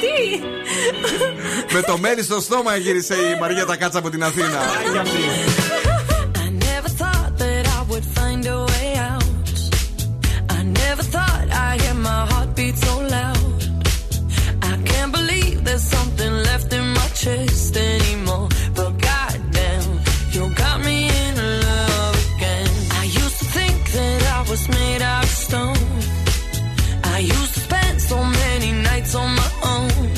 Τι; 0.00 0.40
με 1.74 1.80
το 1.82 1.98
μέλι 1.98 2.22
στο 2.22 2.40
στόμα 2.40 2.76
γύρισε 2.76 3.14
η 3.14 3.38
Μαρία 3.40 3.66
Τακάτσα 3.66 3.98
από 3.98 4.10
την 4.10 4.24
Αθήνα. 4.24 4.58
Made 24.68 25.02
out 25.02 25.24
of 25.24 25.30
stone. 25.30 25.76
I 27.04 27.18
used 27.18 27.54
to 27.54 27.60
spend 27.60 28.00
so 28.00 28.22
many 28.22 28.72
nights 28.72 29.14
on 29.14 29.30
my 29.34 29.50
own. 29.74 30.10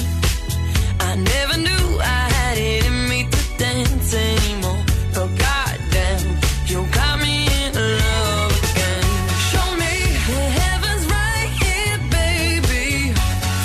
I 1.00 1.16
never 1.16 1.56
knew 1.66 1.86
I 2.00 2.22
had 2.36 2.58
it 2.58 2.84
in 2.86 3.08
me 3.08 3.28
to 3.30 3.42
dance 3.58 4.14
anymore. 4.14 4.82
But 5.14 5.28
goddamn, 5.44 6.24
you 6.66 6.78
got 6.98 7.14
me 7.24 7.34
in 7.60 7.72
love 8.02 8.52
again. 8.68 9.04
Show 9.50 9.68
me 9.82 9.94
the 10.30 10.44
heavens 10.60 11.04
right 11.18 11.50
here, 11.62 11.98
baby. 12.18 13.14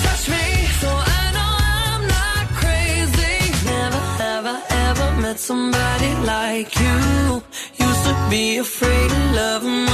Touch 0.04 0.24
me 0.34 0.44
so 0.80 0.90
I 1.18 1.22
know 1.36 1.52
I'm 1.82 2.02
not 2.16 2.44
crazy. 2.60 3.36
Never, 3.74 4.02
ever, 4.34 4.56
ever 4.86 5.08
met 5.22 5.38
somebody 5.38 6.12
like 6.32 6.70
you. 6.82 7.42
Used 7.86 8.04
to 8.08 8.14
be 8.30 8.58
afraid 8.58 9.10
of 9.10 9.24
love 9.40 9.64
and 9.64 9.89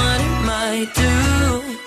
I 0.69 0.83
do? 0.83 1.86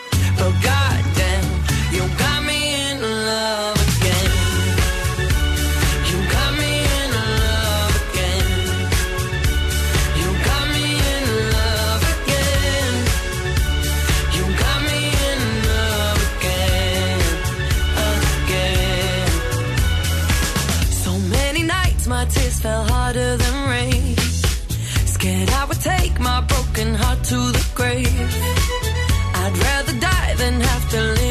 the. 30.91 31.30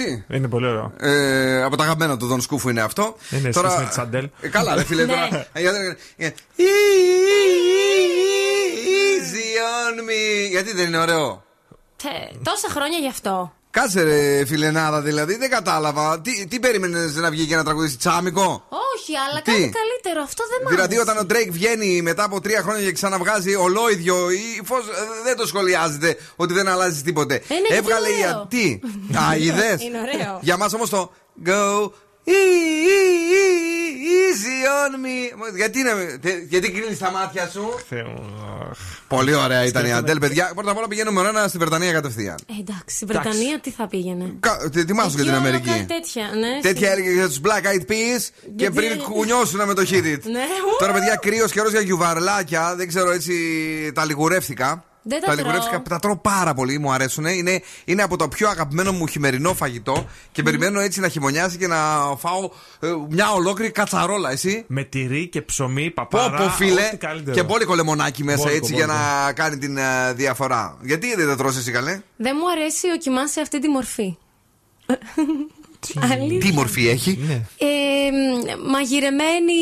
Έτσι. 0.00 0.24
Είναι 0.30 0.48
πολύ 0.48 0.66
ωραίο. 0.66 0.92
Ε, 0.98 1.62
από 1.62 1.76
τα 1.76 1.82
αγαπημένα 1.82 2.16
του 2.16 2.26
Δον 2.26 2.40
Σκούφου 2.40 2.68
είναι 2.68 2.80
αυτό. 2.80 3.16
Είναι 3.30 3.50
τώρα... 3.50 3.78
με 3.78 3.86
τη 3.86 3.92
Σαντέλ. 3.94 4.28
Ε, 4.40 4.48
καλά, 4.48 4.74
ρε 4.74 4.84
φίλε. 4.84 5.04
Ναι. 5.04 5.12
τώρα. 5.12 5.46
Ε, 5.52 5.60
γιατί- 5.60 5.96
ε, 6.16 6.28
Easy 8.98 9.46
on 9.92 10.00
me. 10.00 10.50
Γιατί 10.50 10.72
δεν 10.74 10.86
είναι 10.86 10.98
ωραίο; 10.98 11.42
Τε, 12.02 12.08
Τόσα 12.42 12.68
χρόνια 12.70 12.98
γι' 12.98 13.08
αυτό. 13.08 13.52
Κάτσε 13.70 14.02
ρε 14.02 14.44
φιλενάδα 14.46 15.00
δηλαδή, 15.00 15.36
δεν 15.36 15.50
κατάλαβα. 15.50 16.20
Τι, 16.20 16.46
τι 16.46 16.60
περίμενες 16.60 17.14
να 17.14 17.30
βγει 17.30 17.42
για 17.42 17.56
να 17.56 17.64
τραγουδήσει 17.64 17.96
τσάμικο; 17.96 18.64
Όχι, 18.96 19.12
αλλά 19.16 19.42
Τι; 19.42 19.50
κάτι 19.50 19.60
καλύτερο. 19.80 20.22
Αυτό 20.22 20.42
δεν 20.50 20.58
μ' 20.64 20.68
Δηλαδή, 20.68 20.94
άρεσε. 20.96 21.10
όταν 21.10 21.24
ο 21.24 21.26
Drake 21.30 21.50
βγαίνει 21.50 22.02
μετά 22.02 22.24
από 22.24 22.40
τρία 22.40 22.62
χρόνια 22.62 22.82
και 22.84 22.92
ξαναβγάζει 22.92 23.54
ολόιδιο 23.54 24.30
ύφο, 24.30 24.76
δεν 25.24 25.36
το 25.36 25.46
σχολιάζετε 25.46 26.16
ότι 26.36 26.52
δεν 26.54 26.68
αλλάζει 26.68 27.02
τίποτε. 27.02 27.34
Ε, 27.34 27.40
ναι, 27.48 27.56
γιατί 27.60 27.74
Έβγαλε 27.74 28.08
είναι 28.08 28.16
η. 28.18 28.24
ωραίο. 28.24 28.38
α- 28.40 28.46
Τι. 28.48 28.80
Α, 29.30 29.36
είδες; 29.36 29.82
Είναι 29.82 29.98
ωραίο. 30.00 30.38
Για 30.42 30.56
μας 30.56 30.74
όμως 30.74 30.90
το 30.90 31.12
Go 31.46 31.50
e- 31.50 31.52
e- 31.52 31.84
e- 31.84 31.90
easy 34.14 34.58
on 34.80 34.92
me. 35.04 35.54
Γιατί, 35.56 35.78
είναι, 35.78 36.18
τε- 36.22 36.42
γιατί 36.48 36.70
κλείνει 36.70 36.96
τα 36.96 37.10
μάτια 37.10 37.48
σου; 37.52 37.74
Πολύ 39.08 39.34
ωραία 39.34 39.64
ήταν 39.64 39.64
η 39.64 39.68
Σκέφτομαι. 39.68 39.92
Αντέλ, 39.92 40.18
παιδιά. 40.18 40.50
Πρώτα 40.54 40.70
απ' 40.70 40.76
όλα 40.76 40.88
πηγαίνουμε 40.88 41.28
ένα 41.28 41.48
στη 41.48 41.58
Βρετανία 41.58 41.92
κατευθείαν. 41.92 42.36
Ε, 42.46 42.52
εντάξει, 42.60 42.98
η 43.02 43.06
Βρετανία 43.06 43.58
τι 43.60 43.70
θα 43.70 43.86
πήγαινε; 43.88 44.34
Κα- 44.40 44.56
τε- 44.58 44.76
Ετοιμάσου 44.76 45.08
για 45.08 45.18
Εκεί 45.22 45.24
την 45.30 45.32
όλο 45.38 45.46
Αμερική. 45.48 45.68
κάτι 45.68 45.84
τέτοια, 45.84 46.22
ναι. 46.38 46.60
Τέτοια 46.60 46.90
στη- 46.90 47.00
έλεγε 47.00 47.12
για 47.12 47.26
τους 47.28 47.40
Black 47.44 47.62
Eyed 47.66 47.90
Peas 47.90 48.20
και 48.42 48.50
Γιατί- 48.56 48.74
πριν 48.74 48.98
κουνιώσουν 49.02 49.64
με 49.66 49.74
το 49.74 49.82
hit 49.90 50.04
it. 50.14 50.20
Ναι, 50.22 50.44
Τώρα, 50.78 50.92
ου. 50.92 50.94
παιδιά, 50.94 51.16
κρύος 51.20 51.52
καιρός 51.52 51.70
για 51.70 51.80
γιουβαρλάκια. 51.80 52.74
Δεν 52.76 52.88
ξέρω 52.88 53.10
έτσι. 53.10 53.32
Τα 53.94 54.04
λιγουρεύτηκα. 54.04 54.84
Δεν 55.06 55.20
τα 55.20 55.26
τρώω. 55.26 55.36
λιγουρεύτηκα. 55.36 55.82
Τα 55.82 55.98
τρώω 55.98 56.16
πάρα 56.16 56.54
πολύ, 56.54 56.78
μου 56.78 56.92
αρέσουν. 56.92 57.24
Είναι, 57.24 57.60
είναι 57.84 58.02
από 58.02 58.16
το 58.16 58.28
πιο 58.28 58.48
αγαπημένο 58.48 58.92
μου 58.92 59.06
χειμερινό 59.06 59.54
φαγητό 59.54 60.06
και 60.32 60.42
περιμένω 60.42 60.80
έτσι 60.80 61.00
να 61.00 61.08
χειμωνιάσει 61.08 61.56
και 61.56 61.66
να 61.66 61.76
φάω 62.18 62.50
ε, 62.80 62.88
μια 63.08 63.32
ολόκληρη 63.32 63.70
κατσαρόλα, 63.70 64.30
εσύ. 64.30 64.64
Με 64.66 64.82
τυρί 64.84 65.28
και 65.28 65.42
ψωμί, 65.42 65.90
Πω, 65.90 66.06
παπάρα. 66.10 66.36
πω, 66.44 66.48
φίλε. 66.50 66.82
ό,τι 66.86 66.96
καλύτερο. 66.96 67.36
Και 67.36 67.42
μπόλικο 67.42 67.74
λεμονάκι 67.74 68.24
μέσα 68.24 68.36
Μπόλικο, 68.38 68.56
έτσι 68.56 68.74
για 68.74 68.86
μπόλικο. 68.86 69.04
να 69.24 69.32
κάνει 69.32 69.58
την 69.58 69.76
ε, 69.76 70.12
διαφορά. 70.12 70.76
Γιατί 70.82 71.14
δεν 71.14 71.26
τα 71.26 71.36
τρώσει 71.36 71.58
εσύ 71.58 71.70
καλέ; 71.70 72.00
Δεν 72.16 72.36
μου 72.40 72.50
αρέσει 72.50 72.90
ο 72.90 72.96
κοιμά 72.96 73.26
σε 73.26 73.40
αυτή 73.40 73.58
τη 73.60 73.68
μορφή. 73.68 74.16
Αλήθεια. 76.12 76.38
Τι 76.38 76.52
μορφή 76.52 76.88
έχει; 76.88 77.18
Ε, 77.58 77.66
μ, 78.66 78.70
μαγειρεμένη. 78.70 79.54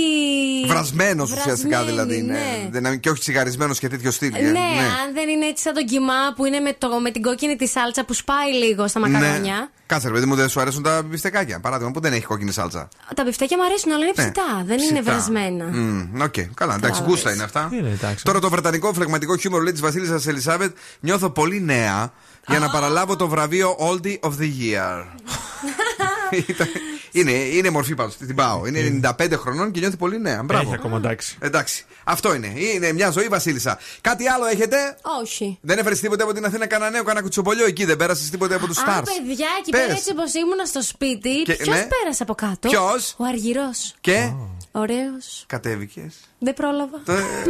Βρασμένος 0.66 1.30
ουσιαστικά 1.32 1.82
Βρασμένη, 1.84 1.90
δηλαδή. 1.90 2.16
είναι. 2.18 2.32
ναι. 2.72 2.80
Δεν- 2.80 3.00
και 3.00 3.10
όχι 3.10 3.20
τσιγαρισμένος 3.20 3.78
και 3.78 3.88
τέτοιο 3.88 4.10
στυλ. 4.10 4.30
Ναι, 4.30 4.38
ε, 4.48 4.84
αν 5.04 5.14
δεν 5.14 5.28
είναι 5.28 5.46
έτσι 5.46 5.62
σαν 5.62 5.74
τον 5.74 5.84
κιμά 5.86 6.32
που 6.36 6.44
είναι 6.44 6.58
με, 6.58 6.74
το, 6.78 6.88
με 7.00 7.10
την 7.10 7.22
κόκκινη 7.22 7.56
τη 7.56 7.66
σάλτσα 7.68 8.04
που 8.04 8.12
σπάει 8.14 8.52
λίγο 8.52 8.88
στα 8.88 9.00
μακαρόνια. 9.00 9.40
Ναι. 9.40 9.68
Κάτσε, 9.86 10.06
ρε 10.08 10.14
παιδί 10.14 10.26
μου, 10.26 10.34
δεν 10.34 10.48
σου 10.48 10.60
αρέσουν 10.60 10.82
τα 10.82 11.02
μπιφτεκάκια. 11.02 11.60
Παράδειγμα, 11.60 11.92
που 11.92 12.00
δεν 12.00 12.12
έχει 12.12 12.24
κόκκινη 12.24 12.52
σάλτσα. 12.52 12.88
Τα 13.14 13.24
μπιφτέκια 13.24 13.56
μου 13.56 13.64
αρέσουν, 13.64 13.92
αλλά 13.92 14.04
είναι 14.04 14.12
Ναι, 14.16 14.22
ψητά. 14.22 14.62
Δεν 14.66 14.78
είναι 14.78 14.86
ψητά. 15.00 15.02
βρασμένα. 15.02 15.64
Μμ, 15.64 16.20
Οκ, 16.22 16.32
καλά, 16.32 16.44
εντάξει, 16.44 16.54
Κατάλαβες. 16.54 17.02
γούστα 17.06 17.32
είναι 17.32 17.42
αυτά. 17.42 17.68
Είναι, 17.72 17.88
εντάξει. 17.88 18.24
Τώρα 18.24 18.38
το 18.38 18.50
βρετανικό 18.50 18.92
φλεγματικό 18.92 19.36
χιούμορ 19.36 19.62
λέει 19.62 19.72
της 19.72 19.80
Βασίλισσας 19.80 20.26
Ελισάβετ 20.26 20.76
νιώθω 21.00 21.30
πολύ 21.30 21.60
νέα 21.62 22.12
για 22.48 22.58
να 22.58 22.70
παραλάβω 22.70 23.16
το 23.16 23.28
βραβείο 23.28 23.76
Oldie 23.78 24.18
of 24.28 24.32
the 24.40 24.50
Year. 24.60 25.04
Ήταν- 26.36 26.68
είναι, 27.12 27.30
είναι 27.30 27.70
μορφή 27.70 27.94
πάντως, 27.94 28.16
την 28.16 28.34
πάω. 28.34 28.66
Είναι 28.66 29.00
95 29.18 29.36
χρονών 29.36 29.70
και 29.70 29.80
νιώθει 29.80 29.96
πολύ 29.96 30.20
νέα. 30.20 30.42
Μπράβο. 30.42 30.64
Έχει 30.64 30.74
ακόμα 30.74 30.96
εντάξει. 30.96 31.36
Εντάξει. 31.40 31.84
Αυτό 32.04 32.34
είναι. 32.34 32.52
Είναι 32.56 32.92
μια 32.92 33.10
ζωή, 33.10 33.26
Βασίλισσα. 33.28 33.78
Κάτι 34.00 34.28
άλλο 34.28 34.44
έχετε; 34.46 34.76
Όχι. 35.22 35.58
Δεν 35.60 35.78
έφερες 35.78 36.00
τίποτε 36.00 36.22
από 36.22 36.32
την 36.32 36.44
Αθήνα 36.44 36.66
κανένα 36.66 36.90
νέο, 36.90 37.02
κανένα 37.02 37.20
κουτσοπολιό 37.24 37.66
εκεί; 37.66 37.84
Δεν 37.84 37.96
πέρασες 37.96 38.30
τίποτε 38.30 38.54
από 38.54 38.66
τους 38.66 38.78
Α, 38.78 38.82
Stars; 38.86 39.02
παιδιά, 39.04 39.46
εκεί 39.60 39.70
Πες. 39.70 39.80
πέρα 39.80 39.92
έτσι 39.92 40.10
όπω 40.10 40.22
ήμουνα 40.44 40.64
στο 40.64 40.82
σπίτι, 40.82 41.42
Και- 41.42 41.54
ποιος 41.54 41.76
ναι. 41.76 41.86
πέρασε 42.00 42.22
από 42.22 42.34
κάτω; 42.34 42.68
Ποιος; 42.68 43.14
Ο 43.16 43.24
Αργυρός. 43.24 43.94
Και; 44.00 44.32
Ωραίος. 44.72 45.44
κατέβηκες. 45.46 46.14
Δεν 46.38 46.54
πρόλαβα. 46.54 46.98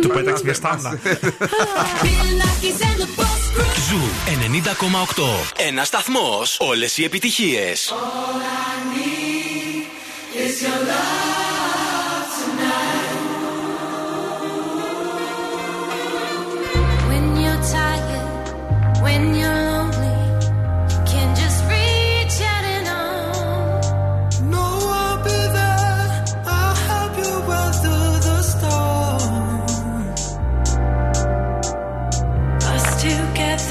Του 0.01 0.09
πέταξε 0.09 0.45
μια 0.45 0.55
στάνα. 0.55 0.99
Zoo 3.55 4.01
90,8. 4.27 5.53
Ένας 5.57 5.87
σταθμός. 5.87 6.57
Όλες 6.61 6.97
οι 6.97 7.05
επιτυχίες. 7.05 7.93
When 17.09 17.27
you're 17.43 17.63
tired, 17.77 18.45
when 19.05 19.25
you're 19.41 19.72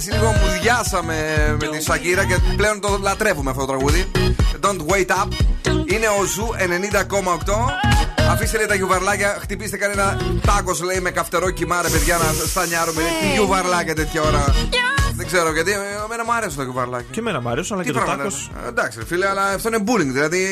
έτσι 0.00 0.12
λίγο, 0.12 0.34
μουδιάσαμε 0.42 1.16
με 1.60 1.66
τη 1.66 1.82
Σακύρα 1.82 2.24
και 2.24 2.36
πλέον 2.56 2.80
το 2.80 2.98
λατρεύουμε 3.02 3.50
αυτό 3.50 3.64
το 3.64 3.72
τραγούδι. 3.72 4.10
Don't 4.60 4.80
wait 4.92 5.10
up. 5.22 5.28
Είναι 5.66 6.06
ο 6.20 6.24
Zoo 6.24 6.48
90,8. 6.58 8.28
Αφήστε 8.30 8.56
λέει 8.56 8.66
τα 8.66 8.74
γιουβαρλάκια, 8.74 9.38
χτυπήστε 9.40 9.76
κανένα 9.76 10.20
tacos 10.46 10.82
λέει 10.82 11.00
με 11.00 11.10
καυτερό 11.10 11.50
κιμά 11.50 11.82
ρε 11.82 11.88
παιδιά 11.88 12.16
να 12.16 12.46
στανιάρουμε. 12.46 13.02
Τι 13.20 13.32
γιουβαρλάκια 13.32 13.94
τέτοια 13.94 14.22
ώρα. 14.22 14.44
Δεν 15.14 15.26
ξέρω 15.26 15.52
γιατί, 15.52 15.70
εμένα 16.04 16.24
μου 16.24 16.32
άρεσε 16.32 16.56
το 16.56 16.62
γιουβαρλάκι. 16.62 17.06
Και 17.10 17.20
εμένα 17.20 17.40
μου 17.40 17.48
αρέσει, 17.48 17.72
αλλά 17.72 17.82
Τι 17.82 17.88
και 17.88 17.92
το 17.94 17.98
πράγματα, 18.04 18.22
tacos. 18.28 18.50
ε, 18.64 18.68
Εντάξει, 18.68 18.98
ρε 18.98 19.04
φίλε, 19.04 19.28
αλλά 19.28 19.42
αυτό 19.46 19.68
είναι 19.68 19.82
bullying. 19.86 20.12
Δηλαδή. 20.12 20.46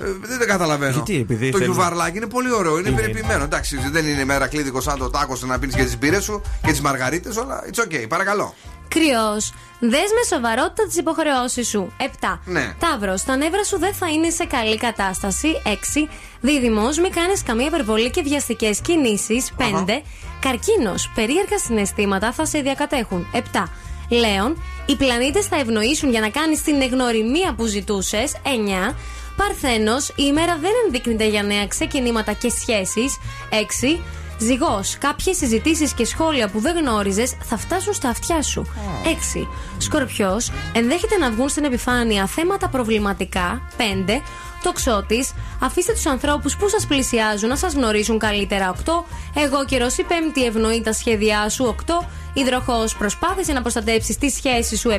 Ε, 0.00 0.04
δεν 0.20 0.38
το 0.38 0.46
καταλαβαίνω. 0.46 0.92
Γιατί, 0.92 1.16
επειδή 1.16 1.50
το 1.50 1.58
θέλουν- 1.58 1.74
γιουβαρλάκι 1.74 2.16
είναι 2.16 2.26
πολύ 2.26 2.52
ωραίο, 2.52 2.78
είναι 2.78 2.88
Είναι; 2.88 3.00
περιποιημένο. 3.00 3.44
Εντάξει, 3.44 3.78
δεν 3.92 4.06
είναι 4.06 4.24
μερακλείδικο 4.24 4.80
σαν 4.80 4.98
το 4.98 5.10
taco 5.10 5.36
να 5.40 5.58
πίνεις 5.58 5.74
και 5.74 5.84
τις 5.84 5.98
μπύρες 5.98 6.24
σου 6.24 6.42
και 6.64 6.70
τις 6.70 6.80
μαργαρίτες, 6.80 7.36
αλλά 7.36 7.62
it's 7.72 7.78
okay, 7.84 8.04
παρακαλώ. 8.08 8.54
Κρυός. 8.88 9.52
Δες 9.80 9.90
με 10.16 10.36
σοβαρότητα 10.36 10.86
τις 10.86 10.96
υποχρεώσεις 10.96 11.68
σου. 11.68 11.92
7. 11.98 12.40
Ναι. 12.44 12.74
Ταύρος. 12.78 13.22
Τα 13.24 13.36
νεύρα 13.36 13.64
σου 13.64 13.78
δεν 13.78 13.94
θα 13.94 14.06
είναι 14.08 14.30
σε 14.30 14.44
καλή 14.44 14.76
κατάσταση. 14.76 15.48
6. 15.64 16.08
Δίδυμος. 16.40 16.98
Μην 16.98 17.12
κάνεις 17.12 17.42
καμία 17.42 17.66
υπερβολή 17.66 18.10
και 18.10 18.22
βιαστικές 18.22 18.80
κινήσεις. 18.80 19.52
5. 19.56 20.02
Καρκίνος. 20.40 21.10
Περίεργα 21.14 21.58
συναισθήματα 21.58 22.32
θα 22.32 22.46
σε 22.46 22.60
διακατέχουν. 22.60 23.26
7. 23.32 23.68
Λέων. 24.08 24.62
Οι 24.86 24.96
πλανήτες 24.96 25.46
θα 25.46 25.56
ευνοήσουν 25.56 26.10
για 26.10 26.20
να 26.20 26.28
κάνεις 26.28 26.62
την 26.62 26.80
εγνωριμία 26.80 27.54
που 27.56 27.64
ζητούσες. 27.66 28.32
9. 28.42 28.94
Παρθένος. 29.38 30.08
Η 30.08 30.14
ημέρα 30.16 30.58
δεν 30.60 30.70
ενδείκνυται 30.84 31.26
για 31.28 31.42
νέα 31.42 31.66
ξεκινήματα 31.66 32.32
και 32.32 32.48
σχέσεις. 32.48 33.18
6. 33.50 34.00
Ζυγός. 34.38 34.98
Κάποιες 34.98 35.36
συζητήσεις 35.36 35.92
και 35.92 36.04
σχόλια 36.04 36.48
που 36.48 36.60
δεν 36.60 36.76
γνώριζες 36.76 37.36
θα 37.42 37.56
φτάσουν 37.56 37.92
στα 37.92 38.08
αυτιά 38.08 38.42
σου. 38.42 38.66
6. 39.04 39.48
Σκορπιός. 39.78 40.50
Ενδέχεται 40.72 41.16
να 41.16 41.30
βγουν 41.30 41.48
στην 41.48 41.64
επιφάνεια 41.64 42.26
θέματα 42.26 42.68
προβληματικά. 42.68 43.62
5. 43.76 44.22
Τοξότη. 44.62 45.26
Αφήστε 45.60 45.92
τους 45.92 46.06
ανθρώπους 46.06 46.56
που 46.56 46.68
σας 46.68 46.86
πλησιάζουν 46.86 47.48
να 47.48 47.56
σας 47.56 47.72
γνωρίσουν 47.74 48.18
καλύτερα. 48.18 48.68
8. 48.68 49.04
Εγώ 49.34 49.64
καιρός 49.64 49.98
η 49.98 50.02
πέμπτη 50.02 50.44
ευνοεί 50.44 50.80
τα 50.80 50.92
σχέδιά 50.92 51.48
σου. 51.48 51.64
8. 51.64 52.06
Υδροχό. 52.32 52.84
Προσπάθησε 52.98 53.52
να 53.52 53.60
προστατέψει 53.60 54.18
τη 54.18 54.30
σχέση 54.30 54.76
σου. 54.76 54.90
7. 54.90 54.98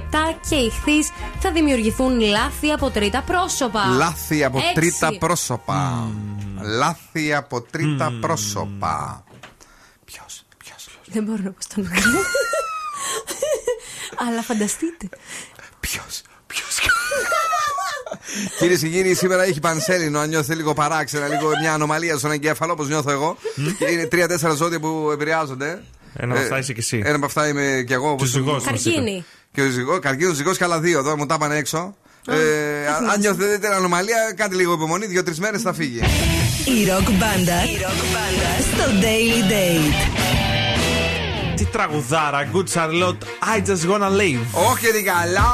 Και 0.50 0.56
ηχθεί. 0.56 1.12
Θα 1.40 1.52
δημιουργηθούν 1.52 2.20
λάθη 2.20 2.72
από 2.72 2.90
τρίτα 2.90 3.22
πρόσωπα. 3.22 3.86
Λάθη 3.86 4.44
από 4.44 4.58
Έξι. 4.58 4.74
τρίτα 4.74 5.18
πρόσωπα. 5.18 6.08
Λάθη 6.62 7.34
από 7.34 7.62
τρίτα 7.62 8.14
πρόσωπα. 8.22 9.24
Δεν 11.12 11.24
μπορώ 11.24 11.42
να 11.44 11.52
πω 11.52 11.62
στον 11.62 11.84
νου. 11.84 12.20
Αλλά 14.28 14.42
φανταστείτε. 14.42 15.10
Κυρίες 18.60 18.80
και 18.80 18.88
κύριοι, 18.88 19.14
σήμερα 19.14 19.44
έχει 19.44 19.60
πανσέλινο. 19.60 20.20
Αν 20.20 20.30
νιώθετε 20.30 20.56
λίγο 20.56 20.74
παράξενα, 20.74 21.28
λίγο 21.28 21.50
μια 21.62 21.74
ανομαλία 21.74 22.18
στον 22.18 22.32
εγκέφαλο, 22.32 22.72
όπως 22.72 22.88
νιώθω 22.88 23.12
εγώ. 23.12 23.38
Και 23.78 23.86
είναι 23.92 24.06
τρία-τέσσερα 24.06 24.54
ζώδια 24.54 24.80
που 24.80 25.10
επηρεάζονται. 25.14 25.82
Ένα 26.16 26.34
από 26.34 26.42
αυτά 26.42 26.58
είσαι 26.60 26.74
και 26.74 26.80
εσύ. 26.80 27.02
Ένα 27.06 27.16
από 27.16 27.26
αυτά 27.26 27.48
είμαι 27.48 27.84
και 27.88 27.94
εγώ. 27.94 28.10
όπως- 28.12 28.28
ζυγός, 28.28 28.64
Καρκίνη. 28.64 29.26
Και 29.54 29.62
ο 29.62 29.70
ζυγό, 29.70 30.00
καρκίνο, 30.00 30.34
ζυγός 30.34 30.58
και 30.58 30.64
άλλα 30.64 30.80
δύο 30.80 31.00
εδώ, 31.00 31.18
μου 31.18 31.26
τα 31.26 31.38
πάνε 31.38 31.56
έξω. 31.56 31.96
Ε, 32.28 32.88
αν- 32.98 33.10
αν 33.10 33.20
νιώθετε 33.20 33.58
την 33.58 33.72
ανομαλία, 33.72 34.34
κάντε 34.36 34.56
λίγο 34.56 34.74
υπομονή, 34.74 35.06
δύο-τρεις 35.06 35.40
μέρες 35.40 35.62
θα 35.62 35.74
φύγει. 35.74 36.00
Η 36.66 36.86
ροκ 36.90 37.10
μπάντα 37.12 37.60
στο 38.74 38.84
Daily 39.02 39.52
Date. 39.52 40.10
Τι 41.56 41.66
τραγουδάρα, 41.66 42.50
Good 42.54 42.74
Charlotte, 42.74 43.22
I 43.56 43.68
just 43.68 43.90
wanna 43.92 44.10
live. 44.10 44.70
Όχι, 44.72 44.88
τι 44.92 45.04
καλά. 45.04 45.50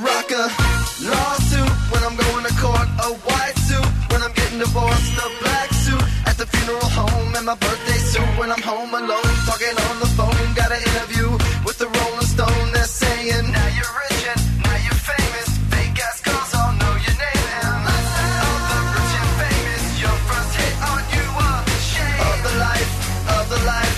Rock 0.00 0.30
a 0.32 0.44
lawsuit 1.04 1.72
when 1.92 2.02
I'm 2.04 2.16
going 2.16 2.44
to 2.48 2.54
court, 2.56 2.88
a 3.04 3.10
white 3.28 3.58
suit 3.68 3.88
when 4.10 4.22
I'm 4.22 4.32
getting 4.32 4.58
divorced, 4.58 5.12
a 5.20 5.28
black 5.42 5.68
suit 5.84 6.04
at 6.26 6.36
the 6.40 6.46
funeral 6.46 6.90
home, 7.00 7.34
and 7.36 7.46
my 7.46 7.54
birthday 7.54 8.00
suit 8.12 8.30
when 8.38 8.50
I'm 8.50 8.62
home 8.62 8.92
alone, 8.94 9.32
talking 9.48 9.76
on 9.88 9.96
the 10.00 10.10
phone. 10.16 10.46
Got 10.54 10.72
an 10.72 10.80
interview 10.80 11.28
with 11.64 11.78
the 11.78 11.88
Rolling 11.88 12.28
Stone. 12.34 12.66
They're 12.72 12.84
saying, 12.84 13.44
Now 13.52 13.68
you're 13.76 13.94
rich 14.04 14.22
and 14.32 14.42
now 14.64 14.78
you're 14.84 15.02
famous. 15.12 15.48
Fake 15.72 16.00
ass 16.00 16.18
all 16.56 16.72
know 16.80 16.94
your 17.06 17.16
name. 17.26 17.46
And 17.60 17.80
the 18.70 18.78
rich 18.94 19.14
and 19.20 19.30
famous, 19.42 19.84
your 20.00 20.16
first 20.28 20.52
hit 20.60 20.76
on 20.90 21.02
you 21.14 21.26
shame 21.92 22.20
of 22.30 22.38
the 22.46 22.54
life, 22.66 22.90
of 23.36 23.44
the 23.52 23.60
life, 23.74 23.96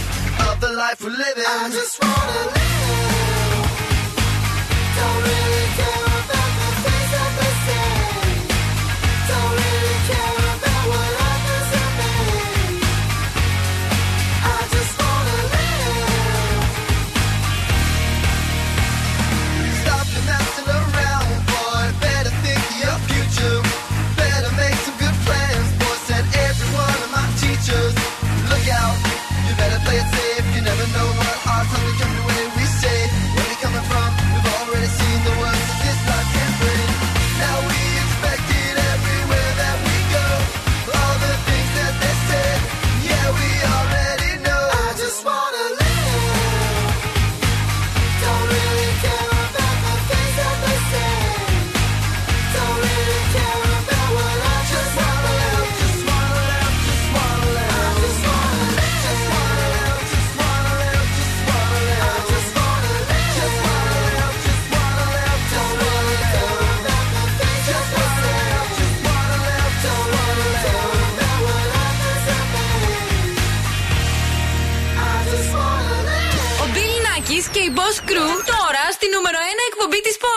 of 0.50 0.54
the 0.64 0.72
life 0.82 0.98
we're 1.04 1.18
living. 1.24 1.46
I 1.46 1.70
just 1.70 1.94
wanna 2.02 2.50
live. 2.54 2.61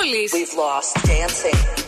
We've 0.06 0.54
lost 0.54 1.04
dancing. 1.04 1.85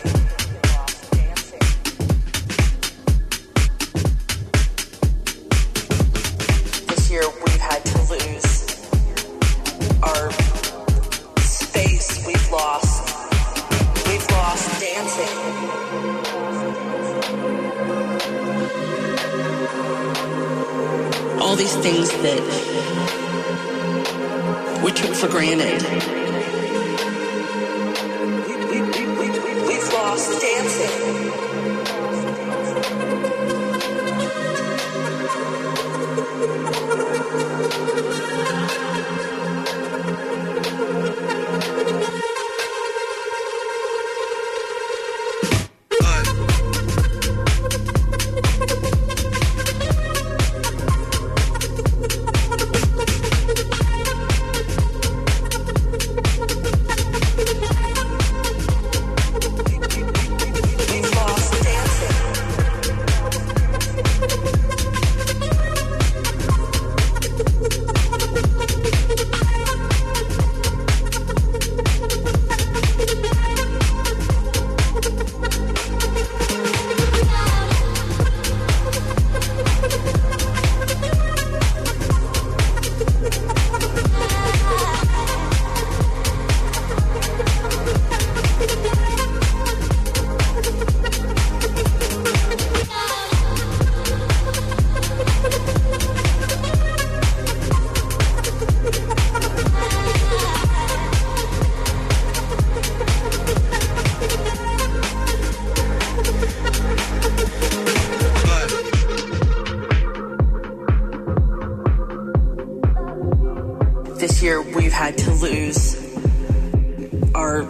Our 117.48 117.64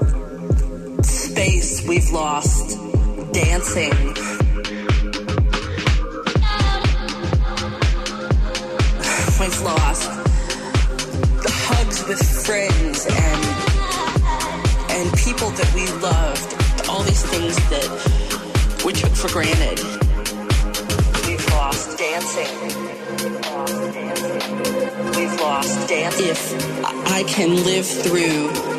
space. 1.03 1.87
We've 1.87 2.11
lost 2.11 2.77
dancing. 3.33 3.93
We've 9.41 9.61
lost 9.63 10.11
the 11.45 11.53
hugs 11.69 11.99
with 12.09 12.23
friends 12.45 13.07
and 13.07 13.43
and 14.97 15.07
people 15.19 15.51
that 15.51 15.71
we 15.75 15.87
loved. 16.03 16.51
All 16.89 17.03
these 17.05 17.25
things 17.27 17.55
that 17.71 17.89
we 18.85 18.93
took 18.93 19.13
for 19.13 19.29
granted. 19.29 19.79
We've 21.27 21.47
lost 21.51 21.97
dancing. 21.99 22.53
We've 25.17 25.41
lost 25.41 25.89
dancing. 25.89 26.27
If 26.27 26.53
I 27.13 27.23
can 27.23 27.65
live 27.65 27.87
through, 27.87 28.78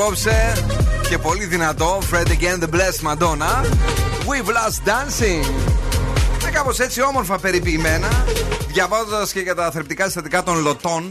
Απόψε 0.00 0.52
και 1.08 1.18
πολύ 1.18 1.44
δυνατό. 1.44 1.98
Fred 2.12 2.26
again 2.26 2.62
the 2.64 2.68
blessed 2.74 3.02
Madonna. 3.08 3.64
We've 4.28 4.48
lost 4.48 4.88
dancing. 4.88 5.48
Είναι 6.42 6.50
κάπως 6.52 6.78
έτσι 6.78 7.02
όμορφα 7.02 7.38
περιποιημένα. 7.38 8.08
Διαβάζοντας 8.72 9.32
και 9.32 9.40
για 9.40 9.54
τα 9.54 9.70
θρεπτικά 9.70 10.04
συστατικά 10.04 10.42
των 10.42 10.62
λωτών. 10.62 11.02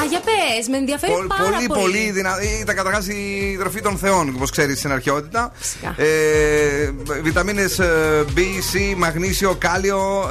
Α, 0.00 0.04
για 0.08 0.20
πες, 0.20 0.68
με 0.68 0.76
ενδιαφέρει 0.76 1.12
Πολύ, 1.12 1.26
πάρα 1.26 1.42
πολύ, 1.42 1.66
πολύ. 1.66 1.80
πολύ 1.80 2.10
δυνατή. 2.10 2.46
Ήταν 2.60 2.74
καταρχάς 2.76 3.06
η 3.06 3.56
τροφή 3.58 3.80
των 3.80 3.96
θεών, 3.98 4.32
όπως 4.36 4.50
ξέρεις 4.50 4.78
στην 4.78 4.92
αρχαιότητα. 4.92 5.52
Ε, 5.96 6.04
Βιταμίνες 7.22 7.80
B, 8.34 8.38
C, 8.38 8.94
μαγνήσιο, 8.96 9.54
κάλιο. 9.58 10.28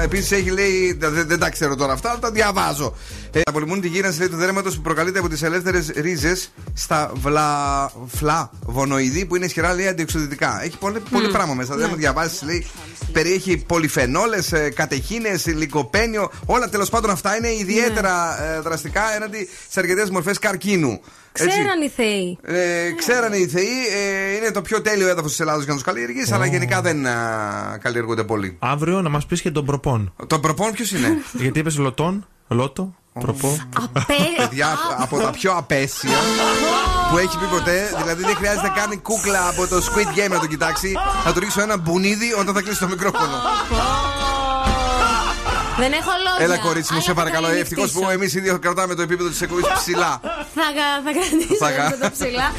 Ε, 0.00 0.04
Επίσης 0.04 0.32
έχει 0.32 0.50
λέει. 0.50 0.96
Δεν, 0.98 1.24
δεν 1.26 1.38
τα 1.38 1.50
ξέρω 1.50 1.74
τώρα 1.76 1.92
αυτά, 1.92 2.10
αλλά 2.10 2.18
τα 2.18 2.30
διαβάζω. 2.30 2.94
Ε, 3.36 3.40
απολυμούν 3.44 3.80
τη 3.80 3.88
γύρανση 3.88 4.18
λέει, 4.18 4.28
του 4.28 4.36
δέρματος 4.36 4.76
που 4.76 4.80
προκαλείται 4.82 5.18
από 5.18 5.28
τις 5.28 5.42
ελεύθερες 5.42 5.90
ρίζες 5.94 6.50
στα 6.74 7.12
βλα... 7.14 7.90
φλαβονοειδή 8.06 9.26
που 9.26 9.36
είναι 9.36 9.44
ισχυρά 9.44 9.74
λέει 9.74 9.86
αντιεξοδυτικά. 9.86 10.62
Έχει 10.62 10.78
πολύ, 10.78 11.00
πολύ 11.10 11.26
Μμ. 11.28 11.32
πράγμα 11.32 11.54
μέσα. 11.54 11.74
Δεν 11.74 11.84
Ναι. 11.84 11.90
μου 11.90 11.96
διαβάσει, 11.98 12.44
λέει. 12.44 12.66
Περιέχει 13.12 13.56
πολυφενόλες, 13.56 14.52
κατεχίνες, 14.74 15.46
λικοπένιο. 15.46 16.30
Όλα 16.46 16.68
τέλος 16.68 16.88
πάντων 16.90 17.10
αυτά 17.10 17.36
είναι 17.36 17.52
ιδιαίτερα 17.54 18.42
ε, 18.42 18.60
δραστικά 18.60 19.14
έναντι 19.16 19.48
σε 19.68 19.80
αρκετές 19.80 20.10
μορφές 20.10 20.38
καρκίνου. 20.38 21.00
Έτσι. 21.32 21.48
Ξέραν 21.48 21.82
οι 21.82 21.88
θεοί. 21.88 22.38
Ε, 22.42 22.92
ξέρανε 22.96 23.36
οι 23.36 23.46
θεοί, 23.46 23.86
ε, 23.94 24.36
είναι 24.36 24.50
το 24.50 24.62
πιο 24.62 24.80
τέλειο 24.82 25.08
έδαφος 25.08 25.30
της 25.30 25.40
Ελλάδα 25.40 25.58
για 25.58 25.66
να 25.68 25.74
τους 25.74 25.82
καλλιεργήσει, 25.84 26.32
αλλά 26.34 26.46
γενικά 26.46 26.80
δεν 26.80 27.06
α, 27.06 27.78
καλλιεργούνται 27.82 28.24
πολύ. 28.24 28.56
Αύριο 28.58 29.02
να 29.02 29.08
μας 29.08 29.26
πεις 29.26 29.40
και 29.40 29.50
τον 29.50 29.64
προπόν. 29.64 30.14
Τον 30.26 30.40
προπόν 30.40 30.72
ποιος 30.72 30.90
είναι; 30.92 31.08
Γιατί 31.42 31.58
είπες 31.58 31.76
λωτόν, 31.78 32.26
λότο, 32.48 32.94
προπό. 33.20 33.56
Παιδιά, 34.36 34.78
από 34.98 35.18
τα 35.20 35.30
πιο 35.30 35.52
απέσια 35.56 36.10
που 37.10 37.18
έχει 37.18 37.38
πει 37.38 37.44
ποτέ. 37.46 37.90
Δηλαδή 38.02 38.22
δεν 38.24 38.36
χρειάζεται 38.36 38.62
να 38.68 38.74
κάνει 38.74 38.96
κούκλα 38.96 39.48
από 39.48 39.66
το 39.66 39.76
Squid 39.76 40.18
Game 40.18 40.30
να 40.30 40.38
το 40.38 40.46
κοιτάξει. 40.46 40.92
Θα 41.24 41.32
του 41.32 41.40
ρίξω 41.40 41.60
ένα 41.60 41.76
μπουνίδι 41.76 42.32
όταν 42.38 42.54
θα 42.54 42.62
κλείσει 42.62 42.78
το 42.78 42.86
μικρόφωνο. 42.88 43.36
Δεν 45.78 45.92
έχω 45.92 46.10
λόγια. 46.26 46.44
Έλα, 46.44 46.58
κορίτσι 46.58 46.92
μου, 46.92 46.98
Αλλά 46.98 47.06
σε 47.06 47.12
θα 47.12 47.14
παρακαλώ. 47.14 47.46
Ευτυχώς 47.48 47.90
που 47.92 48.00
καληνυχτήσω. 48.00 48.10
εμείς 48.10 48.34
οι 48.34 48.40
δύο 48.40 48.58
κρατάμε 48.58 48.94
το 48.94 49.02
επίπεδο 49.02 49.28
της 49.28 49.40
εκπομπής 49.40 49.64
ψηλά. 49.74 50.20
Θα, 50.54 50.66
κα- 50.78 51.00
θα 51.04 51.10
κρατήσω 51.12 51.56
Θα 51.58 51.70
κα- 51.70 51.84
αυτό 51.84 51.98
το 51.98 52.10
ψηλά. 52.10 52.52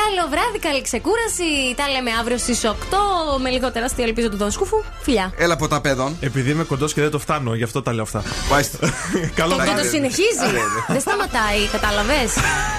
Καλό 0.00 0.28
βράδυ, 0.30 0.58
καλή 0.58 0.82
ξεκούραση. 0.82 1.74
Τα 1.76 1.88
λέμε 1.88 2.10
αύριο 2.20 2.38
στις 2.38 2.60
8 2.64 2.70
με 3.40 3.50
λίγο 3.50 3.70
τεράστια 3.72 4.04
ελπίζω 4.04 4.28
του 4.28 4.36
Δον 4.36 4.50
Σκούφου. 4.50 4.76
Φιλιά. 5.00 5.32
Έλα 5.36 5.54
από 5.54 5.68
τα 5.68 5.80
παιδών. 5.80 6.16
Επειδή 6.20 6.50
είμαι 6.50 6.64
κοντός 6.64 6.92
και 6.92 7.00
δεν 7.00 7.10
το 7.10 7.18
φτάνω, 7.18 7.54
γι' 7.54 7.62
αυτό 7.62 7.82
τα 7.82 7.92
λέω 7.92 8.02
αυτά. 8.02 8.22
Καλό 9.40 9.54
Και 9.54 9.62
βράδυ. 9.62 9.82
το 9.82 9.88
συνεχίζει. 9.88 10.46
Ναι, 10.46 10.50
ναι. 10.52 10.84
Δεν 10.88 11.00
σταματάει, 11.00 11.66
κατάλαβες. 11.72 12.30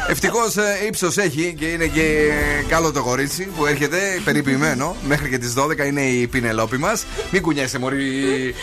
Ευτυχώς 0.08 0.56
ύψος 0.88 1.18
έχει 1.18 1.56
και 1.60 1.66
είναι 1.66 1.86
και 1.88 2.30
καλό 2.68 2.91
το 2.91 3.04
κορίτσι 3.04 3.44
που 3.58 3.66
έρχεται 3.66 3.98
περιποιημένο. 4.26 4.96
Μέχρι 5.08 5.30
και 5.30 5.38
τις 5.38 5.54
12 5.58 5.86
είναι 5.86 6.02
η 6.02 6.28
πινελόπη 6.28 6.78
μας. 6.78 7.06
Μην 7.32 7.41
κουνιέσαι, 7.41 7.80
Μωρή. 7.80 8.56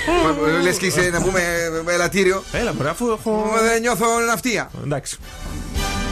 Λες 0.63 0.77
και 0.77 0.87
είσαι 0.87 1.09
να 1.13 1.21
πούμε 1.23 1.41
ελαττήριο. 1.89 2.43
Έλα, 2.53 2.73
μπράβο, 2.73 2.91
αφού 2.91 3.11
έχω. 3.11 3.51
Δεν 3.63 3.81
νιώθω 3.81 4.07
ναυτία. 4.27 4.71
Εντάξει. 4.85 5.17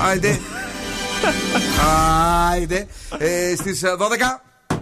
Άιντε. 0.09 0.41
Άιντε. 2.51 2.87
Ε, 3.19 3.55
Στις 3.57 3.83
12. 3.85 4.41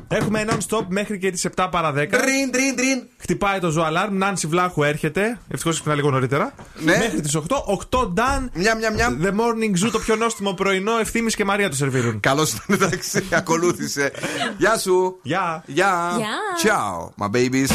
Έχουμε 0.09 0.45
non-stop 0.49 0.85
μέχρι 0.89 1.19
και 1.19 1.31
τις 1.31 1.47
7 1.57 1.69
παρα 1.71 1.91
10. 1.93 1.95
Τρίν, 1.95 2.51
τρίν, 2.53 2.77
τρίν. 2.77 3.03
Χτυπάει 3.19 3.59
το 3.59 3.71
ζωαλάρμ. 3.71 4.17
Νάνση 4.17 4.47
Βλάχου 4.47 4.83
έρχεται. 4.83 5.39
Ευτυχώς 5.49 5.75
ξυπνά 5.75 5.95
λίγο 5.95 6.11
νωρίτερα. 6.11 6.55
Ναι. 6.75 6.97
Μέχρι 6.97 7.21
τις 7.21 7.37
8. 7.37 7.43
8 7.91 8.09
Νταν. 8.13 8.51
Μια, 8.55 8.75
μια, 8.77 8.91
μια. 8.91 9.19
The 9.23 9.29
morning 9.31 9.85
zoo, 9.87 9.91
το 9.93 9.99
πιο 9.99 10.17
νόστιμο 10.17 10.53
πρωινό. 10.53 10.99
Ευθύνη 10.99 11.31
και 11.31 11.45
Μαρία 11.45 11.69
το 11.69 11.77
σερβίρουν. 11.77 12.21
Καλό 12.21 12.53
ήταν, 12.53 12.65
εντάξει. 12.81 13.25
Ακολούθησε. 13.41 14.13
Γεια 14.59 14.79
σου. 14.79 15.19
Γεια. 15.23 15.63
Γεια. 15.67 16.13
Γεια. 16.17 16.73
Ciao, 16.73 17.25
my 17.25 17.29
babies. 17.37 17.71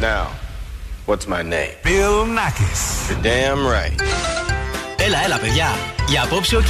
Now, 0.00 0.26
What's 1.06 1.26
my 1.26 1.42
name? 1.42 1.74
Bill 1.82 2.24
Nakis. 2.38 2.82
You're 3.08 3.22
damn 3.22 3.66
right. 3.66 4.40
Έλα, 5.04 5.24
έλα, 5.24 5.38
παιδιά. 5.38 5.68
Για 6.08 6.22
απόψε, 6.22 6.56
οκ. 6.56 6.66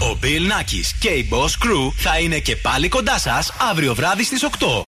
Ο 0.00 0.18
Bill 0.22 0.52
Nakis 0.52 0.96
και 1.00 1.08
η 1.08 1.28
Boss 1.32 1.64
Crew 1.64 1.92
θα 1.96 2.18
είναι 2.18 2.38
και 2.38 2.56
πάλι 2.56 2.88
κοντά 2.88 3.18
σας 3.18 3.52
αύριο 3.70 3.94
βράδυ 3.94 4.24
στις 4.24 4.44
8. 4.58 4.84